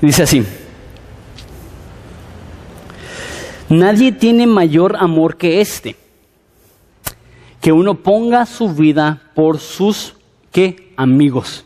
Dice 0.02 0.24
así. 0.24 0.44
Nadie 3.68 4.10
tiene 4.10 4.46
mayor 4.46 4.96
amor 4.98 5.38
que 5.38 5.60
este, 5.60 5.96
que 7.60 7.72
uno 7.72 7.94
ponga 8.02 8.44
su 8.44 8.74
vida 8.74 9.30
por 9.34 9.60
sus 9.60 10.14
¿qué? 10.50 10.92
amigos. 10.96 11.64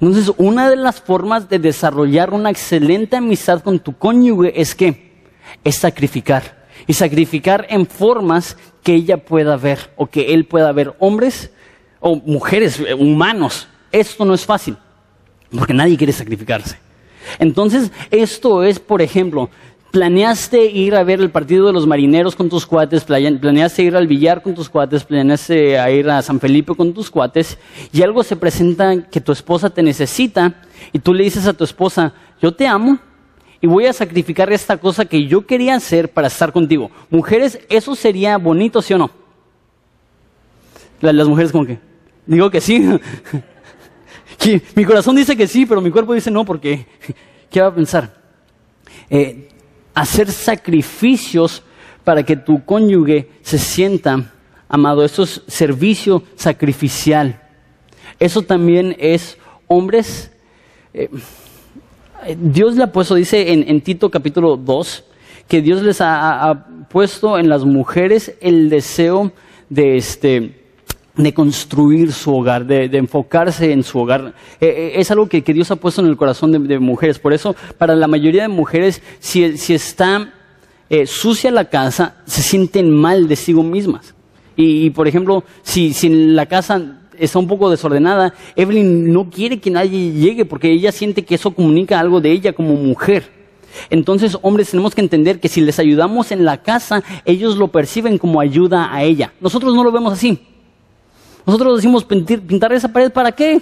Entonces, 0.00 0.32
una 0.38 0.70
de 0.70 0.76
las 0.76 1.00
formas 1.00 1.48
de 1.50 1.58
desarrollar 1.58 2.32
una 2.32 2.50
excelente 2.50 3.16
amistad 3.16 3.62
con 3.62 3.80
tu 3.80 3.98
cónyuge 3.98 4.58
es 4.58 4.74
que 4.74 5.24
es 5.62 5.74
sacrificar. 5.74 6.60
Y 6.86 6.94
sacrificar 6.94 7.66
en 7.68 7.84
formas 7.84 8.56
que 8.82 8.94
ella 8.94 9.18
pueda 9.18 9.56
ver 9.56 9.90
o 9.96 10.06
que 10.06 10.32
él 10.32 10.46
pueda 10.46 10.72
ver. 10.72 10.94
Hombres 11.00 11.50
o 11.98 12.16
mujeres, 12.16 12.80
eh, 12.80 12.94
humanos. 12.94 13.68
Esto 13.92 14.24
no 14.24 14.32
es 14.32 14.46
fácil, 14.46 14.76
porque 15.50 15.74
nadie 15.74 15.98
quiere 15.98 16.12
sacrificarse. 16.12 16.89
Entonces, 17.38 17.90
esto 18.10 18.62
es, 18.64 18.78
por 18.78 19.02
ejemplo, 19.02 19.50
planeaste 19.90 20.66
ir 20.66 20.94
a 20.94 21.02
ver 21.02 21.20
el 21.20 21.30
partido 21.30 21.66
de 21.66 21.72
los 21.72 21.86
marineros 21.86 22.36
con 22.36 22.48
tus 22.48 22.66
cuates, 22.66 23.04
planeaste 23.04 23.82
ir 23.82 23.96
al 23.96 24.06
billar 24.06 24.42
con 24.42 24.54
tus 24.54 24.68
cuates, 24.68 25.04
planeaste 25.04 25.78
ir 25.92 26.08
a 26.10 26.22
San 26.22 26.38
Felipe 26.40 26.74
con 26.74 26.92
tus 26.92 27.10
cuates, 27.10 27.58
y 27.92 28.02
algo 28.02 28.22
se 28.22 28.36
presenta 28.36 29.02
que 29.02 29.20
tu 29.20 29.32
esposa 29.32 29.70
te 29.70 29.82
necesita, 29.82 30.62
y 30.92 30.98
tú 30.98 31.12
le 31.12 31.24
dices 31.24 31.46
a 31.46 31.52
tu 31.52 31.64
esposa, 31.64 32.14
yo 32.40 32.52
te 32.52 32.66
amo, 32.66 32.98
y 33.60 33.66
voy 33.66 33.86
a 33.86 33.92
sacrificar 33.92 34.52
esta 34.52 34.76
cosa 34.78 35.04
que 35.04 35.26
yo 35.26 35.44
quería 35.46 35.74
hacer 35.74 36.10
para 36.10 36.28
estar 36.28 36.52
contigo. 36.52 36.90
Mujeres, 37.10 37.58
¿eso 37.68 37.94
sería 37.94 38.38
bonito, 38.38 38.80
sí 38.80 38.94
o 38.94 38.98
no? 38.98 39.10
Las 41.00 41.28
mujeres 41.28 41.52
como 41.52 41.66
que, 41.66 41.78
digo 42.26 42.50
que 42.50 42.60
sí. 42.60 42.88
mi 44.74 44.84
corazón 44.84 45.16
dice 45.16 45.36
que 45.36 45.46
sí, 45.46 45.66
pero 45.66 45.80
mi 45.80 45.90
cuerpo 45.90 46.14
dice 46.14 46.30
no, 46.30 46.44
porque, 46.44 46.86
¿qué 47.50 47.60
va 47.60 47.68
a 47.68 47.74
pensar? 47.74 48.14
Eh, 49.08 49.48
hacer 49.94 50.30
sacrificios 50.30 51.62
para 52.04 52.22
que 52.22 52.36
tu 52.36 52.64
cónyuge 52.64 53.28
se 53.42 53.58
sienta 53.58 54.32
amado. 54.68 55.04
Eso 55.04 55.24
es 55.24 55.42
servicio 55.46 56.22
sacrificial. 56.36 57.40
Eso 58.18 58.42
también 58.42 58.96
es 58.98 59.36
hombres. 59.66 60.30
Eh, 60.94 61.08
Dios 62.36 62.76
le 62.76 62.84
ha 62.84 62.92
puesto, 62.92 63.14
dice 63.14 63.52
en, 63.52 63.80
Tito 63.80 64.10
capítulo 64.10 64.56
2, 64.56 65.04
que 65.48 65.62
Dios 65.62 65.82
les 65.82 66.00
ha, 66.00 66.66
puesto 66.90 67.38
en 67.38 67.48
las 67.48 67.64
mujeres 67.64 68.34
el 68.40 68.68
deseo 68.68 69.32
de 69.68 69.96
este 69.96 70.59
de 71.22 71.34
construir 71.34 72.12
su 72.12 72.34
hogar, 72.34 72.66
de, 72.66 72.84
enfocarse 72.96 73.72
en 73.72 73.82
su 73.82 73.98
hogar. 73.98 74.34
Eh, 74.60 74.66
eh, 74.66 74.92
es 74.96 75.10
algo 75.10 75.28
que, 75.28 75.40
Dios 75.42 75.70
ha 75.70 75.76
puesto 75.76 76.00
en 76.00 76.08
el 76.08 76.16
corazón 76.16 76.52
de, 76.52 76.78
mujeres. 76.78 77.18
Por 77.18 77.32
eso, 77.32 77.54
para 77.78 77.94
la 77.94 78.06
mayoría 78.06 78.42
de 78.42 78.48
mujeres, 78.48 79.02
si, 79.18 79.44
está 79.44 80.32
eh, 80.88 81.06
sucia 81.06 81.50
la 81.50 81.66
casa, 81.66 82.16
se 82.26 82.42
sienten 82.42 82.90
mal 82.90 83.28
de 83.28 83.36
sí 83.36 83.54
mismas. 83.54 84.14
Y, 84.56 84.90
por 84.90 85.08
ejemplo, 85.08 85.44
si, 85.62 85.94
si 85.94 86.08
la 86.08 86.46
casa 86.46 86.98
está 87.18 87.38
un 87.38 87.48
poco 87.48 87.70
desordenada, 87.70 88.34
Evelyn 88.56 89.10
no 89.12 89.30
quiere 89.30 89.58
que 89.58 89.70
nadie 89.70 90.12
llegue 90.12 90.44
porque 90.44 90.70
ella 90.70 90.92
siente 90.92 91.24
que 91.24 91.36
eso 91.36 91.52
comunica 91.52 91.98
algo 91.98 92.20
de 92.20 92.30
ella 92.30 92.52
como 92.52 92.74
mujer. 92.74 93.40
Entonces, 93.88 94.36
hombres, 94.42 94.70
tenemos 94.70 94.94
que 94.94 95.00
entender 95.00 95.40
que 95.40 95.48
si 95.48 95.60
les 95.60 95.78
ayudamos 95.78 96.32
en 96.32 96.44
la 96.44 96.62
casa, 96.62 97.02
ellos 97.24 97.56
lo 97.56 97.68
perciben 97.68 98.18
como 98.18 98.40
ayuda 98.40 98.92
a 98.92 99.02
ella. 99.02 99.32
Nosotros 99.40 99.74
no 99.74 99.84
lo 99.84 99.92
vemos 99.92 100.12
así. 100.12 100.40
Nosotros 101.46 101.76
decimos 101.76 102.04
pintar, 102.04 102.72
esa 102.72 102.88
pared, 102.88 103.10
¿para 103.10 103.32
qué? 103.32 103.60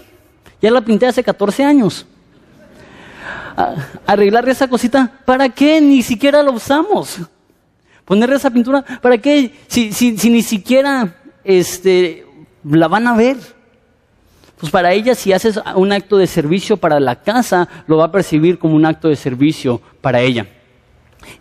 Ya 0.60 0.70
la 0.70 0.80
pinté 0.80 1.06
hace 1.06 1.22
14 1.22 1.64
años. 1.64 2.06
arreglar 4.06 4.48
esa 4.48 4.68
cosita, 4.68 5.20
¿para 5.24 5.48
qué? 5.48 5.80
Ni 5.80 6.02
siquiera 6.02 6.42
la 6.42 6.50
usamos. 6.50 7.20
Poner 8.04 8.32
esa 8.32 8.50
pintura, 8.50 8.84
¿para 9.02 9.18
qué? 9.18 9.52
Si, 9.66 9.92
si, 9.92 10.30
ni 10.30 10.42
siquiera 10.42 11.16
este, 11.44 12.26
la 12.64 12.88
van 12.88 13.06
a 13.06 13.16
ver. 13.16 13.36
Pues 14.58 14.72
para 14.72 14.92
ella, 14.92 15.14
si 15.14 15.32
haces 15.32 15.60
un 15.76 15.92
acto 15.92 16.16
de 16.16 16.26
servicio 16.26 16.76
para 16.76 16.98
la 16.98 17.22
casa, 17.22 17.68
lo 17.86 17.98
va 17.98 18.06
a 18.06 18.12
percibir 18.12 18.58
como 18.58 18.74
un 18.74 18.86
acto 18.86 19.08
de 19.08 19.14
servicio 19.14 19.80
para 20.00 20.20
ella. 20.20 20.46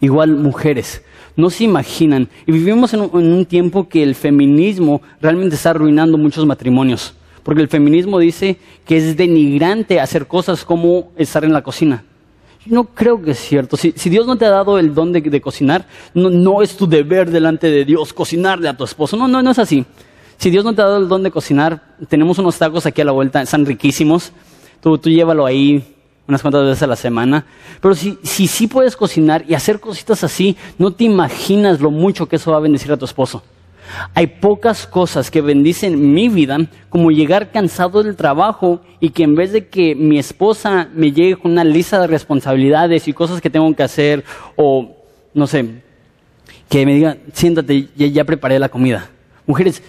Igual 0.02 0.36
mujeres, 0.36 1.02
no 1.38 1.50
se 1.50 1.64
imaginan. 1.64 2.28
Y 2.46 2.52
vivimos 2.52 2.94
en 2.94 3.02
un, 3.02 3.46
tiempo 3.46 3.88
que 3.88 4.04
el 4.04 4.16
feminismo 4.16 5.02
realmente 5.22 5.56
está 5.56 5.70
arruinando 5.70 6.18
muchos 6.18 6.46
matrimonios. 6.46 7.14
Porque 7.44 7.62
el 7.62 7.70
feminismo 7.70 8.20
dice 8.20 8.58
que 8.86 8.98
es 8.98 9.16
denigrante 9.16 10.02
hacer 10.02 10.28
cosas 10.28 10.66
como 10.66 11.12
estar 11.16 11.46
en 11.46 11.54
la 11.54 11.62
cocina. 11.62 12.04
Yo 12.66 12.76
no 12.76 12.84
creo 12.86 13.22
que 13.22 13.32
es 13.32 13.40
cierto. 13.40 13.78
Si, 13.78 13.92
Dios 14.10 14.28
no 14.28 14.36
te 14.36 14.46
ha 14.46 14.50
dado 14.50 14.80
el 14.80 14.94
don 14.94 15.14
de, 15.14 15.40
cocinar, 15.40 15.86
no, 16.14 16.62
es 16.62 16.76
tu 16.76 16.88
deber 16.88 17.32
delante 17.32 17.70
de 17.70 17.86
Dios 17.86 18.12
cocinarle 18.12 18.68
a 18.68 18.76
tu 18.76 18.84
esposo. 18.84 19.16
No, 19.16 19.28
no, 19.30 19.42
no 19.42 19.52
es 19.52 19.60
así. 19.60 19.86
Si 20.38 20.50
Dios 20.50 20.66
no 20.66 20.74
te 20.74 20.82
ha 20.82 20.86
dado 20.86 20.98
el 20.98 21.08
don 21.08 21.24
de 21.24 21.32
cocinar, 21.32 21.96
tenemos 22.10 22.38
unos 22.40 22.58
tacos 22.58 22.86
aquí 22.86 23.02
a 23.02 23.06
la 23.06 23.12
vuelta, 23.12 23.42
están 23.42 23.66
riquísimos. 23.66 24.34
Tú, 24.82 24.98
tú 24.98 25.10
llévalo 25.10 25.46
ahí, 25.46 25.84
unas 26.28 26.42
cuantas 26.42 26.66
veces 26.66 26.84
a 26.84 26.88
la 26.88 26.96
semana. 26.96 27.46
Pero 27.82 27.96
si, 27.96 28.18
si 28.24 28.48
sí 28.48 28.68
puedes 28.68 28.96
cocinar 28.96 29.46
y 29.48 29.54
hacer 29.54 29.80
cositas 29.80 30.24
así, 30.24 30.58
no 30.78 30.92
te 30.92 31.06
imaginas 31.06 31.80
lo 31.80 31.92
mucho 31.92 32.28
que 32.28 32.36
eso 32.36 32.52
va 32.52 32.58
a 32.58 32.62
bendecir 32.62 32.92
a 32.92 32.98
tu 32.98 33.06
esposo. 33.06 33.44
Hay 34.14 34.28
pocas 34.28 34.86
cosas 34.86 35.32
que 35.32 35.42
bendicen 35.42 36.14
mi 36.14 36.28
vida, 36.28 36.58
como 36.90 37.12
llegar 37.12 37.52
cansado 37.52 38.04
del 38.04 38.16
trabajo 38.16 38.82
y 39.00 39.12
que 39.12 39.24
en 39.24 39.36
vez 39.36 39.54
de 39.54 39.68
que 39.68 39.96
mi 39.96 40.20
esposa 40.20 40.90
me 40.94 41.12
llegue 41.12 41.38
con 41.38 41.52
una 41.52 41.64
lista 41.64 42.00
de 42.02 42.08
responsabilidades 42.08 43.08
y 43.08 43.14
cosas 43.14 43.40
que 43.40 43.50
tengo 43.50 43.74
que 43.74 43.84
hacer, 43.84 44.26
o 44.56 44.94
no 45.34 45.48
sé, 45.48 45.82
que 46.70 46.86
me 46.86 46.96
diga, 46.96 47.18
siéntate, 47.32 47.88
ya, 47.96 48.08
ya 48.08 48.26
preparé 48.26 48.60
la 48.60 48.70
comida. 48.70 49.10
Mujeres, 49.46 49.82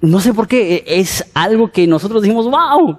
no 0.00 0.20
sé 0.20 0.32
por 0.32 0.46
qué, 0.46 0.84
es 0.86 1.28
algo 1.34 1.70
que 1.70 1.86
nosotros 1.86 2.22
dijimos, 2.22 2.46
wow, 2.46 2.98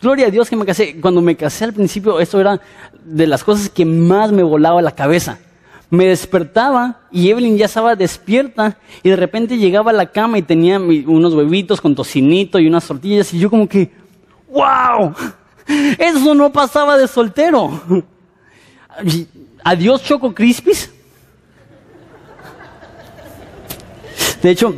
Gloria 0.00 0.26
a 0.26 0.30
Dios 0.30 0.50
que 0.50 0.56
me 0.56 0.66
casé. 0.66 1.00
Cuando 1.00 1.22
me 1.22 1.36
casé 1.36 1.64
al 1.64 1.72
principio, 1.72 2.20
esto 2.20 2.40
era 2.40 2.60
de 3.04 3.26
las 3.26 3.42
cosas 3.42 3.70
que 3.70 3.84
más 3.84 4.30
me 4.30 4.42
volaba 4.42 4.82
la 4.82 4.92
cabeza. 4.92 5.38
Me 5.88 6.06
despertaba 6.06 7.00
y 7.10 7.30
Evelyn 7.30 7.56
ya 7.56 7.66
estaba 7.66 7.94
despierta 7.94 8.76
y 9.02 9.10
de 9.10 9.16
repente 9.16 9.56
llegaba 9.56 9.92
a 9.92 9.94
la 9.94 10.06
cama 10.06 10.36
y 10.36 10.42
tenía 10.42 10.78
unos 10.78 11.32
huevitos 11.32 11.80
con 11.80 11.94
tocinito 11.94 12.58
y 12.58 12.66
unas 12.66 12.86
tortillas 12.86 13.32
y 13.32 13.38
yo 13.38 13.48
como 13.48 13.68
que, 13.68 13.92
wow, 14.48 15.14
eso 15.98 16.34
no 16.34 16.52
pasaba 16.52 16.98
de 16.98 17.06
soltero. 17.06 17.70
Adiós 19.62 20.02
Choco 20.02 20.34
Crispis. 20.34 20.92
De 24.42 24.50
hecho, 24.50 24.74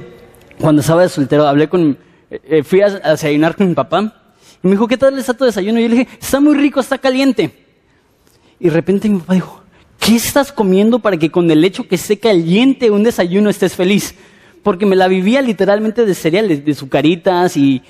cuando 0.61 0.81
estaba 0.81 1.03
de 1.03 1.09
soltero, 1.09 1.47
hablé 1.47 1.69
con, 1.69 1.99
eh, 2.31 2.63
fui 2.63 2.83
a 2.83 2.91
desayunar 2.91 3.57
con 3.57 3.69
mi 3.69 3.75
papá 3.75 4.18
y 4.63 4.67
me 4.67 4.73
dijo, 4.73 4.89
¿qué 4.89 4.97
tal 4.97 5.19
está 5.19 5.35
tu 5.35 5.45
desayuno? 5.45 5.79
Y 5.79 5.85
yo 5.85 5.89
le 5.89 5.97
dije, 5.97 6.09
está 6.21 6.41
muy 6.41 6.57
rico, 6.57 6.81
está 6.81 6.99
caliente. 6.99 7.53
Y 8.59 8.65
de 8.65 8.71
repente 8.71 9.09
mi 9.09 9.19
papá 9.19 9.35
dijo, 9.35 9.63
¿qué 9.99 10.17
estás 10.17 10.53
comiendo 10.53 10.99
para 10.99 11.17
que 11.17 11.31
con 11.31 11.51
el 11.51 11.65
hecho 11.65 11.87
que 11.87 11.95
esté 11.95 12.19
caliente 12.19 12.91
un 12.91 13.05
desayuno 13.05 13.51
estés 13.51 13.77
feliz? 13.77 14.15
Porque 14.63 14.87
me 14.87 14.97
la 14.97 15.07
vivía 15.07 15.43
literalmente 15.43 16.05
de 16.05 16.15
cereales, 16.15 16.65
de 16.65 16.75
sucaritas 16.75 17.57
y, 17.57 17.83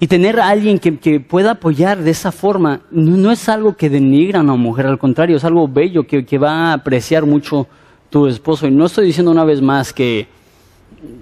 y 0.00 0.06
tener 0.06 0.40
a 0.40 0.48
alguien 0.48 0.78
que, 0.78 0.98
que, 0.98 1.20
pueda 1.20 1.52
apoyar 1.52 1.98
de 2.02 2.10
esa 2.10 2.32
forma 2.32 2.82
no, 2.90 3.30
es 3.30 3.48
algo 3.48 3.76
que 3.76 3.90
denigra 3.90 4.40
a 4.40 4.42
una 4.42 4.54
mujer, 4.54 4.86
al 4.86 4.98
contrario, 4.98 5.36
es 5.36 5.44
algo 5.44 5.68
bello 5.68 6.06
que, 6.06 6.24
que 6.24 6.38
va 6.38 6.70
a 6.70 6.72
apreciar 6.72 7.26
mucho 7.26 7.66
tu 8.08 8.26
esposo. 8.26 8.66
Y 8.66 8.70
no 8.70 8.86
estoy 8.86 9.06
diciendo 9.06 9.30
una 9.30 9.44
vez 9.44 9.60
más 9.60 9.92
que 9.92 10.26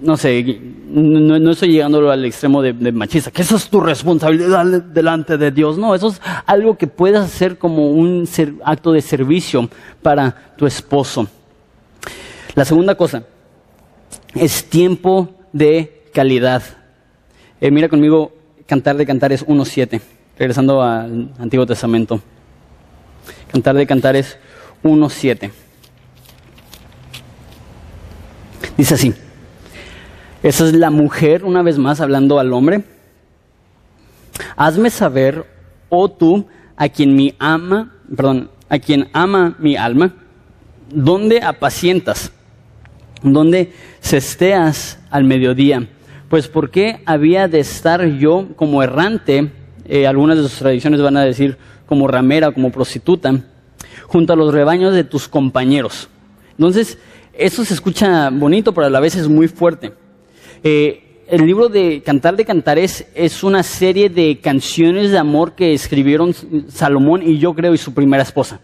no 0.01 0.17
sé, 0.17 0.59
no, 0.89 1.51
estoy 1.51 1.71
llegando 1.71 2.09
al 2.09 2.25
extremo 2.25 2.61
de, 2.61 2.91
machista, 2.91 3.31
que 3.31 3.43
eso 3.43 3.55
es 3.55 3.69
tu 3.69 3.79
responsabilidad 3.79 4.65
delante 4.65 5.37
de 5.37 5.51
Dios. 5.51 5.77
No, 5.77 5.93
eso 5.93 6.09
es 6.09 6.21
algo 6.45 6.77
que 6.77 6.87
puedes 6.87 7.19
hacer 7.19 7.57
como 7.57 7.91
un 7.91 8.27
acto 8.63 8.91
de 8.91 9.01
servicio 9.01 9.69
para 10.01 10.53
tu 10.57 10.65
esposo. 10.65 11.27
La 12.55 12.65
segunda 12.65 12.95
cosa 12.95 13.23
es 14.33 14.65
tiempo 14.65 15.35
de 15.53 16.05
calidad. 16.13 16.63
Eh, 17.61 17.69
mira 17.69 17.89
conmigo, 17.89 18.33
Cantar 18.65 18.97
de 18.97 19.05
Cantares 19.05 19.45
1.7, 19.45 20.01
regresando 20.37 20.81
al 20.81 21.31
Antiguo 21.37 21.65
Testamento. 21.65 22.19
Cantar 23.51 23.75
de 23.75 23.85
Cantares 23.85 24.37
1.7. 24.83 25.51
Dice 28.75 28.93
así. 28.95 29.13
Esa 30.43 30.65
es 30.65 30.73
la 30.73 30.89
mujer, 30.89 31.43
una 31.43 31.63
vez 31.63 31.77
más, 31.77 31.99
hablando 31.99 32.39
al 32.39 32.53
hombre. 32.53 32.83
Hazme 34.55 34.89
saber, 34.89 35.45
oh 35.89 36.09
tú, 36.09 36.47
a 36.75 36.89
quien 36.89 37.15
mi 37.15 37.33
ama, 37.39 37.93
perdón, 38.15 38.51
a 38.69 38.77
quien 38.77 39.09
ama 39.13 39.55
mi 39.59 39.75
alma, 39.75 40.13
dónde 40.93 41.41
apacientas, 41.41 42.31
dónde 43.23 43.73
cesteas 43.99 44.99
al 45.09 45.23
mediodía. 45.23 45.87
Pues 46.29 46.47
¿por 46.47 46.69
qué 46.69 47.01
había 47.05 47.47
de 47.47 47.59
estar 47.59 48.05
yo 48.05 48.49
como 48.55 48.83
errante? 48.83 49.51
Eh, 49.85 50.05
algunas 50.05 50.37
de 50.37 50.43
sus 50.43 50.59
tradiciones 50.59 51.01
van 51.01 51.17
a 51.17 51.23
decir 51.23 51.57
como 51.87 52.07
ramera, 52.07 52.51
como 52.51 52.71
prostituta, 52.71 53.33
junto 54.05 54.33
a 54.33 54.35
los 54.35 54.53
rebaños 54.53 54.93
de 54.93 55.03
tus 55.03 55.27
compañeros. 55.27 56.09
Entonces, 56.51 56.99
eso 57.33 57.63
se 57.63 57.73
escucha 57.73 58.29
bonito, 58.29 58.73
pero 58.73 58.87
a 58.87 58.89
la 58.89 58.99
vez 58.99 59.15
es 59.15 59.27
muy 59.27 59.47
fuerte. 59.47 59.93
Eh, 60.63 61.23
el 61.27 61.45
libro 61.45 61.67
de 61.67 62.01
Cantar 62.05 62.35
de 62.37 62.45
Cantares 62.45 63.05
es 63.13 63.43
una 63.43 63.61
serie 63.61 64.09
de 64.09 64.39
canciones 64.39 65.11
de 65.11 65.17
amor 65.17 65.55
que 65.55 65.73
escribieron 65.73 66.33
Salomón 66.69 67.21
y 67.21 67.37
yo 67.37 67.53
creo 67.53 67.73
y 67.73 67.77
su 67.77 67.93
primera 67.93 68.23
esposa. 68.23 68.61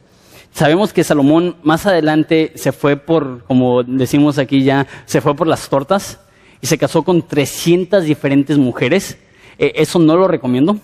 Sabemos 0.54 0.94
que 0.94 1.04
Salomón 1.04 1.58
más 1.64 1.86
adelante 1.86 2.54
se 2.56 2.72
fue 2.72 2.96
por, 2.96 3.44
como 3.46 3.84
decimos 3.84 4.38
aquí 4.38 4.64
ya, 4.64 4.88
se 5.06 5.20
fue 5.20 5.36
por 5.36 5.48
las 5.48 5.68
tortas 5.68 6.20
y 6.62 6.68
se 6.68 6.78
casó 6.78 7.04
con 7.04 7.28
300 7.28 8.04
diferentes 8.04 8.58
mujeres. 8.58 9.18
Eh, 9.58 9.74
eso 9.76 10.00
no 10.00 10.16
lo 10.16 10.28
recomiendo, 10.28 10.78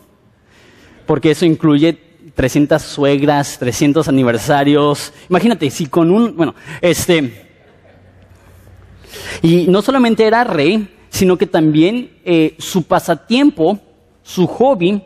porque 1.06 1.32
eso 1.32 1.46
incluye 1.46 1.98
300 2.36 2.82
suegras, 2.82 3.58
300 3.58 4.08
aniversarios. 4.08 5.14
Imagínate, 5.30 5.70
si 5.70 5.86
con 5.86 6.12
un, 6.12 6.36
bueno, 6.36 6.56
este, 6.82 7.48
y 9.42 9.68
no 9.68 9.82
solamente 9.82 10.26
era 10.26 10.44
rey, 10.44 10.88
sino 11.10 11.38
que 11.38 11.48
también 11.48 12.12
eh, 12.24 12.56
su 12.58 12.84
pasatiempo, 12.84 13.80
su 14.24 14.48
hobby, 14.48 15.02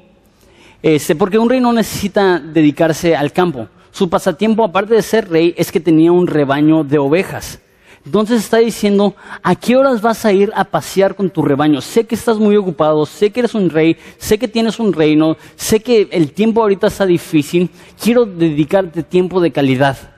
este, 0.81 1.15
porque 1.15 1.37
un 1.37 1.49
rey 1.49 1.61
no 1.61 1.73
necesita 1.73 2.39
dedicarse 2.39 3.15
al 3.15 3.31
campo. 3.31 3.67
Su 3.91 4.09
pasatiempo, 4.09 4.63
aparte 4.63 4.95
de 4.95 5.01
ser 5.01 5.29
rey, 5.29 5.53
es 5.57 5.71
que 5.71 5.79
tenía 5.79 6.11
un 6.11 6.27
rebaño 6.27 6.83
de 6.83 6.97
ovejas. 6.97 7.59
Entonces 8.05 8.41
está 8.41 8.57
diciendo, 8.57 9.15
¿a 9.41 9.55
qué 9.55 9.77
horas 9.77 10.01
vas 10.01 10.25
a 10.25 10.33
ir 10.33 10.51
a 10.55 10.65
pasear 10.65 11.15
con 11.15 11.29
tu 11.29 11.41
rebaño? 11.41 11.79
Sé 11.79 12.05
que 12.05 12.15
estás 12.15 12.37
muy 12.37 12.57
ocupado, 12.57 13.05
sé 13.05 13.29
que 13.29 13.39
eres 13.39 13.55
un 13.55 13.69
rey, 13.69 13.95
sé 14.17 14.37
que 14.37 14.49
tienes 14.49 14.77
un 14.77 14.91
reino, 14.91 15.37
sé 15.55 15.79
que 15.79 16.09
el 16.11 16.33
tiempo 16.33 16.61
ahorita 16.61 16.87
está 16.87 17.05
difícil, 17.05 17.69
quiero 18.01 18.25
dedicarte 18.25 19.03
tiempo 19.03 19.39
de 19.39 19.51
calidad. 19.51 20.12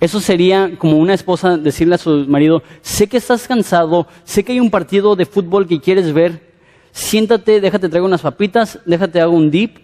Eso 0.00 0.18
sería 0.18 0.78
como 0.78 0.96
una 0.96 1.12
esposa 1.12 1.58
decirle 1.58 1.94
a 1.94 1.98
su 1.98 2.24
marido, 2.26 2.62
sé 2.80 3.06
que 3.06 3.18
estás 3.18 3.46
cansado, 3.46 4.06
sé 4.24 4.42
que 4.42 4.52
hay 4.52 4.60
un 4.60 4.70
partido 4.70 5.14
de 5.14 5.26
fútbol 5.26 5.66
que 5.68 5.78
quieres 5.78 6.12
ver, 6.14 6.50
siéntate, 6.90 7.60
déjate 7.60 7.90
traigo 7.90 8.06
unas 8.06 8.22
papitas, 8.22 8.78
déjate 8.86 9.20
hago 9.20 9.34
un 9.34 9.50
dip, 9.50 9.76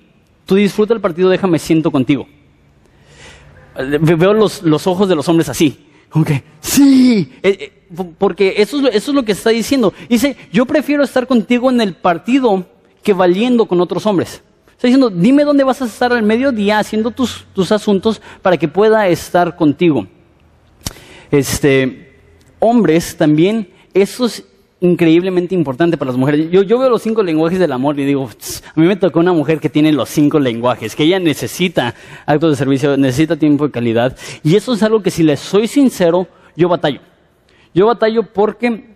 tú 0.46 0.54
disfruta 0.54 0.94
el 0.94 1.02
partido, 1.02 1.28
déjame 1.28 1.58
siento 1.58 1.90
contigo. 1.90 2.26
Veo 3.76 4.32
los, 4.32 4.62
los 4.62 4.86
ojos 4.86 5.06
de 5.06 5.14
los 5.14 5.28
hombres 5.28 5.50
así, 5.50 5.86
como 6.08 6.24
que, 6.24 6.42
sí, 6.60 7.30
eh, 7.42 7.58
eh, 7.60 7.72
porque 8.16 8.54
eso, 8.56 8.88
eso 8.88 9.10
es 9.10 9.14
lo 9.14 9.22
que 9.22 9.32
está 9.32 9.50
diciendo. 9.50 9.92
Dice, 10.08 10.34
yo 10.50 10.64
prefiero 10.64 11.02
estar 11.02 11.26
contigo 11.26 11.70
en 11.70 11.82
el 11.82 11.94
partido 11.94 12.64
que 13.02 13.12
valiendo 13.12 13.66
con 13.66 13.82
otros 13.82 14.06
hombres. 14.06 14.42
Está 14.76 14.88
diciendo, 14.88 15.08
dime 15.08 15.44
dónde 15.44 15.64
vas 15.64 15.80
a 15.80 15.86
estar 15.86 16.12
al 16.12 16.22
mediodía 16.22 16.78
haciendo 16.78 17.10
tus, 17.10 17.46
tus 17.54 17.72
asuntos 17.72 18.20
para 18.42 18.58
que 18.58 18.68
pueda 18.68 19.08
estar 19.08 19.56
contigo. 19.56 20.06
Este, 21.30 22.20
hombres 22.58 23.16
también, 23.16 23.70
eso 23.94 24.26
es 24.26 24.44
increíblemente 24.80 25.54
importante 25.54 25.96
para 25.96 26.10
las 26.10 26.18
mujeres. 26.18 26.50
Yo, 26.50 26.62
yo 26.62 26.78
veo 26.78 26.90
los 26.90 27.00
cinco 27.00 27.22
lenguajes 27.22 27.58
del 27.58 27.72
amor 27.72 27.98
y 27.98 28.04
digo, 28.04 28.28
a 28.28 28.78
mí 28.78 28.86
me 28.86 28.96
tocó 28.96 29.20
una 29.20 29.32
mujer 29.32 29.60
que 29.60 29.70
tiene 29.70 29.92
los 29.92 30.10
cinco 30.10 30.38
lenguajes, 30.38 30.94
que 30.94 31.04
ella 31.04 31.18
necesita 31.18 31.94
actos 32.26 32.50
de 32.50 32.56
servicio, 32.56 32.98
necesita 32.98 33.36
tiempo 33.36 33.64
de 33.66 33.70
calidad. 33.70 34.14
Y 34.42 34.56
eso 34.56 34.74
es 34.74 34.82
algo 34.82 35.02
que 35.02 35.10
si 35.10 35.22
les 35.22 35.40
soy 35.40 35.68
sincero, 35.68 36.28
yo 36.54 36.68
batallo. 36.68 37.00
Yo 37.72 37.86
batallo 37.86 38.24
porque 38.24 38.94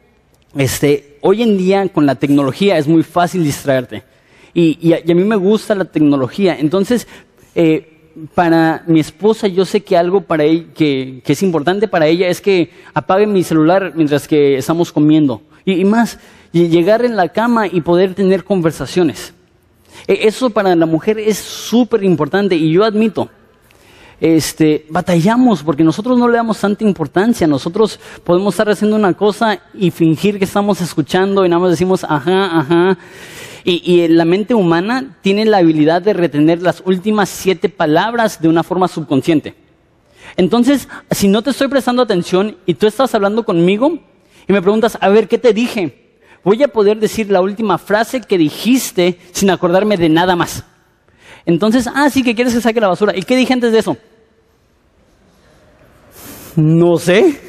este, 0.54 1.16
hoy 1.22 1.42
en 1.42 1.56
día 1.56 1.88
con 1.88 2.04
la 2.04 2.16
tecnología 2.16 2.76
es 2.76 2.86
muy 2.86 3.02
fácil 3.02 3.44
distraerte. 3.44 4.09
Y, 4.52 4.92
a, 4.92 5.14
mí 5.14 5.24
me 5.24 5.36
gusta 5.36 5.74
la 5.74 5.84
tecnología. 5.84 6.56
Entonces, 6.58 7.06
eh, 7.54 8.12
para 8.34 8.82
mi 8.86 9.00
esposa, 9.00 9.46
yo 9.46 9.64
sé 9.64 9.82
que 9.82 9.96
algo 9.96 10.22
para 10.22 10.44
ella, 10.44 10.66
que, 10.74 11.22
es 11.24 11.42
importante 11.42 11.88
para 11.88 12.06
ella 12.06 12.28
es 12.28 12.40
que 12.40 12.70
apague 12.92 13.26
mi 13.26 13.42
celular 13.44 13.92
mientras 13.94 14.26
que 14.26 14.56
estamos 14.58 14.92
comiendo. 14.92 15.42
Y, 15.64 15.84
más, 15.84 16.18
llegar 16.52 17.04
en 17.04 17.16
la 17.16 17.28
cama 17.28 17.66
y 17.66 17.80
poder 17.80 18.14
tener 18.14 18.44
conversaciones. 18.44 19.32
E, 20.06 20.26
eso 20.26 20.50
para 20.50 20.74
la 20.74 20.86
mujer 20.86 21.18
es 21.18 21.38
súper 21.38 22.02
importante 22.02 22.56
y 22.56 22.72
yo 22.72 22.84
admito, 22.84 23.28
este, 24.20 24.84
batallamos 24.90 25.62
porque 25.62 25.82
nosotros 25.82 26.18
no 26.18 26.28
le 26.28 26.36
damos 26.36 26.60
tanta 26.60 26.84
importancia. 26.84 27.46
Nosotros 27.46 27.98
podemos 28.22 28.52
estar 28.54 28.68
haciendo 28.68 28.96
una 28.96 29.14
cosa 29.14 29.58
y 29.72 29.90
fingir 29.90 30.38
que 30.38 30.44
estamos 30.44 30.80
escuchando 30.80 31.44
y 31.44 31.48
nada 31.48 31.60
más 31.60 31.70
decimos 31.70 32.04
ajá, 32.04 32.58
ajá. 32.58 32.98
Y, 33.64 34.08
la 34.08 34.24
mente 34.24 34.54
humana 34.54 35.18
tiene 35.22 35.44
la 35.44 35.58
habilidad 35.58 36.02
de 36.02 36.12
retener 36.12 36.62
las 36.62 36.82
últimas 36.86 37.28
siete 37.28 37.68
palabras 37.68 38.40
de 38.40 38.48
una 38.48 38.62
forma 38.62 38.88
subconsciente. 38.88 39.54
Entonces, 40.36 40.88
si 41.10 41.28
no 41.28 41.42
te 41.42 41.50
estoy 41.50 41.68
prestando 41.68 42.02
atención 42.02 42.56
y 42.66 42.74
tú 42.74 42.86
estás 42.86 43.14
hablando 43.14 43.44
conmigo 43.44 43.98
y 44.48 44.52
me 44.52 44.62
preguntas, 44.62 44.96
a 45.00 45.08
ver, 45.08 45.28
¿qué 45.28 45.38
te 45.38 45.52
dije? 45.52 46.18
Voy 46.42 46.62
a 46.62 46.68
poder 46.68 46.98
decir 46.98 47.30
la 47.30 47.42
última 47.42 47.76
frase 47.76 48.20
que 48.22 48.38
dijiste 48.38 49.18
sin 49.32 49.50
acordarme 49.50 49.96
de 49.96 50.08
nada 50.08 50.36
más. 50.36 50.64
Entonces, 51.44 51.88
ah, 51.92 52.08
sí, 52.08 52.22
que 52.22 52.34
quieres 52.34 52.54
que 52.54 52.60
saque 52.60 52.80
la 52.80 52.88
basura. 52.88 53.16
¿Y 53.16 53.22
qué 53.22 53.36
dije 53.36 53.52
antes 53.52 53.72
de 53.72 53.78
eso? 53.78 53.96
No 56.56 56.96
sé. 56.96 57.40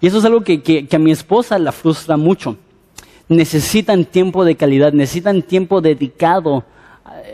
Y 0.00 0.06
eso 0.06 0.18
es 0.18 0.24
algo 0.24 0.42
que 0.42 0.88
a 0.90 0.98
mi 0.98 1.12
esposa 1.12 1.58
la 1.58 1.72
frustra 1.72 2.16
mucho 2.16 2.58
necesitan 3.28 4.04
tiempo 4.04 4.44
de 4.44 4.56
calidad, 4.56 4.92
necesitan 4.92 5.42
tiempo 5.42 5.80
dedicado 5.80 6.64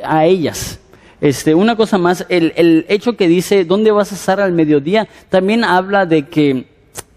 a, 0.05 0.25
ellas. 0.27 0.81
Este, 1.21 1.55
una 1.55 1.77
cosa 1.77 1.99
más, 1.99 2.25
el, 2.29 2.53
el, 2.57 2.87
hecho 2.89 3.17
que 3.17 3.29
dice, 3.29 3.65
¿dónde 3.65 3.91
vas 3.91 4.13
a 4.13 4.15
estar 4.15 4.41
al 4.41 4.53
mediodía? 4.53 5.09
También 5.29 5.65
habla 5.65 6.07
de 6.07 6.29
que 6.29 6.67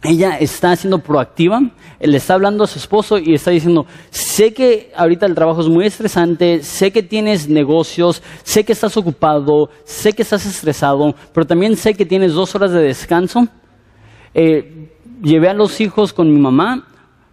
ella 0.03 0.38
está 0.38 0.76
siendo 0.76 0.99
proactiva, 0.99 1.61
le 2.01 2.17
está 2.17 2.34
hablando 2.34 2.65
a 2.65 2.67
su 2.67 2.78
esposo 2.78 3.17
y 3.17 3.34
está 3.34 3.51
diciendo, 3.51 3.86
sé 4.09 4.53
que 4.53 4.91
ahorita 4.95 5.26
el 5.26 5.36
trabajo 5.36 5.61
es 5.61 5.69
muy 5.69 5.86
estresante, 5.86 6.61
sé 6.61 6.91
que 6.91 7.01
tienes 7.01 7.47
negocios, 7.47 8.21
sé 8.43 8.65
que 8.65 8.74
estás 8.74 8.97
ocupado, 8.97 9.69
sé 9.86 10.11
que 10.11 10.24
estás 10.24 10.45
estresado, 10.45 11.15
pero 11.34 11.47
también 11.47 11.78
sé 11.78 11.93
que 11.93 12.05
tienes 12.05 12.34
dos 12.34 12.53
horas 12.53 12.71
de 12.71 12.82
descanso. 12.82 13.47
Eh, 14.34 14.89
llevé 15.21 15.47
a 15.47 15.53
los 15.53 15.80
hijos 15.80 16.11
con 16.11 16.34
mi 16.34 16.39
mamá, 16.39 16.86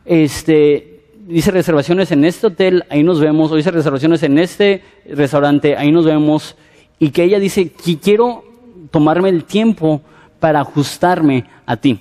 este, 0.05 0.90
dice 1.31 1.51
reservaciones 1.51 2.11
en 2.11 2.25
este 2.25 2.49
hotel, 2.49 2.85
ahí 2.91 3.03
nos 3.03 3.21
vemos, 3.21 3.51
o 3.51 3.57
dice 3.57 3.71
reservaciones 3.71 4.23
en 4.23 4.39
este 4.39 4.83
restaurante, 5.09 5.77
ahí 5.77 5.93
nos 5.93 6.05
vemos, 6.05 6.57
y 6.99 7.11
que 7.11 7.25
ella 7.25 7.39
dice, 7.39 7.73
quiero 8.03 8.45
tomarme 8.91 9.29
el 9.29 9.45
tiempo 9.45 10.03
para 10.41 10.61
ajustarme 10.61 11.45
a 11.67 11.77
ti. 11.77 12.01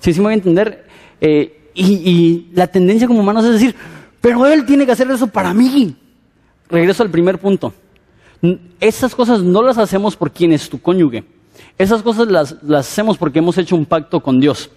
¿Sí, 0.00 0.12
sí 0.12 0.20
me 0.20 0.24
voy 0.24 0.32
a 0.32 0.36
entender? 0.36 0.86
Eh, 1.20 1.70
y, 1.74 2.10
y, 2.10 2.50
la 2.54 2.66
tendencia 2.66 3.06
como 3.06 3.20
humanos 3.20 3.44
es 3.44 3.52
decir, 3.52 3.74
pero 4.20 4.46
él 4.46 4.64
tiene 4.64 4.86
que 4.86 4.92
hacer 4.92 5.10
eso 5.10 5.26
para 5.26 5.52
mí. 5.52 5.96
Regreso 6.68 7.02
al 7.02 7.10
primer 7.10 7.38
punto. 7.38 7.72
Esas 8.80 9.14
cosas 9.14 9.42
no 9.42 9.62
las 9.62 9.78
hacemos 9.78 10.16
por 10.16 10.30
quien 10.30 10.52
es 10.52 10.68
tu 10.68 10.80
cónyuge. 10.80 11.24
Esas 11.76 12.02
cosas 12.02 12.28
las, 12.28 12.56
las 12.62 12.88
hacemos 12.88 13.18
porque 13.18 13.38
hemos 13.38 13.58
hecho 13.58 13.76
un 13.76 13.84
pacto 13.84 14.20
con 14.20 14.40
Dios. 14.40 14.70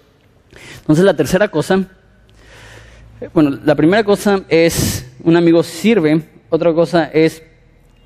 Entonces 0.82 1.06
la 1.06 1.16
tercera 1.16 1.48
cosa 1.48 1.88
bueno, 3.32 3.52
la 3.64 3.76
primera 3.76 4.04
cosa 4.04 4.42
es, 4.50 5.10
un 5.24 5.38
amigo 5.38 5.64
sirve, 5.64 6.22
otra 6.50 6.74
cosa 6.74 7.06
es 7.06 7.44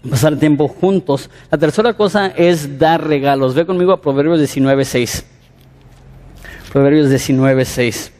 pasar 0.08 0.38
tiempo 0.38 0.68
juntos. 0.68 1.30
La 1.50 1.58
tercera 1.58 1.94
cosa 1.94 2.28
es 2.28 2.78
dar 2.78 3.06
regalos. 3.06 3.56
Ve 3.56 3.66
conmigo 3.66 3.92
a 3.92 4.02
Proverbios 4.02 4.40
19.6. 4.40 5.24
Proverbios 6.72 7.10
19.6. 7.10 8.12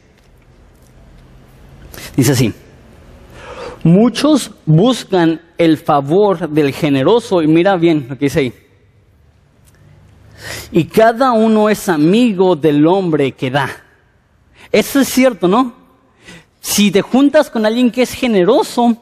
Dice 2.16 2.32
así, 2.32 2.54
muchos 3.84 4.52
buscan 4.66 5.40
el 5.58 5.78
favor 5.78 6.50
del 6.50 6.74
generoso, 6.74 7.44
y 7.44 7.48
mira 7.48 7.76
bien 7.76 8.08
lo 8.10 8.18
que 8.18 8.26
dice 8.26 8.40
ahí, 8.40 8.54
y 10.72 10.86
cada 10.86 11.32
uno 11.32 11.70
es 11.70 11.90
amigo 11.90 12.56
del 12.56 12.88
hombre 12.88 13.34
que 13.34 13.52
da. 13.52 13.70
Eso 14.72 15.00
es 15.00 15.08
cierto, 15.08 15.48
¿no? 15.48 15.77
Si 16.60 16.92
te 16.92 17.02
juntas 17.02 17.50
con 17.50 17.66
alguien 17.66 17.92
que 17.92 18.02
es 18.02 18.14
generoso, 18.14 18.98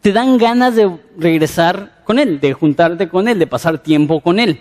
te 0.00 0.12
dan 0.12 0.38
ganas 0.38 0.76
de 0.76 0.90
regresar 1.18 2.02
con 2.04 2.18
él, 2.18 2.40
de 2.40 2.52
juntarte 2.52 3.08
con 3.08 3.26
él, 3.28 3.38
de 3.38 3.46
pasar 3.46 3.82
tiempo 3.82 4.20
con 4.20 4.38
él. 4.38 4.60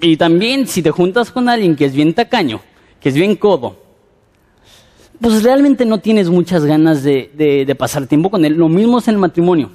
Y 0.00 0.16
también 0.16 0.66
si 0.66 0.82
te 0.82 0.90
juntas 0.90 1.30
con 1.30 1.48
alguien 1.48 1.76
que 1.76 1.84
es 1.84 1.94
bien 1.94 2.14
tacaño, 2.14 2.60
que 3.00 3.10
es 3.10 3.14
bien 3.14 3.36
codo, 3.36 3.76
pues 5.20 5.44
realmente 5.44 5.84
no 5.84 5.98
tienes 5.98 6.28
muchas 6.28 6.64
ganas 6.64 7.04
de, 7.04 7.76
pasar 7.78 8.06
tiempo 8.08 8.30
con 8.30 8.44
él. 8.44 8.54
Lo 8.54 8.68
mismo 8.68 8.98
es 8.98 9.06
en 9.06 9.14
el 9.14 9.20
matrimonio, 9.20 9.70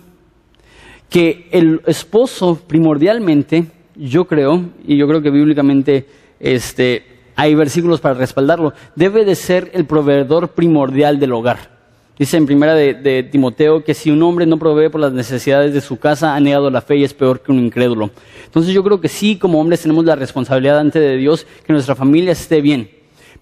que 1.10 1.48
el 1.52 1.82
esposo 1.86 2.60
primordialmente, 2.68 3.66
yo 3.96 4.28
creo, 4.28 4.62
y 4.86 4.98
yo 4.98 5.08
creo 5.08 5.22
que 5.22 5.30
bíblicamente 5.30 6.06
este, 6.40 7.17
hay 7.38 7.54
versículos 7.54 8.02
para 8.02 8.16
respaldarlo, 8.16 8.74
debe 8.96 9.24
de 9.24 9.36
ser 9.36 9.70
el 9.76 9.86
proveedor 9.86 10.50
primordial 10.50 11.20
del 11.20 11.34
hogar. 11.34 11.78
Dice 12.18 12.36
en 12.36 12.48
primera 12.48 12.74
de, 12.74 13.30
Timoteo 13.32 13.84
que 13.84 13.94
si 13.94 14.10
un 14.10 14.24
hombre 14.24 14.48
no 14.48 14.58
provee 14.58 14.90
por 14.90 15.00
las 15.00 15.14
necesidades 15.14 15.72
de 15.72 15.82
su 15.82 16.00
casa, 16.00 16.36
ha 16.36 16.40
negado 16.40 16.72
la 16.72 16.82
fe 16.82 16.98
y 16.98 17.04
es 17.04 17.14
peor 17.14 17.42
que 17.42 17.52
un 17.52 17.60
incrédulo. 17.60 18.10
Entonces 18.44 18.74
yo 18.74 18.84
creo 18.84 19.00
que 19.00 19.08
sí, 19.08 19.38
como 19.38 19.62
hombres 19.62 19.84
tenemos 19.84 20.04
la 20.04 20.16
responsabilidad 20.16 20.80
ante 20.80 21.00
de 21.00 21.16
Dios 21.16 21.46
que 21.64 21.74
nuestra 21.74 21.94
familia 21.94 22.32
esté 22.32 22.60
bien. 22.60 22.90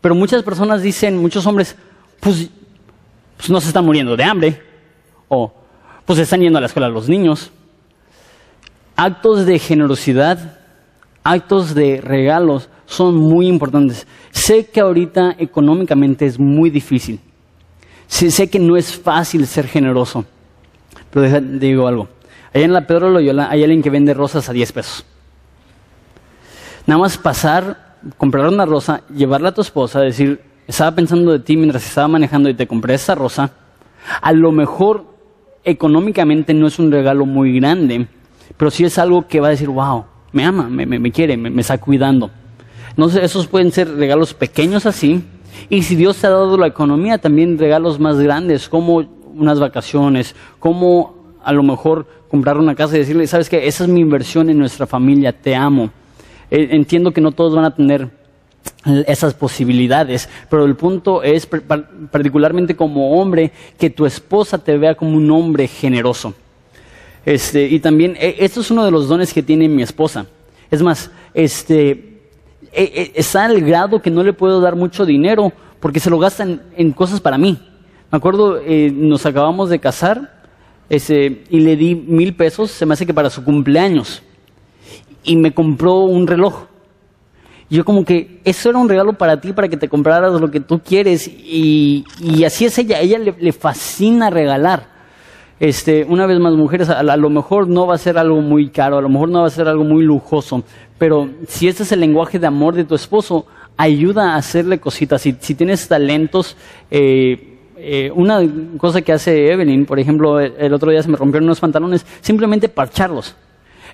Pero 0.02 0.14
muchas 0.14 0.44
personas 0.44 0.82
dicen, 0.82 1.18
muchos 1.18 1.46
hombres, 1.46 1.78
pues, 2.20 2.50
pues 3.38 3.50
no 3.50 3.62
se 3.62 3.70
están 3.70 3.86
muriendo 3.86 4.18
de 4.18 4.24
hambre. 4.26 4.62
O 5.30 5.54
pues 6.06 6.20
están 6.20 6.42
yendo 6.42 6.58
a 6.58 6.62
la 6.62 6.68
escuela 6.68 6.90
los 6.90 7.08
niños. 7.08 7.52
Actos 8.98 9.46
de 9.46 9.58
generosidad, 9.58 10.60
actos 11.24 11.74
de 11.76 12.02
regalos 12.02 12.68
son 12.86 13.16
muy 13.16 13.48
importantes. 13.48 14.08
Sé 14.32 14.66
que 14.66 14.80
ahorita 14.80 15.36
económicamente 15.38 16.26
es 16.26 16.40
muy 16.40 16.70
difícil. 16.70 17.20
Sé 18.08 18.50
que 18.50 18.60
no 18.60 18.78
es 18.78 18.96
fácil 18.96 19.48
ser 19.48 19.68
generoso, 19.68 20.26
pero 21.10 21.30
te 21.30 21.42
digo 21.42 21.88
algo. 21.88 22.08
Allá 22.54 22.66
en 22.66 22.74
la 22.74 22.88
Pedro 22.88 23.10
Loyola 23.10 23.50
hay 23.50 23.64
alguien 23.64 23.82
que 23.82 23.90
vende 23.90 24.14
rosas 24.14 24.48
a 24.48 24.54
10 24.54 24.72
pesos. 24.72 25.06
Nada 26.86 27.02
más 27.02 27.18
pasar, 27.18 27.98
comprar 28.18 28.48
una 28.48 28.66
rosa, 28.66 29.02
llevarla 29.14 29.50
a 29.50 29.54
tu 29.54 29.62
esposa, 29.62 30.00
decir, 30.02 30.40
estaba 30.68 30.96
pensando 30.96 31.32
de 31.32 31.40
ti 31.40 31.58
mientras 31.58 31.86
estaba 31.86 32.08
manejando 32.08 32.48
y 32.48 32.54
te 32.54 32.68
compré 32.68 32.94
esa 32.94 33.16
rosa. 33.16 33.52
A 34.22 34.32
lo 34.32 34.52
mejor 34.52 35.06
económicamente 35.64 36.54
no 36.54 36.68
es 36.68 36.78
un 36.78 36.92
regalo 36.92 37.26
muy 37.26 37.60
grande, 37.60 38.08
pero 38.56 38.70
sí 38.70 38.86
es 38.86 39.00
algo 39.00 39.28
que 39.28 39.40
va 39.40 39.48
a 39.48 39.52
decir, 39.52 39.70
wow, 39.70 40.06
me 40.32 40.46
ama, 40.46 40.70
me, 40.70 41.12
quiere, 41.12 41.36
me 41.36 41.62
está 41.62 41.80
cuidando. 41.80 42.30
Entonces, 42.96 43.24
esos 43.24 43.48
pueden 43.48 43.72
ser 43.72 43.94
regalos 43.96 44.34
pequeños 44.34 44.86
así, 44.86 45.24
y 45.70 45.84
si 45.84 45.96
Dios 45.96 46.18
te 46.18 46.28
ha 46.28 46.32
dado 46.32 46.58
la 46.58 46.68
economía, 46.68 47.18
también 47.18 47.58
regalos 47.58 48.00
más 48.00 48.20
grandes, 48.20 48.70
como 48.70 49.06
unas 49.36 49.60
vacaciones, 49.60 50.36
como 50.60 51.16
a 51.44 51.52
lo 51.54 51.64
mejor 51.64 52.08
comprar 52.30 52.58
una 52.58 52.76
casa 52.76 52.96
y 52.96 53.00
decirle, 53.00 53.28
sabes 53.28 53.50
que 53.50 53.68
esa 53.68 53.84
es 53.84 53.90
mi 53.90 54.00
inversión 54.00 54.50
en 54.50 54.58
nuestra 54.58 54.88
familia, 54.88 55.34
te 55.34 55.56
amo. 55.56 55.90
Eh, 56.50 56.70
entiendo 56.72 57.12
que 57.12 57.22
no 57.22 57.32
todos 57.32 57.56
van 57.56 57.66
a 57.66 57.76
tener 57.76 58.10
esas 59.08 59.34
posibilidades, 59.34 60.30
pero 60.50 60.66
el 60.66 60.76
punto 60.76 61.24
es, 61.24 61.46
particularmente 61.46 62.76
como 62.76 63.20
hombre, 63.20 63.52
que 63.78 63.90
tu 63.90 64.06
esposa 64.06 64.58
te 64.58 64.78
vea 64.78 64.96
como 64.96 65.18
un 65.18 65.30
hombre 65.32 65.68
generoso. 65.68 66.34
Este, 67.26 67.68
y 67.68 67.80
también, 67.80 68.16
e, 68.20 68.36
esto 68.40 68.62
es 68.62 68.70
uno 68.70 68.86
de 68.86 68.92
los 68.92 69.08
dones 69.08 69.34
que 69.34 69.42
tiene 69.42 69.68
mi 69.68 69.82
esposa. 69.82 70.28
Es 70.70 70.82
más, 70.82 71.10
este, 71.34 72.15
eh, 72.76 72.92
eh, 72.94 73.12
está 73.16 73.46
al 73.46 73.62
grado 73.62 74.02
que 74.02 74.12
no 74.12 74.22
le 74.22 74.34
puedo 74.34 74.60
dar 74.60 74.76
mucho 74.76 75.06
dinero 75.06 75.54
porque 75.80 76.00
se 76.00 76.10
lo 76.10 76.20
gastan 76.20 76.62
en 76.76 76.92
cosas 76.92 77.22
para 77.22 77.38
mí. 77.38 77.58
Me 78.12 78.18
acuerdo, 78.18 78.60
eh, 78.60 78.92
nos 78.94 79.26
acabamos 79.26 79.70
de 79.70 79.80
casar 79.80 80.44
ese, 80.90 81.44
y 81.50 81.60
le 81.62 81.76
di 81.76 81.96
mil 81.96 82.36
pesos, 82.36 82.72
se 82.72 82.86
me 82.86 82.94
hace 82.94 83.06
que 83.06 83.14
para 83.14 83.30
su 83.30 83.44
cumpleaños, 83.44 84.22
y 85.24 85.36
me 85.38 85.54
compró 85.54 86.02
un 86.02 86.28
reloj. 86.28 86.66
Yo 87.70 87.84
como 87.84 88.04
que 88.04 88.42
eso 88.44 88.70
era 88.70 88.78
un 88.78 88.90
regalo 88.90 89.14
para 89.14 89.40
ti, 89.40 89.54
para 89.54 89.68
que 89.68 89.78
te 89.78 89.90
compraras 89.90 90.40
lo 90.40 90.52
que 90.52 90.60
tú 90.60 90.80
quieres, 90.80 91.28
y, 91.28 92.04
así 92.46 92.66
es 92.66 92.78
ella, 92.78 93.00
ella 93.00 93.18
le, 93.20 93.52
fascina 93.52 94.30
regalar. 94.30 94.95
Este, 95.60 96.04
una 96.04 96.26
vez 96.26 96.40
más, 96.40 96.54
mujeres, 96.54 96.90
a, 96.90 97.04
lo 97.04 97.30
mejor 97.30 97.70
no 97.70 97.88
va 97.88 97.96
a 97.96 97.98
ser 97.98 98.18
algo 98.18 98.42
muy 98.42 98.70
caro, 98.70 98.98
a 98.98 99.02
lo 99.02 99.08
mejor 99.08 99.30
no 99.30 99.42
va 99.42 99.48
a 99.48 99.52
ser 99.52 99.70
algo 99.70 99.86
muy 99.86 100.04
lujoso, 100.04 100.64
pero 100.98 101.30
si 101.48 101.70
este 101.70 101.84
es 101.84 101.92
el 101.94 102.02
lenguaje 102.02 102.40
de 102.40 102.48
amor 102.48 102.76
de 102.76 102.84
tu 102.84 102.94
esposo, 102.94 103.46
ayuda 103.78 104.34
a 104.34 104.36
hacerle 104.36 104.80
cositas. 104.80 105.22
Si, 105.22 105.36
si 105.40 105.56
tienes 105.56 105.88
talentos, 105.88 106.58
eh, 106.92 107.58
eh, 107.78 108.12
una 108.14 108.42
cosa 108.78 109.02
que 109.02 109.14
hace 109.14 109.52
Evelyn, 109.52 109.86
por 109.86 110.00
ejemplo, 110.00 110.40
el, 110.40 110.74
otro 110.74 110.92
día 110.92 111.02
se 111.02 111.10
me 111.10 111.18
rompieron 111.18 111.46
unos 111.46 111.60
pantalones, 111.62 112.06
simplemente 112.20 112.68
parcharlos. 112.68 113.36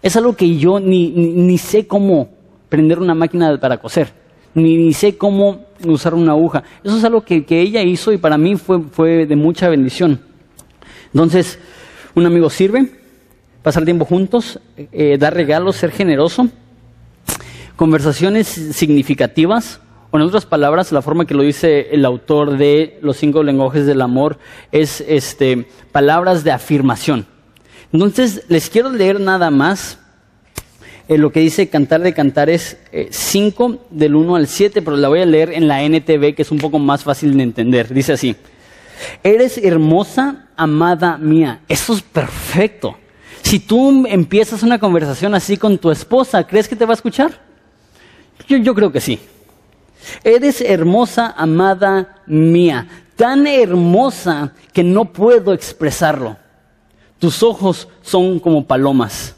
Es 0.02 0.16
algo 0.16 0.36
que 0.36 0.58
yo 0.58 0.80
ni, 0.80 1.10
ni, 1.12 1.60
sé 1.60 1.86
cómo 1.86 2.30
prender 2.70 2.98
una 2.98 3.14
máquina 3.14 3.60
para 3.60 3.78
coser, 3.78 4.12
ni, 4.56 4.78
ni, 4.78 4.94
sé 4.94 5.16
cómo 5.16 5.66
usar 5.86 6.16
una 6.16 6.32
aguja. 6.32 6.64
Eso 6.84 6.98
es 6.98 7.04
algo 7.04 7.22
que, 7.22 7.46
que 7.46 7.62
ella 7.62 7.84
hizo 7.84 8.12
y 8.12 8.18
para 8.18 8.38
mí 8.38 8.56
fue, 8.56 8.82
fue 8.82 9.28
de 9.28 9.36
mucha 9.36 9.70
bendición. 9.70 10.31
Entonces, 11.14 11.60
un 12.16 12.26
amigo 12.26 12.50
sirve, 12.50 12.92
pasar 13.64 13.86
tiempo 13.86 14.06
juntos, 14.06 14.60
eh, 14.78 15.18
dar 15.20 15.34
regalos, 15.34 15.76
ser 15.76 15.92
generoso 15.92 16.50
conversaciones 17.82 18.48
significativas, 18.48 19.80
o 20.12 20.18
en 20.18 20.22
otras 20.22 20.46
palabras, 20.46 20.92
la 20.92 21.02
forma 21.02 21.26
que 21.26 21.34
lo 21.34 21.42
dice 21.42 21.88
el 21.92 22.06
autor 22.06 22.58
de 22.58 23.00
Los 23.02 23.18
cinco 23.18 23.42
lenguajes 23.42 23.88
del 23.88 24.02
amor 24.02 24.38
es 24.72 25.02
este, 25.08 25.68
palabras 25.92 26.44
de 26.44 26.52
afirmación. 26.52 27.26
Entonces, 27.92 28.44
les 28.50 28.70
quiero 28.70 28.92
leer 28.92 29.20
nada 29.20 29.50
más 29.50 29.98
eh, 31.08 31.18
lo 31.18 31.32
que 31.32 31.40
dice 31.40 31.70
Cantar 31.70 32.02
de 32.02 32.14
Cantares 32.14 32.78
5 33.10 33.72
eh, 33.74 33.80
del 33.90 34.14
1 34.14 34.36
al 34.36 34.46
7, 34.46 34.84
pero 34.84 34.96
la 34.96 35.08
voy 35.08 35.22
a 35.22 35.26
leer 35.26 35.52
en 35.52 35.68
la 35.68 35.82
NTV, 35.82 36.36
que 36.36 36.44
es 36.44 36.52
un 36.52 36.60
poco 36.60 36.78
más 36.78 37.04
fácil 37.04 37.36
de 37.36 37.42
entender. 37.42 37.92
Dice 37.92 38.14
así, 38.14 38.36
eres 39.24 39.58
hermosa, 39.58 40.50
amada 40.62 41.18
mía. 41.18 41.62
Eso 41.68 41.94
es 41.94 42.02
perfecto. 42.04 42.96
Si 43.42 43.60
tú 43.60 44.06
empiezas 44.06 44.62
una 44.62 44.78
conversación 44.78 45.34
así 45.34 45.58
con 45.58 45.78
tu 45.80 45.90
esposa, 45.90 46.46
¿crees 46.46 46.68
que 46.68 46.76
te 46.76 46.86
va 46.86 46.92
a 46.92 46.96
escuchar? 46.96 47.40
Yo, 48.48 48.76
creo 48.76 48.92
que 48.92 49.02
sí. 49.02 49.20
Eres 50.24 50.62
hermosa, 50.62 51.34
amada 51.36 52.22
mía, 52.28 52.88
tan 53.16 53.48
hermosa 53.48 54.54
que 54.72 54.84
no 54.84 55.06
puedo 55.06 55.54
expresarlo. 55.54 56.38
Tus 57.18 57.42
ojos 57.42 57.88
son 58.02 58.40
como 58.40 58.66
palomas, 58.66 59.36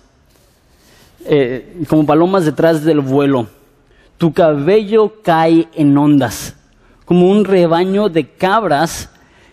eh, 1.25 1.83
como 1.87 2.05
palomas 2.05 2.45
detrás 2.45 2.83
del 2.83 2.99
vuelo. 2.99 3.47
Tu 4.17 4.33
cabello 4.33 5.21
cae 5.21 5.67
en 5.73 5.97
ondas, 5.97 6.55
como 7.05 7.29
un 7.29 7.45
rebaño 7.45 8.09
de 8.09 8.27
cabras 8.27 9.09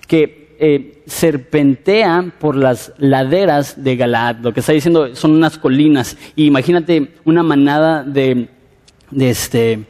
que 0.07 0.39
eh, 0.61 1.02
serpentea 1.06 2.32
por 2.38 2.54
las 2.54 2.92
laderas 2.98 3.82
de 3.82 3.96
Galaad. 3.96 4.36
Lo 4.42 4.52
que 4.52 4.61
está 4.61 4.72
diciendo 4.72 5.16
son 5.16 5.32
unas 5.32 5.58
colinas. 5.58 6.16
imagínate 6.36 7.14
una 7.24 7.42
manada 7.42 8.04
de 8.04 8.48
de, 9.11 9.30
este, 9.30 9.80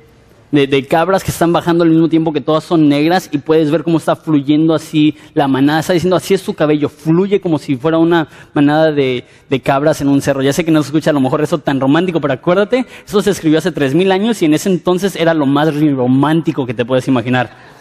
de, 0.50 0.86
cabras 0.86 1.22
que 1.22 1.30
están 1.30 1.52
bajando 1.52 1.84
al 1.84 1.90
mismo 1.90 2.08
tiempo 2.08 2.32
que 2.32 2.40
todas 2.40 2.64
son 2.64 2.88
negras 2.88 3.28
y 3.32 3.38
puedes 3.38 3.70
ver 3.70 3.82
cómo 3.82 3.98
está 3.98 4.16
fluyendo 4.16 4.74
así 4.74 5.16
la 5.34 5.48
manada. 5.48 5.80
Está 5.80 5.92
diciendo, 5.92 6.16
así 6.16 6.34
es 6.34 6.40
su 6.40 6.54
cabello, 6.54 6.88
fluye 6.88 7.40
como 7.40 7.58
si 7.58 7.76
fuera 7.76 7.98
una 7.98 8.28
manada 8.54 8.92
de, 8.92 9.24
de 9.48 9.60
cabras 9.60 10.00
en 10.00 10.08
un 10.08 10.22
cerro. 10.22 10.42
Ya 10.42 10.52
sé 10.52 10.64
que 10.64 10.70
no 10.70 10.82
se 10.82 10.88
escucha 10.88 11.10
a 11.10 11.14
lo 11.14 11.20
mejor 11.20 11.42
eso 11.42 11.58
tan 11.58 11.80
romántico, 11.80 12.20
pero 12.20 12.34
acuérdate, 12.34 12.86
eso 13.06 13.22
se 13.22 13.30
escribió 13.30 13.58
hace 13.58 13.72
tres 13.72 13.94
mil 13.94 14.10
años 14.12 14.40
y 14.42 14.46
en 14.46 14.54
ese 14.54 14.68
entonces 14.68 15.16
era 15.16 15.34
lo 15.34 15.46
más 15.46 15.74
romántico 15.74 16.66
que 16.66 16.74
te 16.74 16.84
puedes 16.84 17.06
imaginar. 17.08 17.79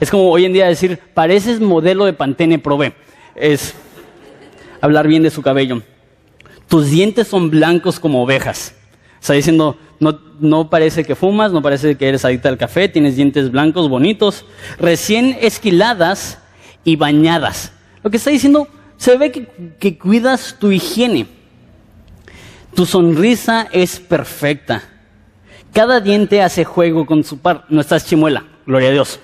Es 0.00 0.10
como 0.10 0.30
hoy 0.30 0.44
en 0.44 0.52
día 0.52 0.66
decir, 0.66 0.98
pareces 1.14 1.60
modelo 1.60 2.04
de 2.04 2.12
Pantene 2.12 2.58
Pro 2.58 2.78
Es 3.34 3.74
hablar 4.80 5.08
bien 5.08 5.22
de 5.22 5.30
su 5.30 5.42
cabello. 5.42 5.82
Tus 6.68 6.90
dientes 6.90 7.28
son 7.28 7.50
blancos 7.50 8.00
como 8.00 8.22
ovejas. 8.22 8.74
Está 9.20 9.34
diciendo, 9.34 9.78
no, 9.98 10.18
no 10.40 10.68
parece 10.68 11.04
que 11.04 11.14
fumas, 11.14 11.52
no 11.52 11.62
parece 11.62 11.96
que 11.96 12.08
eres 12.08 12.24
adicta 12.24 12.48
al 12.48 12.58
café, 12.58 12.88
tienes 12.88 13.16
dientes 13.16 13.50
blancos, 13.50 13.88
bonitos, 13.88 14.44
recién 14.78 15.36
esquiladas 15.40 16.38
y 16.84 16.96
bañadas. 16.96 17.72
Lo 18.02 18.10
que 18.10 18.18
está 18.18 18.30
diciendo, 18.30 18.68
se 18.96 19.16
ve 19.16 19.32
que 19.78 19.98
cuidas 19.98 20.56
tu 20.58 20.70
higiene. 20.70 21.26
Tu 22.74 22.84
sonrisa 22.84 23.68
es 23.72 23.98
perfecta. 23.98 24.82
Cada 25.72 26.00
diente 26.00 26.42
hace 26.42 26.64
juego 26.64 27.06
con 27.06 27.24
su 27.24 27.38
par. 27.38 27.64
No 27.68 27.80
estás 27.80 28.06
chimuela, 28.06 28.44
gloria 28.66 28.90
a 28.90 28.92
Dios. 28.92 29.18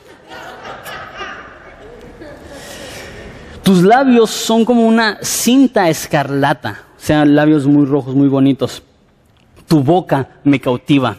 Tus 3.63 3.83
labios 3.83 4.31
son 4.31 4.65
como 4.65 4.87
una 4.87 5.19
cinta 5.23 5.89
escarlata, 5.89 6.83
o 6.97 7.01
sea, 7.01 7.25
labios 7.25 7.67
muy 7.67 7.87
rojos, 7.87 8.15
muy 8.15 8.29
bonitos. 8.29 8.83
Tu 9.69 9.83
boca 9.83 10.31
me 10.43 10.61
cautiva. 10.61 11.17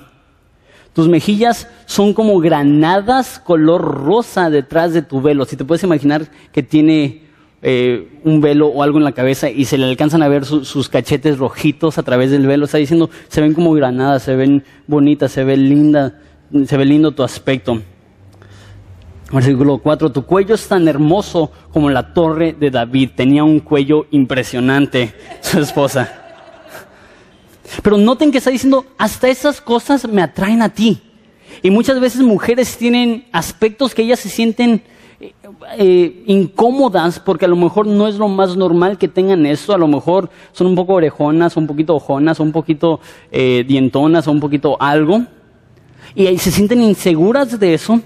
Tus 0.93 1.07
mejillas 1.07 1.67
son 1.85 2.13
como 2.13 2.37
granadas 2.39 3.39
color 3.39 3.81
rosa 3.81 4.49
detrás 4.49 4.93
de 4.93 5.01
tu 5.01 5.21
velo. 5.21 5.45
Si 5.45 5.55
te 5.55 5.63
puedes 5.63 5.83
imaginar 5.83 6.27
que 6.51 6.61
tiene 6.61 7.23
eh, 7.61 8.19
un 8.25 8.41
velo 8.41 8.67
o 8.67 8.83
algo 8.83 8.97
en 8.97 9.05
la 9.05 9.13
cabeza 9.13 9.49
y 9.49 9.63
se 9.63 9.77
le 9.77 9.85
alcanzan 9.85 10.21
a 10.21 10.27
ver 10.27 10.43
sus 10.45 10.89
cachetes 10.89 11.37
rojitos 11.37 11.97
a 11.97 12.03
través 12.03 12.29
del 12.29 12.45
velo, 12.45 12.65
está 12.65 12.77
diciendo, 12.77 13.09
se 13.29 13.39
ven 13.39 13.53
como 13.53 13.71
granadas, 13.71 14.23
se 14.23 14.35
ven 14.35 14.65
bonitas, 14.85 15.31
se 15.31 15.45
ve 15.45 15.55
linda, 15.55 16.19
se 16.65 16.75
ve 16.75 16.83
lindo 16.83 17.13
tu 17.13 17.23
aspecto. 17.23 17.81
Versículo 19.33 19.79
4, 19.79 20.11
tu 20.11 20.25
cuello 20.27 20.53
es 20.53 20.67
tan 20.67 20.87
hermoso 20.87 21.49
como 21.71 21.89
la 21.89 22.13
torre 22.13 22.53
de 22.53 22.69
David. 22.69 23.09
Tenía 23.15 23.43
un 23.43 23.61
cuello 23.61 24.05
impresionante, 24.11 25.15
su 25.41 25.59
esposa. 25.59 26.07
Pero 27.81 27.97
noten 27.97 28.31
que 28.31 28.37
está 28.37 28.51
diciendo, 28.51 28.85
hasta 28.95 29.27
esas 29.29 29.59
cosas 29.59 30.07
me 30.07 30.21
atraen 30.21 30.61
a 30.61 30.69
ti. 30.69 31.01
Y 31.63 31.71
muchas 31.71 31.99
veces 31.99 32.21
mujeres 32.21 32.77
tienen 32.77 33.25
aspectos 33.31 33.95
que 33.95 34.03
ellas 34.03 34.19
se 34.19 34.29
sienten 34.29 34.83
eh, 35.19 35.33
eh, 35.79 36.23
incómodas 36.27 37.19
porque 37.19 37.45
a 37.45 37.47
lo 37.47 37.55
mejor 37.55 37.87
no 37.87 38.07
es 38.07 38.15
lo 38.15 38.27
más 38.27 38.55
normal 38.55 38.99
que 38.99 39.07
tengan 39.07 39.47
eso, 39.47 39.73
a 39.73 39.79
lo 39.79 39.87
mejor 39.87 40.29
son 40.51 40.67
un 40.67 40.75
poco 40.75 40.93
orejonas, 40.93 41.57
un 41.57 41.65
poquito 41.65 41.95
ojonas, 41.95 42.39
un 42.39 42.51
poquito 42.51 42.99
eh, 43.31 43.65
dientonas, 43.67 44.27
un 44.27 44.39
poquito 44.39 44.79
algo, 44.79 45.23
y 46.13 46.37
se 46.37 46.51
sienten 46.51 46.83
inseguras 46.83 47.59
de 47.59 47.73
eso. 47.73 47.99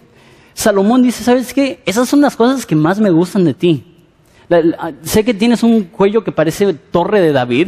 Salomón 0.58 1.04
dice, 1.04 1.24
¿sabes 1.24 1.54
qué? 1.54 1.84
Esas 1.86 2.10
son 2.10 2.20
las 2.20 2.36
cosas 2.36 2.66
que 2.66 2.76
más 2.76 3.00
me 3.00 3.12
gustan 3.12 3.46
de 3.46 3.54
ti. 3.54 3.84
sé 5.04 5.24
que 5.24 5.36
tienes 5.36 5.62
un 5.62 5.84
cuello 5.84 6.24
que 6.24 6.32
parece 6.32 6.74
torre 6.74 7.22
de 7.22 7.32
David, 7.32 7.68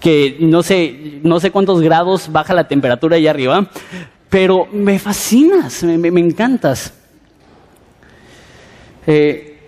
que 0.00 0.36
no 0.40 0.62
sé, 0.62 1.20
no 1.22 1.40
sé 1.40 1.50
cuántos 1.50 1.80
grados 1.80 2.30
baja 2.30 2.52
la 2.52 2.68
temperatura 2.68 3.16
allá 3.16 3.30
arriba, 3.30 3.70
pero 4.28 4.66
me 4.70 4.98
fascinas, 4.98 5.82
me, 5.82 6.08
encantas. 6.20 6.92
Eh, 9.06 9.58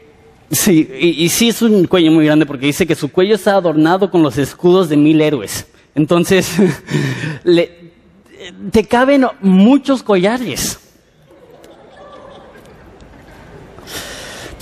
sí, 0.50 0.86
y, 1.00 1.24
y, 1.24 1.28
sí 1.30 1.48
es 1.48 1.62
un 1.62 1.86
cuello 1.86 2.12
muy 2.12 2.26
grande 2.26 2.44
porque 2.44 2.66
dice 2.66 2.86
que 2.86 2.94
su 2.94 3.10
cuello 3.10 3.36
está 3.36 3.54
adornado 3.54 4.10
con 4.10 4.22
los 4.22 4.36
escudos 4.36 4.90
de 4.90 4.98
mil 4.98 5.22
héroes. 5.22 5.66
Entonces, 5.94 6.54
le, 7.44 7.92
te 8.70 8.84
caben 8.84 9.24
muchos 9.40 10.02
collares. 10.02 10.80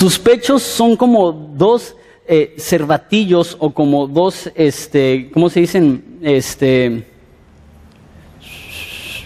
Tus 0.01 0.19
pechos 0.19 0.63
son 0.63 0.97
como 0.97 1.31
dos 1.31 1.95
eh, 2.27 2.55
cervatillos 2.57 3.55
o 3.59 3.69
como 3.69 4.07
dos, 4.07 4.51
este, 4.55 5.31
¿cómo 5.31 5.51
se 5.51 5.61
dicen? 5.61 6.19
Este, 6.23 7.07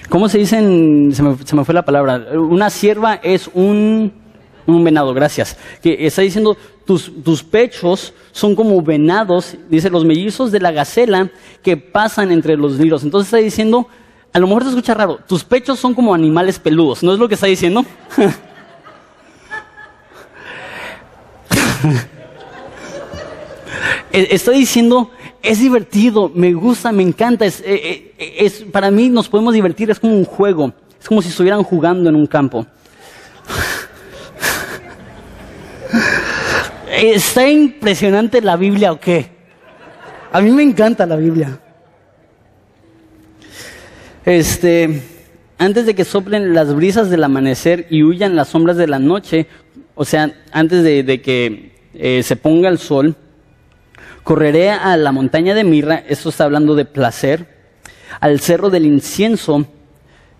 ¿Cómo 0.08 0.28
se 0.28 0.38
dicen? 0.38 1.12
Se 1.14 1.22
me, 1.22 1.64
fue 1.64 1.74
la 1.74 1.84
palabra. 1.84 2.26
Una 2.36 2.70
sierva 2.70 3.20
es 3.22 3.48
un, 3.54 4.14
un 4.66 4.82
venado, 4.82 5.14
gracias. 5.14 5.56
Que 5.80 6.08
está 6.08 6.22
diciendo, 6.22 6.56
tus, 6.84 7.22
tus 7.22 7.44
pechos 7.44 8.12
son 8.32 8.56
como 8.56 8.82
venados, 8.82 9.56
dice, 9.70 9.90
los 9.90 10.04
mellizos 10.04 10.50
de 10.50 10.58
la 10.58 10.72
gacela 10.72 11.30
que 11.62 11.76
pasan 11.76 12.32
entre 12.32 12.56
los 12.56 12.80
nidos. 12.80 13.04
Entonces 13.04 13.28
está 13.28 13.36
diciendo, 13.36 13.86
a 14.32 14.40
lo 14.40 14.48
mejor 14.48 14.64
te 14.64 14.70
escucha 14.70 14.94
raro, 14.94 15.20
tus 15.28 15.44
pechos 15.44 15.78
son 15.78 15.94
como 15.94 16.12
animales 16.12 16.58
peludos, 16.58 17.04
¿no 17.04 17.12
es 17.12 17.20
lo 17.20 17.28
que 17.28 17.34
está 17.34 17.46
diciendo? 17.46 17.84
E, 21.50 21.73
estoy 24.12 24.58
diciendo, 24.58 25.10
es 25.42 25.60
divertido, 25.60 26.30
me 26.34 26.52
gusta, 26.52 26.92
me 26.92 27.02
encanta, 27.02 27.44
es, 27.44 27.60
e, 27.60 28.12
e, 28.18 28.46
es, 28.46 28.64
para 28.72 28.90
mí 28.90 29.08
nos 29.08 29.28
podemos 29.28 29.54
divertir, 29.54 29.90
es 29.90 30.00
como 30.00 30.16
un 30.16 30.24
juego, 30.24 30.72
es 31.00 31.08
como 31.08 31.22
si 31.22 31.28
estuvieran 31.28 31.62
jugando 31.62 32.08
en 32.08 32.16
un 32.16 32.26
campo. 32.26 32.66
¿Está 36.96 37.48
impresionante 37.48 38.40
la 38.40 38.56
Biblia 38.56 38.92
o 38.92 39.00
qué? 39.00 39.28
A 40.32 40.40
mí 40.40 40.50
me 40.50 40.62
encanta 40.62 41.06
la 41.06 41.16
Biblia. 41.16 41.58
Este, 44.24 45.02
antes 45.58 45.86
de 45.86 45.94
que 45.94 46.04
soplen 46.04 46.54
las 46.54 46.74
brisas 46.74 47.10
del 47.10 47.24
amanecer 47.24 47.86
y 47.90 48.02
huyan 48.02 48.34
las 48.34 48.48
sombras 48.48 48.76
de 48.76 48.86
la 48.86 48.98
noche, 48.98 49.46
o 49.94 50.04
sea, 50.04 50.32
antes 50.50 50.82
de, 50.82 51.22
que 51.22 51.73
eh, 51.94 52.22
se 52.22 52.36
ponga 52.36 52.68
el 52.68 52.78
sol, 52.78 53.16
Correré 54.24 54.70
a 54.70 54.96
la 54.96 55.12
montaña 55.12 55.54
de 55.54 55.64
mirra, 55.64 56.02
esto 56.08 56.30
está 56.30 56.44
hablando 56.44 56.74
de 56.74 56.86
placer, 56.86 57.46
al 58.20 58.40
cerro 58.40 58.70
del 58.70 58.86
incienso, 58.86 59.66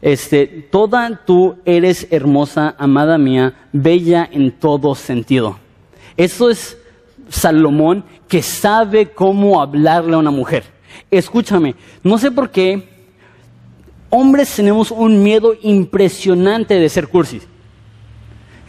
este, 0.01 0.47
toda 0.47 1.21
tú 1.27 1.57
eres 1.67 2.09
hermosa, 2.11 2.75
amada 2.79 3.19
mía, 3.19 3.69
bella 3.73 4.27
en 4.33 4.53
todo 4.53 4.95
sentido. 4.95 5.59
Eso 6.17 6.49
es 6.49 6.79
Salomón 7.29 8.05
que 8.27 8.41
sabe 8.41 9.11
cómo 9.11 9.61
hablarle 9.61 10.15
a 10.15 10.19
una 10.19 10.31
mujer. 10.31 10.65
Escúchame, 11.11 11.75
no 12.03 12.17
sé 12.17 12.31
por 12.31 12.51
qué 12.51 12.89
hombres 14.09 14.57
tenemos 14.57 14.91
un 14.91 15.23
miedo 15.23 15.55
impresionante 15.61 16.79
de 16.79 16.89
ser 16.89 17.09
cursi. 17.09 17.43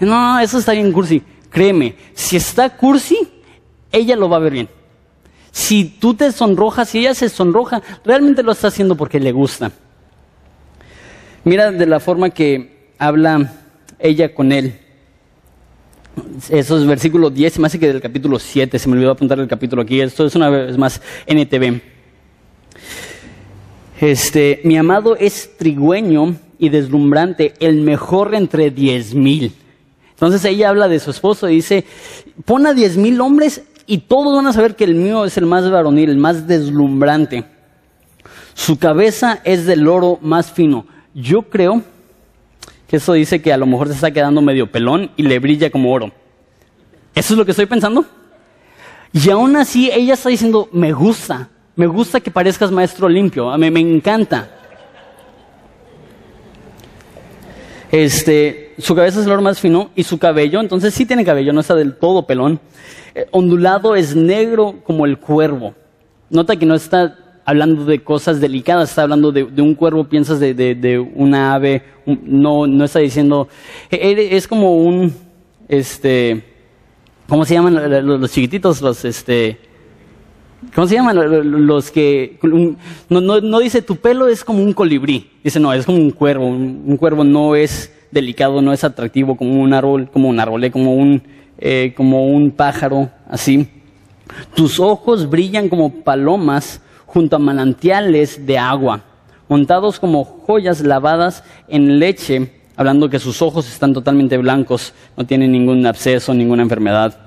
No, 0.02 0.40
eso 0.42 0.58
está 0.58 0.74
bien 0.74 0.92
cursi. 0.92 1.24
Créeme, 1.56 1.96
si 2.14 2.36
está 2.36 2.76
cursi, 2.76 3.18
ella 3.90 4.18
lo 4.18 4.28
va 4.28 4.36
a 4.36 4.42
ver 4.42 4.52
bien. 4.52 4.70
Si 5.54 5.86
tú 5.86 6.14
te 6.14 6.34
sonrojas, 6.34 6.90
si 6.90 7.00
ella 7.00 7.14
se 7.14 7.30
sonroja, 7.30 7.82
realmente 8.04 8.44
lo 8.44 8.52
está 8.52 8.68
haciendo 8.68 8.98
porque 8.98 9.22
le 9.22 9.32
gusta. 9.32 9.72
Mira 11.46 11.72
de 11.72 11.86
la 11.86 12.02
forma 12.02 12.30
que 12.32 12.92
habla 12.98 13.54
ella 14.00 14.36
con 14.36 14.52
él. 14.52 14.82
Eso 16.50 16.78
es 16.78 16.86
versículo 16.86 17.30
10, 17.30 17.60
me 17.60 17.68
hace 17.68 17.80
que 17.80 17.88
del 17.88 18.02
capítulo 18.02 18.38
7, 18.38 18.78
se 18.78 18.90
me 18.90 18.96
olvidó 18.96 19.12
apuntar 19.12 19.40
el 19.40 19.48
capítulo 19.48 19.82
aquí. 19.82 20.02
Esto 20.02 20.26
es 20.26 20.36
una 20.36 20.50
vez 20.50 20.78
más 20.78 21.02
NTV. 21.26 21.80
Este, 24.02 24.60
mi 24.66 24.76
amado 24.76 25.16
es 25.16 25.56
trigüeño 25.56 26.36
y 26.60 26.68
deslumbrante, 26.68 27.54
el 27.62 27.80
mejor 27.80 28.36
entre 28.36 28.72
diez 28.72 29.14
mil. 29.14 29.54
Entonces 30.16 30.44
ella 30.46 30.70
habla 30.70 30.88
de 30.88 31.00
su 31.00 31.12
esposo 31.12 31.50
y 31.50 31.56
dice, 31.56 31.86
pon 32.46 32.66
a 32.66 32.74
diez 32.74 32.96
mil 32.98 33.20
hombres 33.20 33.64
y 33.86 34.00
todos 34.00 34.36
van 34.36 34.48
a 34.48 34.54
saber 34.54 34.76
que 34.76 34.86
el 34.86 34.96
mío 34.96 35.26
es 35.26 35.38
el 35.38 35.46
más 35.46 35.70
varonil, 35.70 36.10
el 36.10 36.18
más 36.18 36.48
deslumbrante. 36.48 37.46
Su 38.54 38.80
cabeza 38.80 39.42
es 39.44 39.66
del 39.66 39.88
oro 39.88 40.18
más 40.22 40.52
fino. 40.52 40.88
Yo 41.14 41.44
creo 41.44 41.82
que 42.88 42.98
eso 42.98 43.14
dice 43.14 43.42
que 43.42 43.52
a 43.52 43.58
lo 43.58 43.66
mejor 43.66 43.90
se 43.90 43.96
está 43.96 44.12
quedando 44.12 44.42
medio 44.42 44.72
pelón 44.72 45.12
y 45.18 45.24
le 45.24 45.40
brilla 45.40 45.70
como 45.70 45.92
oro. 45.92 46.12
¿Eso 47.14 47.34
es 47.34 47.38
lo 47.38 47.46
que 47.46 47.52
estoy 47.52 47.66
pensando? 47.66 48.06
Y 49.12 49.30
aún 49.30 49.56
así 49.58 49.90
ella 49.92 50.14
está 50.14 50.30
diciendo, 50.30 50.70
me 50.72 50.94
gusta, 50.94 51.50
me 51.76 51.88
gusta 51.88 52.20
que 52.22 52.32
parezcas 52.32 52.72
maestro 52.72 53.10
limpio, 53.10 53.50
a 53.50 53.58
mí 53.58 53.70
me 53.70 53.82
encanta. 53.82 54.50
Este, 57.92 58.65
su 58.78 58.96
cabeza 58.96 59.20
es 59.20 59.26
el 59.26 59.32
oro 59.32 59.42
más 59.42 59.60
fino 59.60 59.90
y 59.96 60.04
su 60.04 60.18
cabello, 60.18 60.60
entonces 60.60 60.94
sí 60.94 61.06
tiene 61.06 61.26
cabello, 61.26 61.54
no 61.54 61.62
está 61.62 61.76
del 61.76 61.96
todo 61.96 62.26
pelón. 62.26 62.60
Eh, 63.14 63.28
ondulado 63.32 63.96
es 63.96 64.16
negro 64.16 64.76
como 64.84 65.06
el 65.06 65.18
cuervo. 65.18 65.74
Nota 66.30 66.56
que 66.56 66.66
no 66.66 66.76
está 66.76 67.16
hablando 67.46 67.86
de 67.86 68.04
cosas 68.04 68.42
delicadas, 68.42 68.90
está 68.90 69.04
hablando 69.04 69.32
de, 69.32 69.44
un 69.44 69.76
cuervo, 69.76 70.06
piensas 70.06 70.40
de, 70.40 71.12
una 71.14 71.54
ave, 71.54 71.84
no, 72.06 72.66
no 72.66 72.84
está 72.84 73.00
diciendo, 73.00 73.48
eh, 73.92 74.30
es 74.32 74.48
como 74.48 74.76
un, 74.76 75.14
este, 75.68 76.44
¿cómo 77.30 77.46
se 77.46 77.54
llaman 77.54 78.06
los, 78.06 78.32
chiquititos? 78.32 78.82
Los, 78.82 79.06
este, 79.06 79.60
¿cómo 80.74 80.88
se 80.88 80.96
llaman? 80.96 81.68
Los 81.68 81.92
que, 81.92 82.40
no, 83.10 83.22
no, 83.22 83.60
dice 83.60 83.84
tu 83.84 83.96
pelo 83.98 84.28
es 84.28 84.44
como 84.44 84.64
un 84.64 84.74
colibrí, 84.74 85.30
dice 85.44 85.60
no, 85.60 85.72
es 85.72 85.86
como 85.86 86.00
un 86.00 86.10
cuervo, 86.10 86.48
un, 86.48 86.98
cuervo 86.98 87.24
no 87.24 87.56
es 87.56 87.94
delicado, 88.16 88.62
no 88.62 88.74
es 88.74 88.84
atractivo 88.84 89.38
como 89.38 89.62
un 89.62 89.74
árbol, 89.74 90.10
como 90.12 90.30
un 90.30 90.40
árbol, 90.40 90.64
eh, 90.64 90.72
como 90.72 90.96
un, 90.96 91.22
eh, 91.60 91.94
como 91.96 92.28
un 92.28 92.52
pájaro, 92.52 93.12
así. 93.30 93.68
Tus 94.56 94.80
ojos 94.80 95.30
brillan 95.30 95.70
como 95.70 96.02
palomas 96.04 96.82
junto 97.06 97.36
a 97.36 97.40
manantiales 97.40 98.46
de 98.46 98.58
agua, 98.58 99.04
montados 99.48 100.00
como 100.00 100.24
joyas 100.24 100.82
lavadas 100.82 101.44
en 101.68 102.00
leche, 102.00 102.52
hablando 102.76 103.10
que 103.10 103.20
sus 103.20 103.42
ojos 103.42 103.68
están 103.72 103.94
totalmente 103.94 104.38
blancos, 104.38 104.94
no 105.16 105.26
tienen 105.26 105.52
ningún 105.52 105.86
absceso, 105.86 106.34
ninguna 106.34 106.64
enfermedad. 106.64 107.18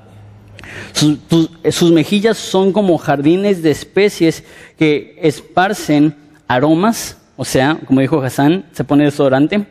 Sus, 0.93 1.93
mejillas 1.93 2.36
son 2.36 2.72
como 2.72 2.99
jardines 2.99 3.62
de 3.62 3.70
especies 3.70 4.43
que 4.78 5.18
esparcen 5.22 6.14
aromas, 6.49 7.18
o 7.36 7.45
sea, 7.45 7.78
como 7.86 8.01
dijo 8.01 8.20
Hassan, 8.20 8.64
se 8.72 8.84
pone 8.84 9.05
desodorante, 9.05 9.66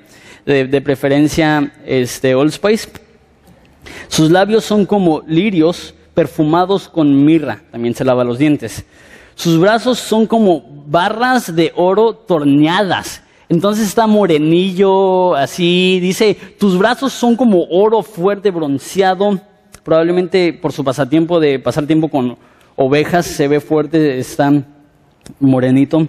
de, 0.47 0.81
preferencia 0.81 1.73
este, 1.85 2.33
Old 2.33 2.53
Spice 2.53 2.89
Sus 4.07 4.31
labios 4.31 4.63
son 4.63 4.85
como 4.85 5.21
lirios 5.27 5.93
perfumados 6.13 6.87
con 6.87 7.25
mirra, 7.25 7.61
también 7.69 7.93
se 7.93 8.05
lava 8.05 8.23
los 8.23 8.39
dientes. 8.39 8.85
Sus 9.35 9.59
brazos 9.59 9.99
son 9.99 10.25
como 10.25 10.83
barras 10.87 11.53
de 11.55 11.71
oro 11.75 12.13
torneadas. 12.13 13.21
Entonces 13.49 13.87
está 13.87 14.07
morenillo, 14.07 15.35
así, 15.35 15.99
dice, 16.01 16.35
tus 16.57 16.77
brazos 16.77 17.13
son 17.13 17.35
como 17.35 17.65
oro 17.69 18.01
fuerte, 18.01 18.49
bronceado, 18.49 19.39
probablemente 19.83 20.53
por 20.53 20.71
su 20.71 20.83
pasatiempo 20.83 21.39
de 21.39 21.59
pasar 21.59 21.85
tiempo 21.85 22.09
con 22.09 22.37
ovejas, 22.75 23.25
se 23.25 23.47
ve 23.47 23.59
fuerte, 23.59 24.17
está 24.17 24.51
morenito. 25.39 26.07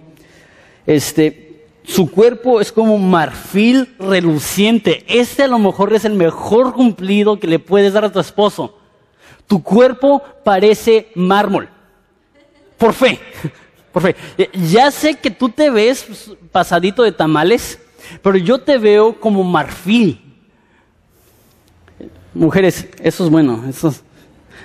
Este, 0.86 1.47
su 1.89 2.11
cuerpo 2.11 2.61
es 2.61 2.70
como 2.70 2.99
marfil 2.99 3.95
reluciente. 3.99 5.05
Este 5.09 5.45
a 5.45 5.49
lo 5.49 5.59
mejor 5.59 5.95
es 5.95 6.05
el 6.05 6.12
mejor 6.12 6.74
cumplido 6.74 7.41
que 7.41 7.47
le 7.47 7.59
puedes 7.59 7.95
dar 7.95 8.05
a 8.05 8.12
tu 8.12 8.20
esposo. 8.20 8.76
Tu 9.47 9.62
cuerpo 9.62 10.22
parece 10.45 11.09
mármol. 11.14 11.70
Por 12.76 12.93
fe. 12.93 13.18
Por 13.93 14.03
fe. 14.03 14.16
Ya 14.70 14.91
sé 14.91 15.14
que 15.14 15.30
tú 15.30 15.49
te 15.49 15.70
ves 15.70 16.30
pasadito 16.53 17.03
de 17.03 17.11
tamales, 17.11 17.80
pero 18.22 18.36
yo 18.36 18.59
te 18.59 18.76
veo 18.76 19.18
como 19.18 19.43
marfil. 19.43 20.20
Mujeres, 22.34 22.86
eso 23.03 23.24
es 23.24 23.30
bueno. 23.30 23.64
Eso 23.66 23.95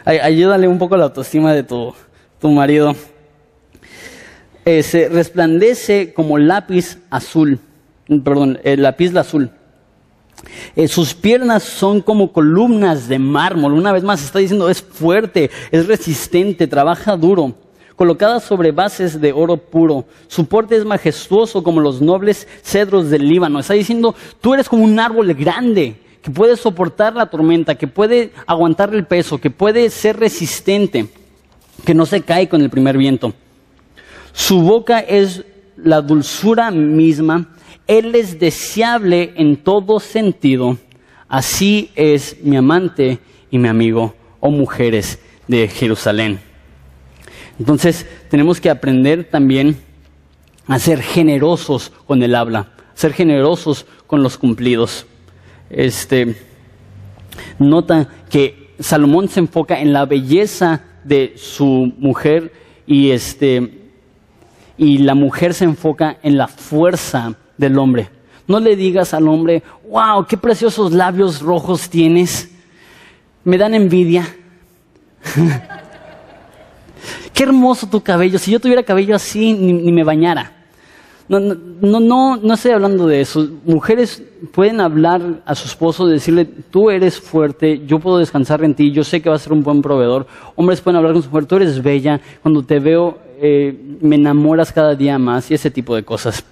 ayúdale 0.04 0.68
un 0.68 0.78
poco 0.78 0.98
la 0.98 1.06
autoestima 1.06 1.54
de 1.54 1.64
tu, 1.64 1.96
tu 2.42 2.50
marido. 2.50 2.94
Eh, 4.66 4.82
se 4.84 5.10
resplandece 5.10 6.14
como 6.14 6.38
lápiz 6.38 7.00
azul. 7.10 7.60
Perdón, 8.24 8.60
el 8.64 8.82
lápiz 8.82 9.16
azul. 9.16 9.52
Eh, 10.76 10.88
sus 10.88 11.14
piernas 11.14 11.64
son 11.64 12.02
como 12.02 12.32
columnas 12.32 13.08
de 13.08 13.20
mármol. 13.20 13.74
Una 13.74 13.92
vez 13.92 14.04
más 14.04 14.24
está 14.24 14.40
diciendo, 14.40 14.70
es 14.70 14.82
fuerte, 14.82 15.52
es 15.72 15.88
resistente, 15.88 16.68
trabaja 16.68 17.18
duro. 17.18 17.56
Colocada 17.96 18.40
sobre 18.40 18.72
bases 18.72 19.22
de 19.22 19.34
oro 19.34 19.58
puro. 19.58 20.06
Su 20.28 20.46
porte 20.46 20.76
es 20.76 20.86
majestuoso 20.86 21.64
como 21.64 21.80
los 21.80 22.02
nobles 22.02 22.48
cedros 22.64 23.10
del 23.10 23.28
Líbano. 23.28 23.60
Está 23.60 23.74
diciendo, 23.74 24.16
tú 24.42 24.54
eres 24.54 24.68
como 24.68 24.84
un 24.84 25.00
árbol 25.00 25.34
grande 25.34 25.98
que 26.22 26.32
puede 26.32 26.56
soportar 26.56 27.14
la 27.16 27.28
tormenta, 27.28 27.76
que 27.76 27.88
puede 27.88 28.32
aguantar 28.48 28.94
el 28.96 29.06
peso, 29.06 29.40
que 29.40 29.52
puede 29.52 29.90
ser 29.90 30.18
resistente, 30.18 31.08
que 31.86 31.94
no 31.94 32.06
se 32.06 32.22
cae 32.22 32.48
con 32.48 32.62
el 32.62 32.70
primer 32.70 32.98
viento. 32.98 33.34
Su 34.34 34.62
boca 34.62 35.00
es 35.00 35.44
la 35.78 36.02
dulzura 36.02 36.72
misma 36.72 37.48
él 37.88 38.16
es 38.16 38.40
deseable 38.40 39.34
en 39.36 39.58
todo 39.58 40.00
sentido. 40.00 40.78
Así 41.28 41.92
es 41.96 42.38
mi 42.42 42.56
amante 42.56 43.20
y 43.52 43.58
mi 43.58 43.68
amigo, 43.68 44.16
oh 44.40 44.52
mujeres 44.52 45.20
de 45.48 45.68
Jerusalén. 45.68 46.40
Entonces 47.60 48.06
tenemos 48.30 48.62
que 48.62 48.70
aprender 48.70 49.26
también 49.26 49.78
a 50.68 50.80
ser 50.80 51.02
generosos 51.02 51.92
con 52.08 52.24
el 52.24 52.36
habla, 52.36 52.72
ser 52.94 53.14
generosos 53.14 53.86
con 54.08 54.24
los 54.24 54.38
cumplidos. 54.38 55.06
Este, 55.70 56.36
nota 57.60 58.08
que 58.30 58.74
Salomón 58.80 59.28
se 59.28 59.42
enfoca 59.42 59.80
en 59.80 59.92
la 59.92 60.06
belleza 60.06 60.84
de 61.04 61.34
su 61.36 61.94
mujer 61.98 62.54
y 62.88 63.12
este 63.12 63.83
y 64.84 64.98
la 64.98 65.16
mujer 65.16 65.54
se 65.54 65.64
enfoca 65.64 66.18
en 66.24 66.38
la 66.38 66.48
fuerza 66.48 67.34
del 67.58 67.80
hombre. 67.80 68.10
No 68.48 68.60
le 68.60 68.76
digas 68.76 69.14
al 69.14 69.28
hombre, 69.28 69.64
wow, 69.90 70.26
qué 70.28 70.38
preciosos 70.38 70.92
labios 70.92 71.42
rojos 71.42 71.90
tienes. 71.90 72.52
Me 73.46 73.58
dan 73.58 73.74
envidia. 73.74 74.28
qué 77.34 77.44
hermoso 77.44 77.88
tu 77.88 78.02
cabello. 78.02 78.38
Si 78.38 78.52
yo 78.52 78.60
tuviera 78.60 78.84
cabello 78.84 79.16
así, 79.16 79.54
ni, 79.54 79.92
me 79.92 80.04
bañara. 80.04 80.52
No, 81.30 81.40
no, 81.40 82.02
no, 82.02 82.36
no 82.36 82.54
estoy 82.54 82.72
hablando 82.72 83.08
de 83.08 83.22
eso. 83.22 83.48
Mujeres 83.64 84.22
pueden 84.52 84.82
hablar 84.82 85.42
a 85.46 85.56
su 85.56 85.70
esposo, 85.70 86.06
decirle, 86.06 86.44
tú 86.44 86.92
eres 86.92 87.18
fuerte, 87.18 87.86
yo 87.88 88.00
puedo 88.00 88.18
descansar 88.18 88.62
en 88.66 88.76
ti, 88.76 88.92
yo 88.92 89.06
sé 89.06 89.22
que 89.22 89.30
vas 89.30 89.42
a 89.42 89.44
ser 89.46 89.54
un 89.54 89.64
buen 89.64 89.82
proveedor. 89.82 90.28
Hombres 90.56 90.82
pueden 90.82 90.98
hablar 90.98 91.14
con 91.14 91.24
su 91.24 91.30
mujer, 91.30 91.46
tú 91.46 91.56
eres 91.56 91.82
bella, 91.82 92.20
cuando 92.42 92.62
te 92.62 92.80
veo 92.80 93.18
eh, 93.46 93.78
me 94.00 94.16
enamoras 94.16 94.72
cada 94.72 94.96
día 94.96 95.20
más 95.20 95.52
y 95.52 95.54
ese 95.54 95.70
tipo 95.70 95.94
de 95.98 96.04
cosas. 96.04 96.46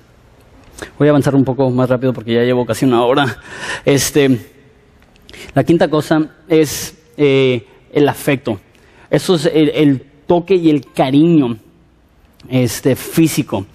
Voy 1.00 1.08
a 1.08 1.12
avanzar 1.12 1.34
un 1.36 1.46
poco 1.46 1.70
más 1.70 1.90
rápido 1.90 2.12
porque 2.12 2.34
ya 2.34 2.42
llevo 2.42 2.66
casi 2.66 2.84
una 2.84 3.06
hora. 3.06 3.38
Este, 3.86 4.40
la 5.56 5.64
quinta 5.64 5.88
cosa 5.88 6.20
es 6.50 7.02
eh, 7.16 7.66
el 7.94 8.10
afecto. 8.10 8.60
Eso 9.10 9.36
es 9.36 9.50
el, 9.54 10.04
toque 10.28 10.56
y 10.56 10.70
el 10.70 10.92
cariño 10.92 11.58
este, 12.50 12.98
físico. 12.98 13.66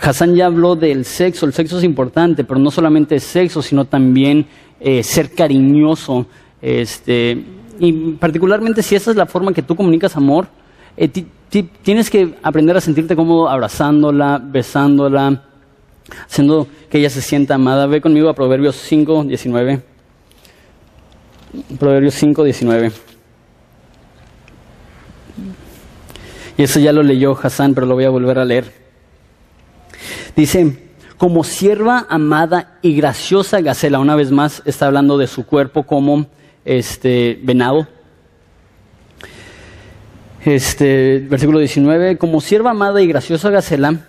Hassan 0.00 0.36
ya 0.36 0.46
habló 0.46 0.76
del 0.76 1.04
sexo. 1.04 1.46
El 1.46 1.52
sexo 1.54 1.78
es 1.78 1.84
importante, 1.84 2.44
pero 2.44 2.60
no 2.60 2.70
solamente 2.70 3.18
sexo, 3.18 3.62
sino 3.62 3.84
también 3.84 4.46
eh, 4.78 5.02
ser 5.02 5.32
cariñoso. 5.32 6.26
Este, 6.62 7.36
y 7.80 8.12
particularmente 8.12 8.80
si 8.80 8.94
esa 8.94 9.10
es 9.10 9.16
la 9.16 9.26
forma 9.26 9.52
que 9.52 9.62
tú 9.62 9.74
comunicas 9.74 10.16
amor, 10.16 10.46
eh, 10.96 11.10
tienes 11.62 12.10
que 12.10 12.34
aprender 12.42 12.76
a 12.76 12.80
sentirte 12.80 13.14
cómodo 13.14 13.48
abrazándola, 13.48 14.40
besándola, 14.42 15.42
haciendo 16.26 16.66
que 16.90 16.98
ella 16.98 17.10
se 17.10 17.22
sienta 17.22 17.54
amada. 17.54 17.86
Ve 17.86 18.00
conmigo 18.00 18.28
a 18.28 18.34
Proverbios 18.34 18.76
5, 18.76 19.24
19. 19.24 19.82
Proverbios 21.78 22.14
5, 22.14 22.44
19. 22.44 22.92
Y 26.56 26.62
eso 26.62 26.80
ya 26.80 26.92
lo 26.92 27.02
leyó 27.02 27.38
Hassan, 27.40 27.74
pero 27.74 27.86
lo 27.86 27.94
voy 27.94 28.04
a 28.04 28.10
volver 28.10 28.38
a 28.38 28.44
leer. 28.44 28.72
Dice, 30.36 30.92
como 31.16 31.44
sierva 31.44 32.06
amada 32.08 32.78
y 32.82 32.94
graciosa 32.96 33.60
Gacela, 33.60 33.98
una 33.98 34.16
vez 34.16 34.30
más 34.30 34.62
está 34.64 34.86
hablando 34.86 35.16
de 35.18 35.26
su 35.26 35.46
cuerpo 35.46 35.84
como 35.84 36.26
este 36.64 37.38
venado. 37.42 37.86
Este, 40.44 41.24
versículo 41.26 41.58
19, 41.58 42.18
como 42.18 42.38
sierva 42.42 42.72
amada 42.72 43.00
y 43.00 43.06
graciosa 43.06 43.48
Gacela, 43.48 44.00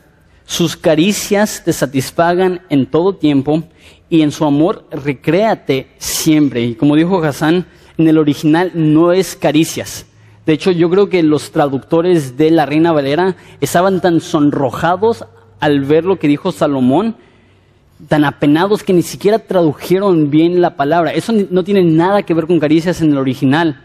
sus 0.43 0.75
caricias 0.75 1.63
te 1.63 1.71
satisfagan 1.71 2.59
en 2.69 2.87
todo 2.87 3.15
tiempo 3.15 3.63
y 4.09 4.21
en 4.21 4.33
su 4.33 4.43
amor 4.43 4.85
recréate 4.91 5.87
siempre. 5.97 6.61
Y 6.61 6.75
como 6.75 6.97
dijo 6.97 7.23
Hassan, 7.23 7.65
en 7.97 8.07
el 8.09 8.17
original 8.17 8.71
no 8.73 9.13
es 9.13 9.37
caricias. 9.37 10.07
De 10.45 10.51
hecho, 10.51 10.71
yo 10.71 10.89
creo 10.89 11.07
que 11.07 11.23
los 11.23 11.51
traductores 11.51 12.35
de 12.35 12.51
la 12.51 12.65
Reina 12.65 12.91
Valera 12.91 13.37
estaban 13.61 14.01
tan 14.01 14.19
sonrojados 14.19 15.25
al 15.61 15.85
ver 15.85 16.03
lo 16.03 16.19
que 16.19 16.27
dijo 16.27 16.51
Salomón, 16.51 17.15
tan 18.09 18.25
apenados 18.25 18.83
que 18.83 18.91
ni 18.91 19.03
siquiera 19.03 19.39
tradujeron 19.39 20.29
bien 20.29 20.59
la 20.59 20.75
palabra. 20.75 21.13
Eso 21.13 21.33
no 21.49 21.63
tiene 21.63 21.83
nada 21.83 22.23
que 22.23 22.33
ver 22.33 22.45
con 22.45 22.59
caricias 22.59 23.01
en 23.01 23.11
el 23.11 23.17
original. 23.19 23.81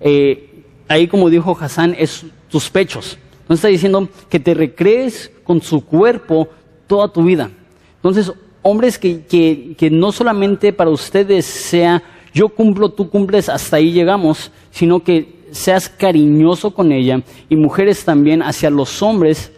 Eh, 0.00 0.55
ahí, 0.88 1.08
como 1.08 1.30
dijo 1.30 1.56
Hassan, 1.58 1.94
es 1.98 2.24
tus 2.50 2.70
pechos. 2.70 3.18
No 3.48 3.54
está 3.54 3.68
diciendo 3.68 4.08
que 4.28 4.40
te 4.40 4.54
recrees 4.54 5.30
con 5.44 5.60
su 5.60 5.84
cuerpo 5.84 6.48
toda 6.86 7.12
tu 7.12 7.22
vida. 7.22 7.50
Entonces, 7.96 8.32
hombres 8.62 8.98
que, 8.98 9.22
que, 9.24 9.90
no 9.90 10.12
solamente 10.12 10.72
para 10.72 10.90
ustedes 10.90 11.44
sea 11.44 12.02
yo 12.34 12.48
cumplo, 12.48 12.90
tú 12.90 13.08
cumples, 13.08 13.48
hasta 13.48 13.76
ahí 13.76 13.92
llegamos, 13.92 14.50
sino 14.70 15.00
que 15.00 15.46
seas 15.52 15.88
cariñoso 15.88 16.72
con 16.72 16.92
ella 16.92 17.22
y 17.48 17.56
mujeres 17.56 18.04
también 18.04 18.42
hacia 18.42 18.68
los 18.68 19.00
hombres, 19.02 19.52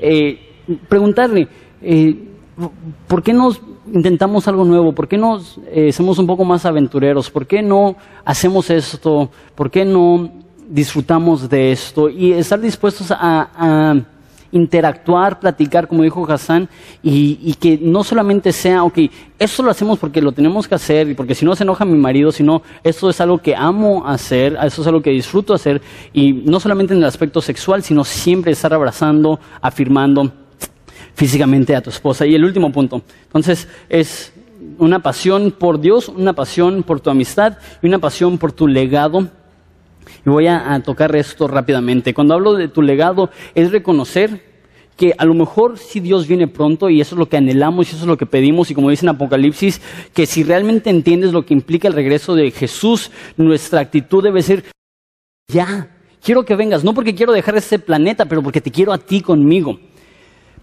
eh, 0.00 0.40
preguntarle, 0.88 1.46
eh, 1.80 2.16
¿por 3.06 3.22
qué 3.22 3.32
no 3.32 3.52
intentamos 3.92 4.48
algo 4.48 4.64
nuevo? 4.64 4.92
¿Por 4.92 5.06
qué 5.06 5.16
no 5.16 5.40
eh, 5.70 5.92
somos 5.92 6.18
un 6.18 6.26
poco 6.26 6.44
más 6.44 6.64
aventureros? 6.64 7.30
¿Por 7.30 7.46
qué 7.46 7.62
no 7.62 7.96
hacemos 8.24 8.70
esto? 8.70 9.30
¿Por 9.54 9.70
qué 9.70 9.84
no 9.84 10.43
disfrutamos 10.68 11.48
de 11.48 11.72
esto? 11.72 12.08
Y 12.08 12.32
estar 12.32 12.60
dispuestos 12.60 13.10
a 13.10 14.04
interactuar, 14.54 15.40
platicar, 15.40 15.88
como 15.88 16.04
dijo 16.04 16.24
Hassan, 16.30 16.68
y, 17.02 17.54
que 17.54 17.76
no 17.82 18.04
solamente 18.04 18.52
sea, 18.52 18.84
ok, 18.84 18.98
esto 19.36 19.64
lo 19.64 19.70
hacemos 19.70 19.98
porque 19.98 20.22
lo 20.22 20.30
tenemos 20.30 20.68
que 20.68 20.76
hacer, 20.76 21.08
y 21.08 21.14
porque 21.14 21.34
si 21.34 21.44
no 21.44 21.56
se 21.56 21.64
enoja 21.64 21.84
mi 21.84 21.98
marido, 21.98 22.30
sino 22.30 22.62
esto 22.84 23.10
es 23.10 23.20
algo 23.20 23.38
que 23.38 23.56
amo 23.56 24.06
hacer, 24.06 24.56
eso 24.62 24.82
es 24.82 24.86
algo 24.86 25.02
que 25.02 25.10
disfruto 25.10 25.54
hacer, 25.54 25.82
y 26.12 26.32
no 26.32 26.60
solamente 26.60 26.94
en 26.94 27.00
el 27.00 27.04
aspecto 27.04 27.42
sexual, 27.42 27.82
sino 27.82 28.04
siempre 28.04 28.52
estar 28.52 28.72
abrazando, 28.72 29.40
afirmando 29.60 30.32
físicamente 31.14 31.74
a 31.74 31.82
tu 31.82 31.90
esposa. 31.90 32.24
Y 32.24 32.36
el 32.36 32.44
último 32.44 32.70
punto, 32.70 33.02
entonces 33.24 33.66
es 33.88 34.32
una 34.78 35.00
pasión 35.00 35.50
por 35.50 35.80
Dios, 35.80 36.08
una 36.08 36.32
pasión 36.32 36.84
por 36.84 37.00
tu 37.00 37.10
amistad 37.10 37.58
y 37.82 37.88
una 37.88 37.98
pasión 37.98 38.38
por 38.38 38.52
tu 38.52 38.68
legado 38.68 39.28
y 40.24 40.30
voy 40.30 40.46
a, 40.46 40.80
tocar 40.84 41.14
esto 41.16 41.48
rápidamente. 41.48 42.14
Cuando 42.14 42.34
hablo 42.34 42.54
de 42.54 42.68
tu 42.68 42.82
legado, 42.82 43.30
es 43.54 43.70
reconocer 43.70 44.54
que 44.96 45.12
a 45.18 45.24
lo 45.24 45.34
mejor 45.34 45.76
si 45.78 46.00
Dios 46.00 46.26
viene 46.26 46.46
pronto 46.46 46.88
y 46.88 47.00
eso 47.00 47.16
es 47.16 47.18
lo 47.18 47.28
que 47.28 47.36
anhelamos 47.36 47.88
y 47.88 47.94
eso 47.94 48.04
es 48.04 48.06
lo 48.06 48.16
que 48.16 48.26
pedimos 48.26 48.70
y 48.70 48.74
como 48.74 48.90
dice 48.90 49.04
en 49.04 49.10
Apocalipsis, 49.10 49.80
que 50.14 50.24
si 50.24 50.44
realmente 50.44 50.88
entiendes 50.88 51.32
lo 51.32 51.44
que 51.44 51.52
implica 51.52 51.88
el 51.88 51.94
regreso 51.94 52.34
de 52.34 52.50
Jesús, 52.52 53.10
nuestra 53.36 53.80
actitud 53.80 54.22
debe 54.22 54.40
ser, 54.42 54.64
ya, 55.48 55.90
quiero 56.22 56.44
que 56.44 56.54
vengas, 56.54 56.84
no 56.84 56.94
porque 56.94 57.14
quiero 57.14 57.32
dejar 57.32 57.56
este 57.56 57.78
planeta, 57.78 58.24
pero 58.26 58.42
porque 58.42 58.60
te 58.60 58.70
quiero 58.70 58.92
a 58.92 58.98
ti 58.98 59.20
conmigo. 59.20 59.80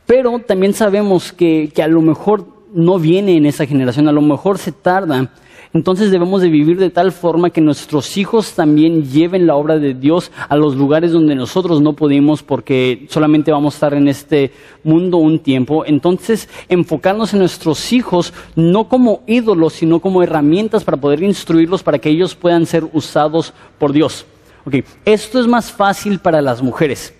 Pero 0.06 0.40
también 0.40 0.74
sabemos 0.74 1.34
que, 1.34 1.70
que 1.74 1.84
a 1.84 1.88
lo 1.88 2.02
mejor 2.02 2.48
no 2.74 3.00
viene 3.00 3.36
en 3.36 3.46
esa 3.46 3.66
generación, 3.66 4.08
a 4.08 4.14
lo 4.14 4.22
mejor 4.22 4.58
se 4.58 4.72
tarda 4.72 5.34
entonces 5.74 6.12
debemos 6.12 6.42
de 6.42 6.50
vivir 6.50 6.78
de 6.78 6.90
tal 6.90 7.14
forma 7.14 7.50
que 7.50 7.62
nuestros 7.62 8.18
hijos 8.18 8.54
también 8.54 9.10
lleven 9.10 9.48
la 9.48 9.56
obra 9.56 9.80
de 9.80 9.94
Dios 9.94 10.30
a 10.50 10.58
los 10.58 10.76
lugares 10.76 11.14
donde 11.14 11.34
nosotros 11.34 11.82
no 11.82 11.94
pudimos 11.94 12.44
porque 12.44 13.06
solamente 13.10 13.52
vamos 13.52 13.74
a 13.74 13.78
estar 13.78 13.94
en 13.94 14.10
este 14.10 14.52
mundo 14.84 15.18
un 15.18 15.40
tiempo. 15.40 15.86
Entonces 15.86 16.50
enfocarnos 16.68 17.32
en 17.34 17.40
nuestros 17.40 17.94
hijos 17.94 18.34
no 18.56 18.90
como 18.90 19.24
ídolos, 19.28 19.74
sino 19.74 20.02
como 20.02 20.22
herramientas 20.22 20.84
para 20.84 20.98
poder 20.98 21.24
instruirlos 21.24 21.84
para 21.84 22.00
que 22.00 22.10
ellos 22.10 22.36
puedan 22.36 22.66
ser 22.66 22.84
usados 22.92 23.54
por 23.80 23.94
Dios. 23.94 24.26
Okay. 24.66 24.84
Esto 25.06 25.40
es 25.40 25.48
más 25.48 25.72
fácil 25.72 26.20
para 26.20 26.42
las 26.42 26.62
mujeres. 26.62 27.14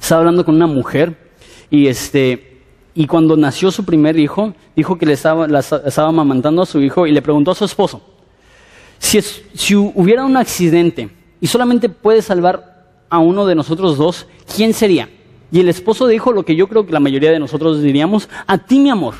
Estaba 0.00 0.20
hablando 0.20 0.44
con 0.44 0.54
una 0.54 0.68
mujer 0.68 1.16
y 1.68 1.88
este 1.88 2.55
y 2.96 3.06
cuando 3.06 3.36
nació 3.36 3.70
su 3.70 3.84
primer 3.84 4.18
hijo, 4.18 4.54
dijo 4.74 4.96
que 4.96 5.04
le 5.04 5.12
estaba, 5.12 5.46
amamantando 5.98 6.62
a 6.62 6.66
su 6.66 6.80
hijo 6.80 7.06
y 7.06 7.12
le 7.12 7.20
preguntó 7.20 7.50
a 7.50 7.54
su 7.54 7.66
esposo, 7.66 8.00
si, 8.98 9.20
hubiera 9.74 10.24
un 10.24 10.38
accidente 10.38 11.10
y 11.38 11.46
solamente 11.46 11.90
puede 11.90 12.22
salvar 12.22 12.86
a 13.10 13.18
uno 13.18 13.44
de 13.44 13.54
nosotros 13.54 13.98
dos, 13.98 14.26
¿quién 14.56 14.72
sería? 14.72 15.10
Y 15.52 15.60
el 15.60 15.68
esposo 15.68 16.06
dijo 16.06 16.32
lo 16.32 16.44
que 16.44 16.56
yo 16.56 16.68
creo 16.68 16.86
que 16.86 16.92
la 16.92 16.98
mayoría 16.98 17.30
de 17.30 17.38
nosotros 17.38 17.82
diríamos, 17.82 18.30
a 18.46 18.56
ti 18.56 18.80
mi 18.80 18.88
amor. 18.88 19.14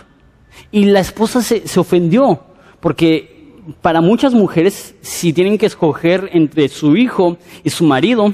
Y 0.73 0.87
la 0.87 1.01
esposa 1.01 1.43
se, 1.43 1.79
ofendió, 1.79 2.41
porque 2.81 3.53
para 3.83 4.01
muchas 4.01 4.33
mujeres, 4.33 4.95
si 5.03 5.35
tienen 5.35 5.59
que 5.59 5.67
escoger 5.67 6.31
entre 6.33 6.71
su 6.71 6.97
hijo 6.97 7.37
y 7.63 7.69
su 7.69 7.85
marido, 7.85 8.33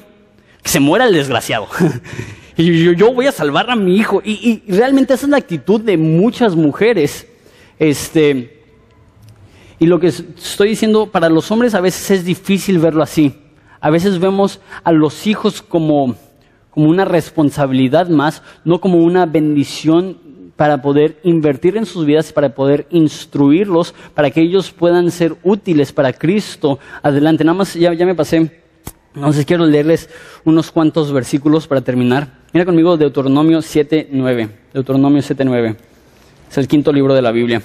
se 0.62 0.78
muera 0.78 1.06
el 1.06 1.14
desgraciado. 1.14 1.66
Y 2.56 2.94
yo, 2.94 3.12
voy 3.12 3.26
a 3.26 3.32
salvar 3.32 3.70
a 3.70 3.76
mi 3.76 3.96
hijo. 3.96 4.20
Y, 4.24 4.62
realmente 4.68 5.14
esa 5.14 5.26
es 5.26 5.30
la 5.30 5.38
actitud 5.38 5.80
de 5.80 5.96
muchas 5.96 6.54
mujeres. 6.54 7.26
Este, 7.78 8.60
y 9.78 9.86
lo 9.86 9.98
que 9.98 10.08
estoy 10.08 10.70
diciendo, 10.70 11.06
para 11.06 11.28
los 11.28 11.50
hombres 11.50 11.74
a 11.74 11.80
veces 11.80 12.10
es 12.10 12.24
difícil 12.24 12.78
verlo 12.78 13.02
así. 13.02 13.34
A 13.80 13.90
veces 13.90 14.20
vemos 14.20 14.60
a 14.84 14.92
los 14.92 15.26
hijos 15.26 15.62
como, 15.62 16.14
como 16.70 16.88
una 16.88 17.04
responsabilidad 17.04 18.08
más, 18.08 18.42
no 18.64 18.80
como 18.80 18.98
una 18.98 19.26
bendición 19.26 20.18
para 20.56 20.82
poder 20.82 21.18
invertir 21.24 21.76
en 21.76 21.86
sus 21.86 22.06
vidas, 22.06 22.32
para 22.32 22.54
poder 22.54 22.86
instruirlos, 22.90 23.94
para 24.14 24.30
que 24.30 24.42
ellos 24.42 24.70
puedan 24.70 25.10
ser 25.10 25.34
útiles 25.42 25.92
para 25.92 26.12
Cristo. 26.12 26.78
Adelante, 27.02 27.42
nada 27.42 27.58
más 27.58 27.74
ya, 27.74 27.92
ya 27.94 28.06
me 28.06 28.14
pasé. 28.14 28.61
Entonces 29.14 29.44
quiero 29.44 29.66
leerles 29.66 30.08
unos 30.44 30.70
cuantos 30.70 31.12
versículos 31.12 31.66
para 31.66 31.82
terminar. 31.82 32.40
Mira 32.52 32.64
conmigo 32.64 32.96
Deuteronomio 32.96 33.58
7.9. 33.58 34.48
Deuteronomio 34.72 35.20
7.9. 35.20 35.76
Es 36.50 36.58
el 36.58 36.68
quinto 36.68 36.92
libro 36.92 37.14
de 37.14 37.22
la 37.22 37.30
Biblia. 37.30 37.62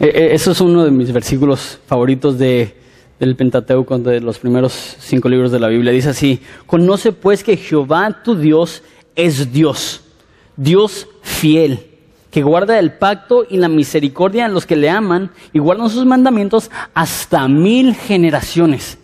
E, 0.00 0.06
e, 0.06 0.34
eso 0.34 0.50
es 0.50 0.60
uno 0.60 0.84
de 0.84 0.90
mis 0.90 1.12
versículos 1.12 1.80
favoritos 1.86 2.38
de, 2.38 2.76
del 3.18 3.36
Pentateuco, 3.36 3.98
de 3.98 4.20
los 4.20 4.38
primeros 4.38 4.96
cinco 5.00 5.28
libros 5.28 5.50
de 5.50 5.60
la 5.60 5.68
Biblia. 5.68 5.92
Dice 5.92 6.10
así, 6.10 6.40
conoce 6.66 7.12
pues 7.12 7.42
que 7.42 7.56
Jehová 7.56 8.22
tu 8.22 8.36
Dios 8.36 8.82
es 9.16 9.52
Dios, 9.52 10.03
Dios 10.56 11.08
fiel 11.22 11.94
que 12.34 12.42
guarda 12.42 12.80
el 12.80 12.94
pacto 12.94 13.46
y 13.48 13.58
la 13.58 13.68
misericordia 13.68 14.46
en 14.46 14.54
los 14.54 14.66
que 14.66 14.74
le 14.74 14.90
aman 14.90 15.30
y 15.52 15.60
guardan 15.60 15.88
sus 15.88 16.04
mandamientos 16.04 16.68
hasta 16.92 17.46
mil 17.46 17.94
generaciones. 17.94 18.98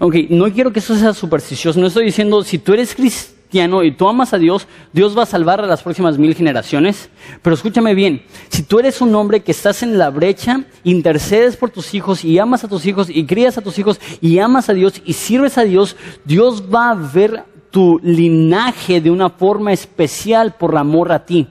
Ok, 0.00 0.16
no 0.30 0.52
quiero 0.52 0.72
que 0.72 0.80
eso 0.80 0.96
sea 0.96 1.14
supersticioso, 1.14 1.78
no 1.78 1.86
estoy 1.86 2.06
diciendo 2.06 2.42
si 2.42 2.58
tú 2.58 2.72
eres 2.72 2.96
cristiano 2.96 3.84
y 3.84 3.92
tú 3.92 4.08
amas 4.08 4.32
a 4.32 4.38
Dios, 4.38 4.66
Dios 4.92 5.16
va 5.16 5.22
a 5.22 5.26
salvar 5.26 5.60
a 5.60 5.66
las 5.68 5.84
próximas 5.84 6.18
mil 6.18 6.34
generaciones, 6.34 7.08
pero 7.40 7.54
escúchame 7.54 7.94
bien, 7.94 8.24
si 8.48 8.64
tú 8.64 8.80
eres 8.80 9.00
un 9.00 9.14
hombre 9.14 9.44
que 9.44 9.52
estás 9.52 9.84
en 9.84 9.96
la 9.96 10.10
brecha, 10.10 10.64
intercedes 10.82 11.56
por 11.56 11.70
tus 11.70 11.94
hijos 11.94 12.24
y 12.24 12.36
amas 12.36 12.64
a 12.64 12.68
tus 12.68 12.84
hijos 12.84 13.10
y 13.10 13.26
crías 13.26 13.58
a 13.58 13.62
tus 13.62 13.78
hijos 13.78 14.00
y 14.20 14.40
amas 14.40 14.68
a 14.68 14.74
Dios 14.74 15.00
y 15.04 15.12
sirves 15.12 15.56
a 15.56 15.62
Dios, 15.62 15.94
Dios 16.24 16.64
va 16.74 16.90
a 16.90 16.94
ver 16.94 17.44
tu 17.72 17.98
linaje 18.04 19.00
de 19.00 19.10
una 19.10 19.30
forma 19.30 19.72
especial 19.72 20.52
por 20.52 20.76
amor 20.76 21.10
a 21.10 21.24
ti. 21.24 21.48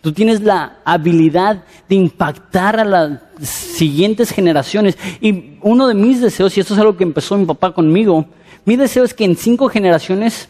Tú 0.00 0.12
tienes 0.12 0.40
la 0.40 0.78
habilidad 0.84 1.64
de 1.88 1.94
impactar 1.94 2.80
a 2.80 2.84
las 2.84 3.20
siguientes 3.40 4.30
generaciones. 4.30 4.96
Y 5.20 5.58
uno 5.60 5.86
de 5.86 5.94
mis 5.94 6.20
deseos, 6.20 6.56
y 6.56 6.60
esto 6.60 6.74
es 6.74 6.80
algo 6.80 6.96
que 6.96 7.04
empezó 7.04 7.36
mi 7.36 7.44
papá 7.44 7.72
conmigo, 7.72 8.26
mi 8.64 8.76
deseo 8.76 9.04
es 9.04 9.12
que 9.12 9.24
en 9.24 9.36
cinco 9.36 9.68
generaciones 9.68 10.48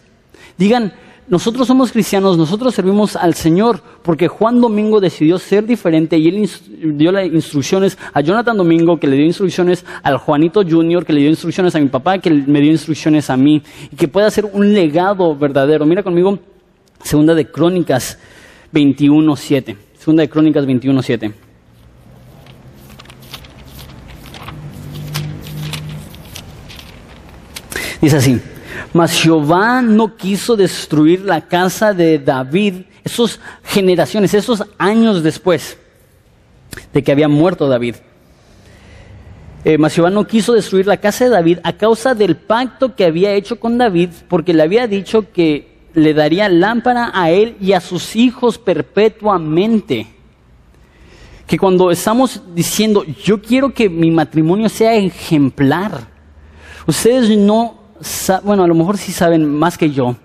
digan, 0.56 0.94
nosotros 1.28 1.66
somos 1.66 1.92
cristianos, 1.92 2.38
nosotros 2.38 2.74
servimos 2.74 3.14
al 3.14 3.34
Señor, 3.34 3.82
porque 4.02 4.28
Juan 4.28 4.60
Domingo 4.60 4.98
decidió 4.98 5.38
ser 5.38 5.66
diferente 5.66 6.16
y 6.16 6.28
él 6.28 6.48
dio 6.96 7.12
las 7.12 7.26
instrucciones 7.26 7.98
a 8.14 8.22
Jonathan 8.22 8.56
Domingo, 8.56 8.98
que 8.98 9.06
le 9.06 9.16
dio 9.16 9.26
instrucciones 9.26 9.84
al 10.02 10.16
Juanito 10.16 10.62
Junior, 10.66 11.04
que 11.04 11.12
le 11.12 11.20
dio 11.20 11.28
instrucciones 11.28 11.74
a 11.74 11.80
mi 11.80 11.88
papá, 11.88 12.18
que 12.18 12.30
me 12.30 12.60
dio 12.62 12.70
instrucciones 12.70 13.28
a 13.28 13.36
mí, 13.36 13.62
y 13.92 13.96
que 13.96 14.08
pueda 14.08 14.30
ser 14.30 14.46
un 14.46 14.72
legado 14.72 15.36
verdadero. 15.36 15.84
Mira 15.84 16.02
conmigo, 16.02 16.38
segunda 17.02 17.34
de 17.34 17.50
Crónicas 17.50 18.18
21.7. 18.72 19.76
Segunda 19.98 20.22
de 20.22 20.30
Crónicas 20.30 20.64
21.7. 20.66 21.34
Dice 28.00 28.16
así, 28.16 28.40
mas 28.92 29.12
Jehová 29.12 29.82
no 29.82 30.16
quiso 30.16 30.56
destruir 30.56 31.20
la 31.20 31.42
casa 31.42 31.92
de 31.94 32.18
David, 32.18 32.82
esas 33.04 33.40
generaciones, 33.64 34.34
esos 34.34 34.64
años 34.78 35.22
después 35.22 35.78
de 36.92 37.02
que 37.02 37.12
había 37.12 37.28
muerto 37.28 37.68
David. 37.68 37.96
Eh, 39.64 39.76
mas 39.76 39.94
Jehová 39.94 40.10
no 40.10 40.26
quiso 40.26 40.52
destruir 40.52 40.86
la 40.86 40.96
casa 40.96 41.24
de 41.24 41.30
David 41.30 41.58
a 41.62 41.72
causa 41.72 42.14
del 42.14 42.36
pacto 42.36 42.94
que 42.94 43.04
había 43.04 43.32
hecho 43.32 43.58
con 43.58 43.76
David, 43.76 44.10
porque 44.28 44.54
le 44.54 44.62
había 44.62 44.86
dicho 44.86 45.32
que 45.32 45.78
le 45.94 46.14
daría 46.14 46.48
lámpara 46.48 47.10
a 47.12 47.30
él 47.30 47.56
y 47.60 47.72
a 47.72 47.80
sus 47.80 48.14
hijos 48.14 48.58
perpetuamente. 48.58 50.06
Que 51.46 51.58
cuando 51.58 51.90
estamos 51.90 52.42
diciendo, 52.54 53.04
yo 53.04 53.40
quiero 53.40 53.72
que 53.72 53.88
mi 53.88 54.10
matrimonio 54.10 54.68
sea 54.68 54.94
ejemplar, 54.94 56.06
ustedes 56.86 57.36
no, 57.36 57.77
bueno, 58.44 58.62
a 58.64 58.66
lo 58.66 58.74
mejor 58.74 58.98
sí 58.98 59.12
saben 59.12 59.48
más 59.56 59.78
que 59.78 59.90
yo, 59.90 60.16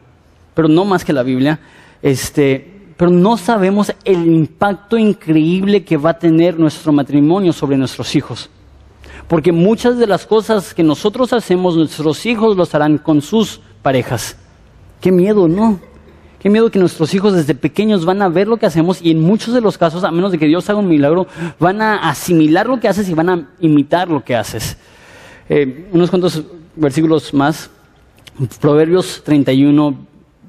pero 0.53 0.67
no 0.67 0.85
más 0.85 1.03
que 1.03 1.13
la 1.13 1.23
Biblia, 1.23 1.59
este, 2.01 2.73
pero 2.97 3.11
no 3.11 3.37
sabemos 3.37 3.93
el 4.03 4.27
impacto 4.27 4.97
increíble 4.97 5.83
que 5.83 5.97
va 5.97 6.11
a 6.11 6.19
tener 6.19 6.59
nuestro 6.59 6.91
matrimonio 6.91 7.53
sobre 7.53 7.77
nuestros 7.77 8.15
hijos. 8.15 8.49
Porque 9.27 9.51
muchas 9.51 9.97
de 9.97 10.07
las 10.07 10.25
cosas 10.25 10.73
que 10.73 10.83
nosotros 10.83 11.33
hacemos, 11.33 11.75
nuestros 11.75 12.25
hijos 12.25 12.55
los 12.57 12.75
harán 12.75 12.97
con 12.97 13.21
sus 13.21 13.61
parejas. 13.81 14.37
Qué 15.01 15.11
miedo, 15.11 15.47
¿no? 15.47 15.79
Qué 16.39 16.49
miedo 16.49 16.69
que 16.69 16.79
nuestros 16.79 17.13
hijos 17.13 17.33
desde 17.33 17.55
pequeños 17.55 18.03
van 18.03 18.21
a 18.21 18.27
ver 18.27 18.47
lo 18.47 18.57
que 18.57 18.65
hacemos 18.65 19.01
y 19.01 19.11
en 19.11 19.21
muchos 19.21 19.53
de 19.53 19.61
los 19.61 19.77
casos, 19.77 20.03
a 20.03 20.11
menos 20.11 20.31
de 20.33 20.37
que 20.37 20.45
Dios 20.45 20.69
haga 20.69 20.79
un 20.79 20.89
milagro, 20.89 21.25
van 21.57 21.81
a 21.81 22.09
asimilar 22.09 22.67
lo 22.67 22.81
que 22.81 22.89
haces 22.89 23.07
y 23.07 23.13
van 23.13 23.29
a 23.29 23.49
imitar 23.61 24.09
lo 24.09 24.23
que 24.25 24.35
haces. 24.35 24.77
Eh, 25.47 25.87
unos 25.93 26.09
cuantos 26.09 26.43
versículos 26.75 27.33
más. 27.33 27.69
Proverbios 28.59 29.21
31, 29.23 29.95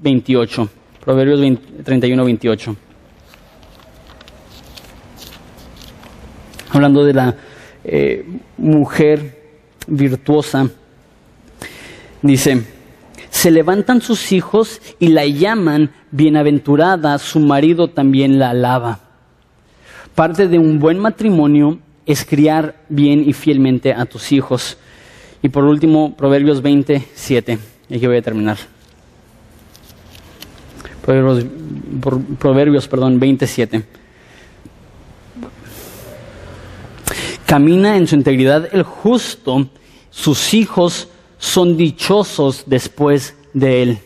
28. 0.03 0.69
Proverbios 1.05 1.59
31, 1.85 2.25
28. 2.25 2.77
Hablando 6.71 7.05
de 7.05 7.13
la 7.13 7.37
eh, 7.85 8.27
mujer 8.57 9.43
virtuosa, 9.87 10.69
dice, 12.23 12.65
se 13.31 13.51
levantan 13.51 14.01
sus 14.01 14.33
hijos 14.33 14.81
y 14.99 15.09
la 15.09 15.27
llaman 15.27 15.91
bienaventurada, 16.11 17.19
su 17.19 17.39
marido 17.41 17.89
también 17.89 18.39
la 18.39 18.51
alaba. 18.51 19.01
Parte 20.15 20.49
de 20.49 20.59
un 20.59 20.79
buen 20.79 20.99
matrimonio 20.99 21.79
es 22.07 22.25
criar 22.25 22.77
bien 22.89 23.29
y 23.29 23.33
fielmente 23.33 23.93
a 23.93 24.07
tus 24.07 24.33
hijos. 24.33 24.79
Y 25.45 25.51
por 25.51 25.65
último, 25.65 26.17
Proverbios 26.17 26.63
27, 26.63 27.59
y 27.91 27.97
aquí 27.97 28.07
voy 28.07 28.17
a 28.17 28.23
terminar. 28.23 28.57
Proverbios, 31.05 31.45
Proverbios 32.39 32.89
perdón, 32.89 33.21
27. 33.21 33.85
camina 37.45 37.99
en 37.99 38.07
su 38.07 38.15
integridad 38.15 38.75
el 38.75 38.85
justo, 38.85 39.69
sus 40.09 40.55
hijos 40.55 41.09
son 41.37 41.77
dichosos 41.77 42.65
después 42.65 43.37
de 43.53 43.83
él. 43.83 43.99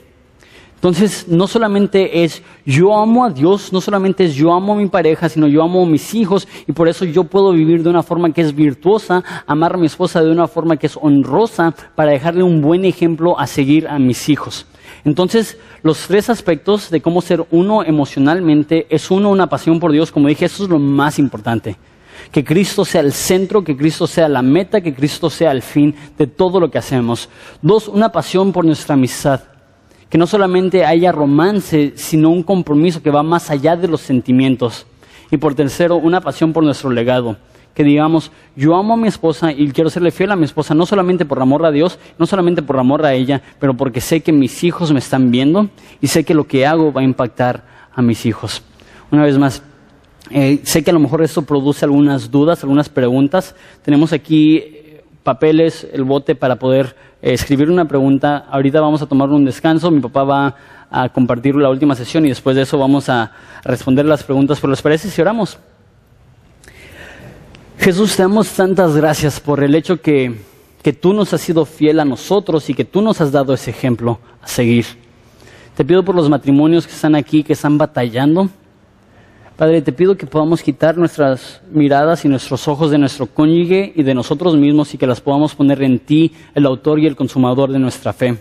Entonces, 0.75 1.29
no 1.29 1.47
solamente 1.47 2.25
es 2.25 2.43
yo 2.69 2.95
amo 2.95 3.25
a 3.25 3.31
Dios, 3.31 3.73
no 3.73 3.81
solamente 3.81 4.25
es 4.25 4.35
yo 4.35 4.53
amo 4.53 4.75
a 4.75 4.77
mi 4.77 4.89
pareja, 4.89 5.31
sino 5.31 5.47
yo 5.49 5.63
amo 5.63 5.85
a 5.85 5.87
mis 5.87 6.15
hijos 6.15 6.47
y 6.67 6.73
por 6.73 6.87
eso 6.87 7.07
yo 7.07 7.25
puedo 7.25 7.53
vivir 7.53 7.83
de 7.83 7.89
una 7.89 8.03
forma 8.03 8.31
que 8.31 8.43
es 8.43 8.55
virtuosa, 8.55 9.25
amar 9.47 9.75
a 9.75 9.79
mi 9.79 9.87
esposa 9.87 10.23
de 10.23 10.31
una 10.31 10.47
forma 10.47 10.77
que 10.77 10.87
es 10.87 10.99
honrosa 11.01 11.75
para 11.95 12.13
dejarle 12.13 12.43
un 12.43 12.61
buen 12.61 12.85
ejemplo 12.85 13.41
a 13.41 13.47
seguir 13.47 13.89
a 13.89 13.99
mis 13.99 14.29
hijos. 14.29 14.67
Entonces, 15.07 15.57
los 15.83 16.07
tres 16.07 16.29
aspectos 16.29 16.91
de 16.91 17.01
cómo 17.01 17.23
ser 17.23 17.47
uno 17.53 17.83
emocionalmente 17.83 18.87
es 18.91 19.11
uno, 19.11 19.31
una 19.31 19.47
pasión 19.47 19.81
por 19.81 19.91
Dios, 19.91 20.13
como 20.13 20.29
dije, 20.29 20.45
eso 20.45 20.65
es 20.65 20.69
lo 20.69 20.79
más 20.79 21.19
importante. 21.19 21.79
Que 22.31 22.45
Cristo 22.45 22.85
sea 22.85 23.01
el 23.01 23.15
centro, 23.15 23.65
que 23.65 23.79
Cristo 23.79 24.07
sea 24.07 24.29
la 24.29 24.43
meta, 24.43 24.83
que 24.83 24.93
Cristo 24.93 25.31
sea 25.31 25.53
el 25.53 25.63
fin 25.63 25.95
de 26.19 26.27
todo 26.27 26.61
lo 26.61 26.71
que 26.71 26.77
hacemos. 26.77 27.31
Dos, 27.63 27.89
una 27.89 28.11
pasión 28.11 28.53
por 28.53 28.67
nuestra 28.67 28.93
amistad 28.93 29.41
que 30.09 30.19
no 30.19 30.27
solamente 30.27 30.85
haya 30.85 31.13
romance, 31.13 31.93
sino 31.97 32.31
un 32.31 32.43
compromiso 32.43 33.03
que 33.03 33.11
va 33.11 33.23
más 33.23 33.51
allá 33.51 33.77
de 33.77 33.89
los 33.89 34.01
sentimientos. 34.01 34.87
Y 35.31 35.37
por 35.37 35.55
tercero, 35.55 35.97
una 35.97 36.21
pasión 36.21 36.53
por 36.53 36.65
nuestro 36.65 36.91
legado. 36.91 37.37
Que 37.75 37.85
digamos, 37.85 38.33
yo 38.57 38.75
amo 38.75 38.95
a 38.95 38.97
mi 38.97 39.07
esposa 39.07 39.53
y 39.53 39.71
quiero 39.71 39.91
serle 39.91 40.11
fiel 40.11 40.33
a 40.33 40.37
mi 40.37 40.45
esposa, 40.45 40.75
no 40.75 40.87
solamente 40.87 41.25
por 41.25 41.41
amor 41.41 41.65
a 41.65 41.71
Dios, 41.71 41.99
no 42.19 42.27
solamente 42.27 42.63
por 42.63 42.79
amor 42.79 43.05
a 43.05 43.13
ella, 43.13 43.41
pero 43.61 43.75
porque 43.75 44.01
sé 44.01 44.21
que 44.21 44.33
mis 44.33 44.65
hijos 44.65 44.93
me 44.93 44.99
están 44.99 45.31
viendo 45.31 45.69
y 46.01 46.09
sé 46.09 46.25
que 46.25 46.35
lo 46.35 46.49
que 46.49 46.67
hago 46.67 46.93
va 46.93 47.03
a 47.03 47.05
impactar 47.05 47.65
a 47.95 48.03
mis 48.03 48.27
hijos. 48.27 48.63
Una 49.13 49.23
vez 49.23 49.39
más, 49.39 49.63
eh, 50.31 50.61
sé 50.65 50.83
que 50.83 50.91
a 50.91 50.95
lo 50.95 51.01
mejor 51.01 51.23
esto 51.23 51.43
produce 51.43 51.85
algunas 51.85 52.31
dudas, 52.31 52.63
algunas 52.63 52.89
preguntas. 52.89 53.55
Tenemos 53.83 54.13
aquí 54.13 54.57
eh, 54.57 55.05
papeles, 55.23 55.87
el 55.93 56.05
bote 56.05 56.35
para 56.35 56.57
poder 56.57 56.97
escribir 57.23 57.71
una 57.71 57.87
pregunta. 57.87 58.47
Ahorita 58.51 58.81
vamos 58.81 59.03
a 59.03 59.07
tomar 59.07 59.29
un 59.31 59.45
descanso. 59.45 59.91
Mi 59.91 60.01
papá 60.01 60.25
va 60.25 60.57
a 60.91 61.09
compartir 61.09 61.55
la 61.57 61.71
última 61.71 61.95
sesión 61.95 62.25
y 62.27 62.31
después 62.31 62.57
de 62.57 62.63
eso 62.63 62.79
vamos 62.79 63.09
a 63.09 63.33
responder 63.65 64.07
las 64.07 64.23
preguntas. 64.23 64.59
¿Pero 64.61 64.71
les 64.71 64.83
parece 64.83 65.11
si 65.11 65.21
oramos? 65.21 65.59
Jesús, 67.79 68.17
te 68.17 68.23
damos 68.23 68.51
tantas 68.51 68.97
gracias 68.97 69.39
por 69.39 69.63
el 69.63 69.75
hecho 69.75 70.01
que, 70.01 70.41
que 70.83 70.93
tú 70.93 71.13
nos 71.13 71.33
has 71.33 71.41
sido 71.41 71.65
fiel 71.65 72.01
a 72.01 72.05
nosotros 72.05 72.69
y 72.71 72.75
que 72.75 72.85
tú 72.85 73.03
nos 73.03 73.21
has 73.21 73.31
dado 73.31 73.55
ese 73.55 73.71
ejemplo 73.71 74.19
a 74.43 74.49
seguir. 74.49 74.87
Te 75.77 75.85
pido 75.85 76.05
por 76.05 76.17
los 76.17 76.29
matrimonios 76.29 76.87
que 76.87 76.93
están 76.93 77.15
aquí, 77.15 77.45
que 77.45 77.53
están 77.53 77.79
batallando. 77.79 78.51
Padre, 79.59 79.83
te 79.83 79.91
pido 79.93 80.17
que 80.17 80.25
podamos 80.25 80.63
quitar 80.63 80.97
nuestras 80.97 81.61
miradas 81.73 82.25
y 82.25 82.29
nuestros 82.29 82.69
ojos 82.69 82.93
de 82.93 82.99
nuestro 82.99 83.27
cónyuge 83.27 83.93
y 83.97 84.05
de 84.05 84.15
nosotros 84.15 84.57
mismos 84.57 84.95
y 84.95 84.99
que 84.99 85.07
las 85.09 85.21
podamos 85.21 85.57
poner 85.57 85.83
en 85.83 85.99
ti, 85.99 86.33
el 86.55 86.65
autor 86.65 87.01
y 87.01 87.09
el 87.09 87.17
consumador 87.17 87.73
de 87.73 87.81
nuestra 87.81 88.13
fe. 88.13 88.39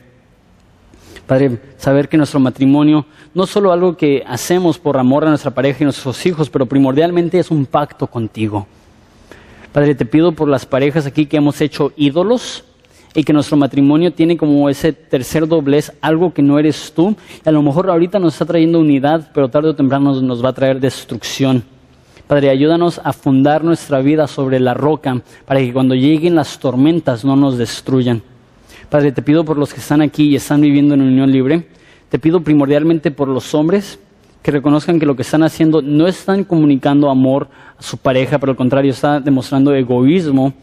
Padre, 1.26 1.59
saber 1.78 2.07
que 2.07 2.18
nuestro 2.18 2.39
matrimonio 2.39 3.07
no 3.34 3.45
es 3.45 3.49
solo 3.49 3.72
algo 3.72 3.97
que 3.97 4.24
hacemos 4.28 4.78
por 4.78 4.95
amor 4.95 5.26
a 5.26 5.30
nuestra 5.30 5.49
pareja 5.49 5.80
y 5.82 5.86
nuestros 5.86 6.24
hijos, 6.28 6.51
pero 6.51 6.68
primordialmente 6.68 7.39
es 7.39 7.49
un 7.49 7.65
pacto 7.65 8.05
contigo. 8.05 8.68
Padre, 9.74 9.95
te 9.95 10.05
pido 10.05 10.34
por 10.34 10.47
las 10.47 10.68
parejas 10.68 11.07
aquí 11.07 11.26
que 11.26 11.38
hemos 11.38 11.59
hecho 11.61 11.93
ídolos, 11.97 12.63
y 13.14 13.24
que 13.24 13.34
nuestro 13.34 13.58
matrimonio 13.58 14.14
tiene 14.14 14.38
como 14.38 14.70
ese 14.70 14.93
tercer 14.93 15.47
doblez, 15.47 15.91
algo 16.01 16.34
que 16.34 16.41
no 16.41 16.60
eres 16.60 16.93
tú. 16.93 17.16
Y 17.45 17.49
a 17.49 17.51
lo 17.51 17.62
mejor 17.62 17.89
ahorita 17.89 18.20
nos 18.20 18.34
está 18.34 18.45
trayendo 18.45 18.80
unidad, 18.80 19.32
pero 19.34 19.49
tarde 19.49 19.70
o 19.70 19.76
temprano 19.76 20.22
nos, 20.22 20.43
va 20.43 20.49
a 20.49 20.53
traer 20.53 20.80
destrucción. 20.80 21.64
Padre, 22.28 22.49
ayúdanos 22.49 22.99
a 23.03 23.14
fundar 23.14 23.64
nuestra 23.64 24.01
vida 24.01 24.28
sobre 24.28 24.60
la 24.60 24.74
roca 24.74 25.22
para 25.45 25.60
que 25.62 25.72
cuando 25.72 25.95
lleguen 25.95 26.36
las 26.36 26.60
tormentas 26.60 27.24
no 27.24 27.36
nos 27.36 27.58
destruyan. 27.58 28.22
Padre, 28.89 29.12
te 29.12 29.22
pido 29.22 29.45
por 29.45 29.58
los 29.58 29.74
que 29.74 29.80
están 29.80 30.01
aquí 30.01 30.30
y 30.30 30.36
están 30.36 30.62
viviendo 30.62 30.93
en 30.93 31.01
unión 31.01 31.32
libre. 31.32 31.68
Te 32.10 32.20
pido 32.20 32.41
primordialmente 32.41 33.12
por 33.12 33.28
los 33.28 33.53
hombres 33.53 33.99
que 34.41 34.51
reconozcan 34.51 34.99
que 34.99 35.05
lo 35.05 35.16
que 35.16 35.24
están 35.24 35.43
haciendo 35.43 35.82
no 35.82 36.08
están 36.08 36.43
comunicando 36.43 37.10
amor 37.10 37.49
a 37.78 37.84
su 37.84 37.97
pareja, 37.97 38.39
pero 38.39 38.51
al 38.51 38.58
contrario 38.58 38.91
está 38.91 39.20
demostrando 39.20 39.74
egoísmo 39.74 40.53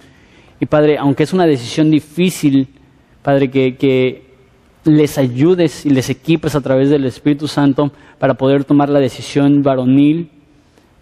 y 0.61 0.67
Padre, 0.67 0.99
aunque 0.99 1.25
es 1.25 1.33
una 1.33 1.47
decisión 1.47 1.91
difícil, 1.91 2.69
Padre, 3.23 3.51
que, 3.51 4.25
les 4.85 5.17
ayudes 5.17 5.87
y 5.87 5.91
les 5.91 6.11
equipes 6.11 6.55
a 6.55 6.61
través 6.61 6.91
del 6.91 7.07
Espíritu 7.07 7.49
Santo 7.49 7.91
para 8.19 8.35
poder 8.35 8.65
tomar 8.65 8.91
la 8.91 9.01
decisión 9.01 9.63
varonil 9.63 10.31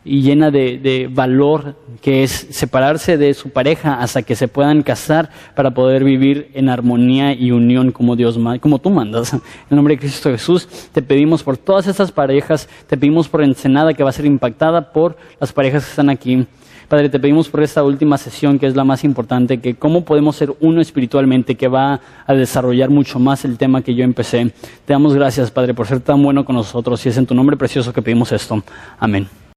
y 0.04 0.22
llena 0.22 0.52
de, 0.52 1.10
valor, 1.12 1.74
que 2.00 2.22
es 2.22 2.30
separarse 2.50 3.16
de 3.16 3.34
su 3.34 3.50
pareja 3.50 4.00
hasta 4.00 4.22
que 4.22 4.36
se 4.36 4.46
puedan 4.46 4.82
casar 4.84 5.30
para 5.56 5.72
poder 5.72 6.04
vivir 6.04 6.50
en 6.54 6.68
armonía 6.68 7.34
y 7.34 7.50
unión 7.50 7.90
como 7.90 8.14
Dios, 8.14 8.38
como 8.60 8.78
tú 8.78 8.90
mandas. 8.90 9.32
En 9.32 9.40
nombre 9.70 9.94
de 9.94 10.00
Cristo 10.00 10.30
Jesús, 10.30 10.68
te 10.92 11.02
pedimos 11.02 11.42
por 11.42 11.56
todas 11.56 11.88
estas 11.88 12.12
parejas, 12.12 12.68
te 12.86 12.96
pedimos 12.96 13.28
por 13.28 13.42
Ensenada 13.42 13.94
que 13.94 14.04
va 14.04 14.10
a 14.10 14.12
ser 14.12 14.26
impactada 14.26 14.92
por 14.92 15.16
las 15.40 15.52
parejas 15.52 15.84
que 15.84 15.90
están 15.90 16.08
aquí. 16.08 16.46
Padre, 16.92 17.08
te 17.08 17.18
pedimos 17.18 17.48
por 17.48 17.62
esta 17.62 17.82
última 17.82 18.18
sesión, 18.18 18.58
que 18.58 18.66
es 18.66 18.76
la 18.76 18.84
más 18.84 19.02
importante, 19.02 19.60
que 19.60 19.76
cómo 19.76 20.04
podemos 20.04 20.36
ser 20.36 20.52
uno 20.60 20.82
espiritualmente, 20.82 21.54
que 21.54 21.66
va 21.66 22.02
a 22.26 22.34
desarrollar 22.34 22.90
mucho 22.90 23.18
más 23.18 23.46
el 23.46 23.56
tema 23.56 23.80
que 23.80 23.94
yo 23.94 24.04
empecé. 24.04 24.52
Te 24.84 24.92
damos 24.92 25.14
gracias, 25.14 25.50
Padre, 25.50 25.72
por 25.72 25.86
ser 25.86 26.00
tan 26.00 26.22
bueno 26.22 26.44
con 26.44 26.54
nosotros 26.54 27.06
y 27.06 27.08
es 27.08 27.16
en 27.16 27.24
tu 27.24 27.34
nombre 27.34 27.56
precioso 27.56 27.94
que 27.94 28.02
pedimos 28.02 28.30
esto. 28.30 28.62
Amén. 28.98 29.26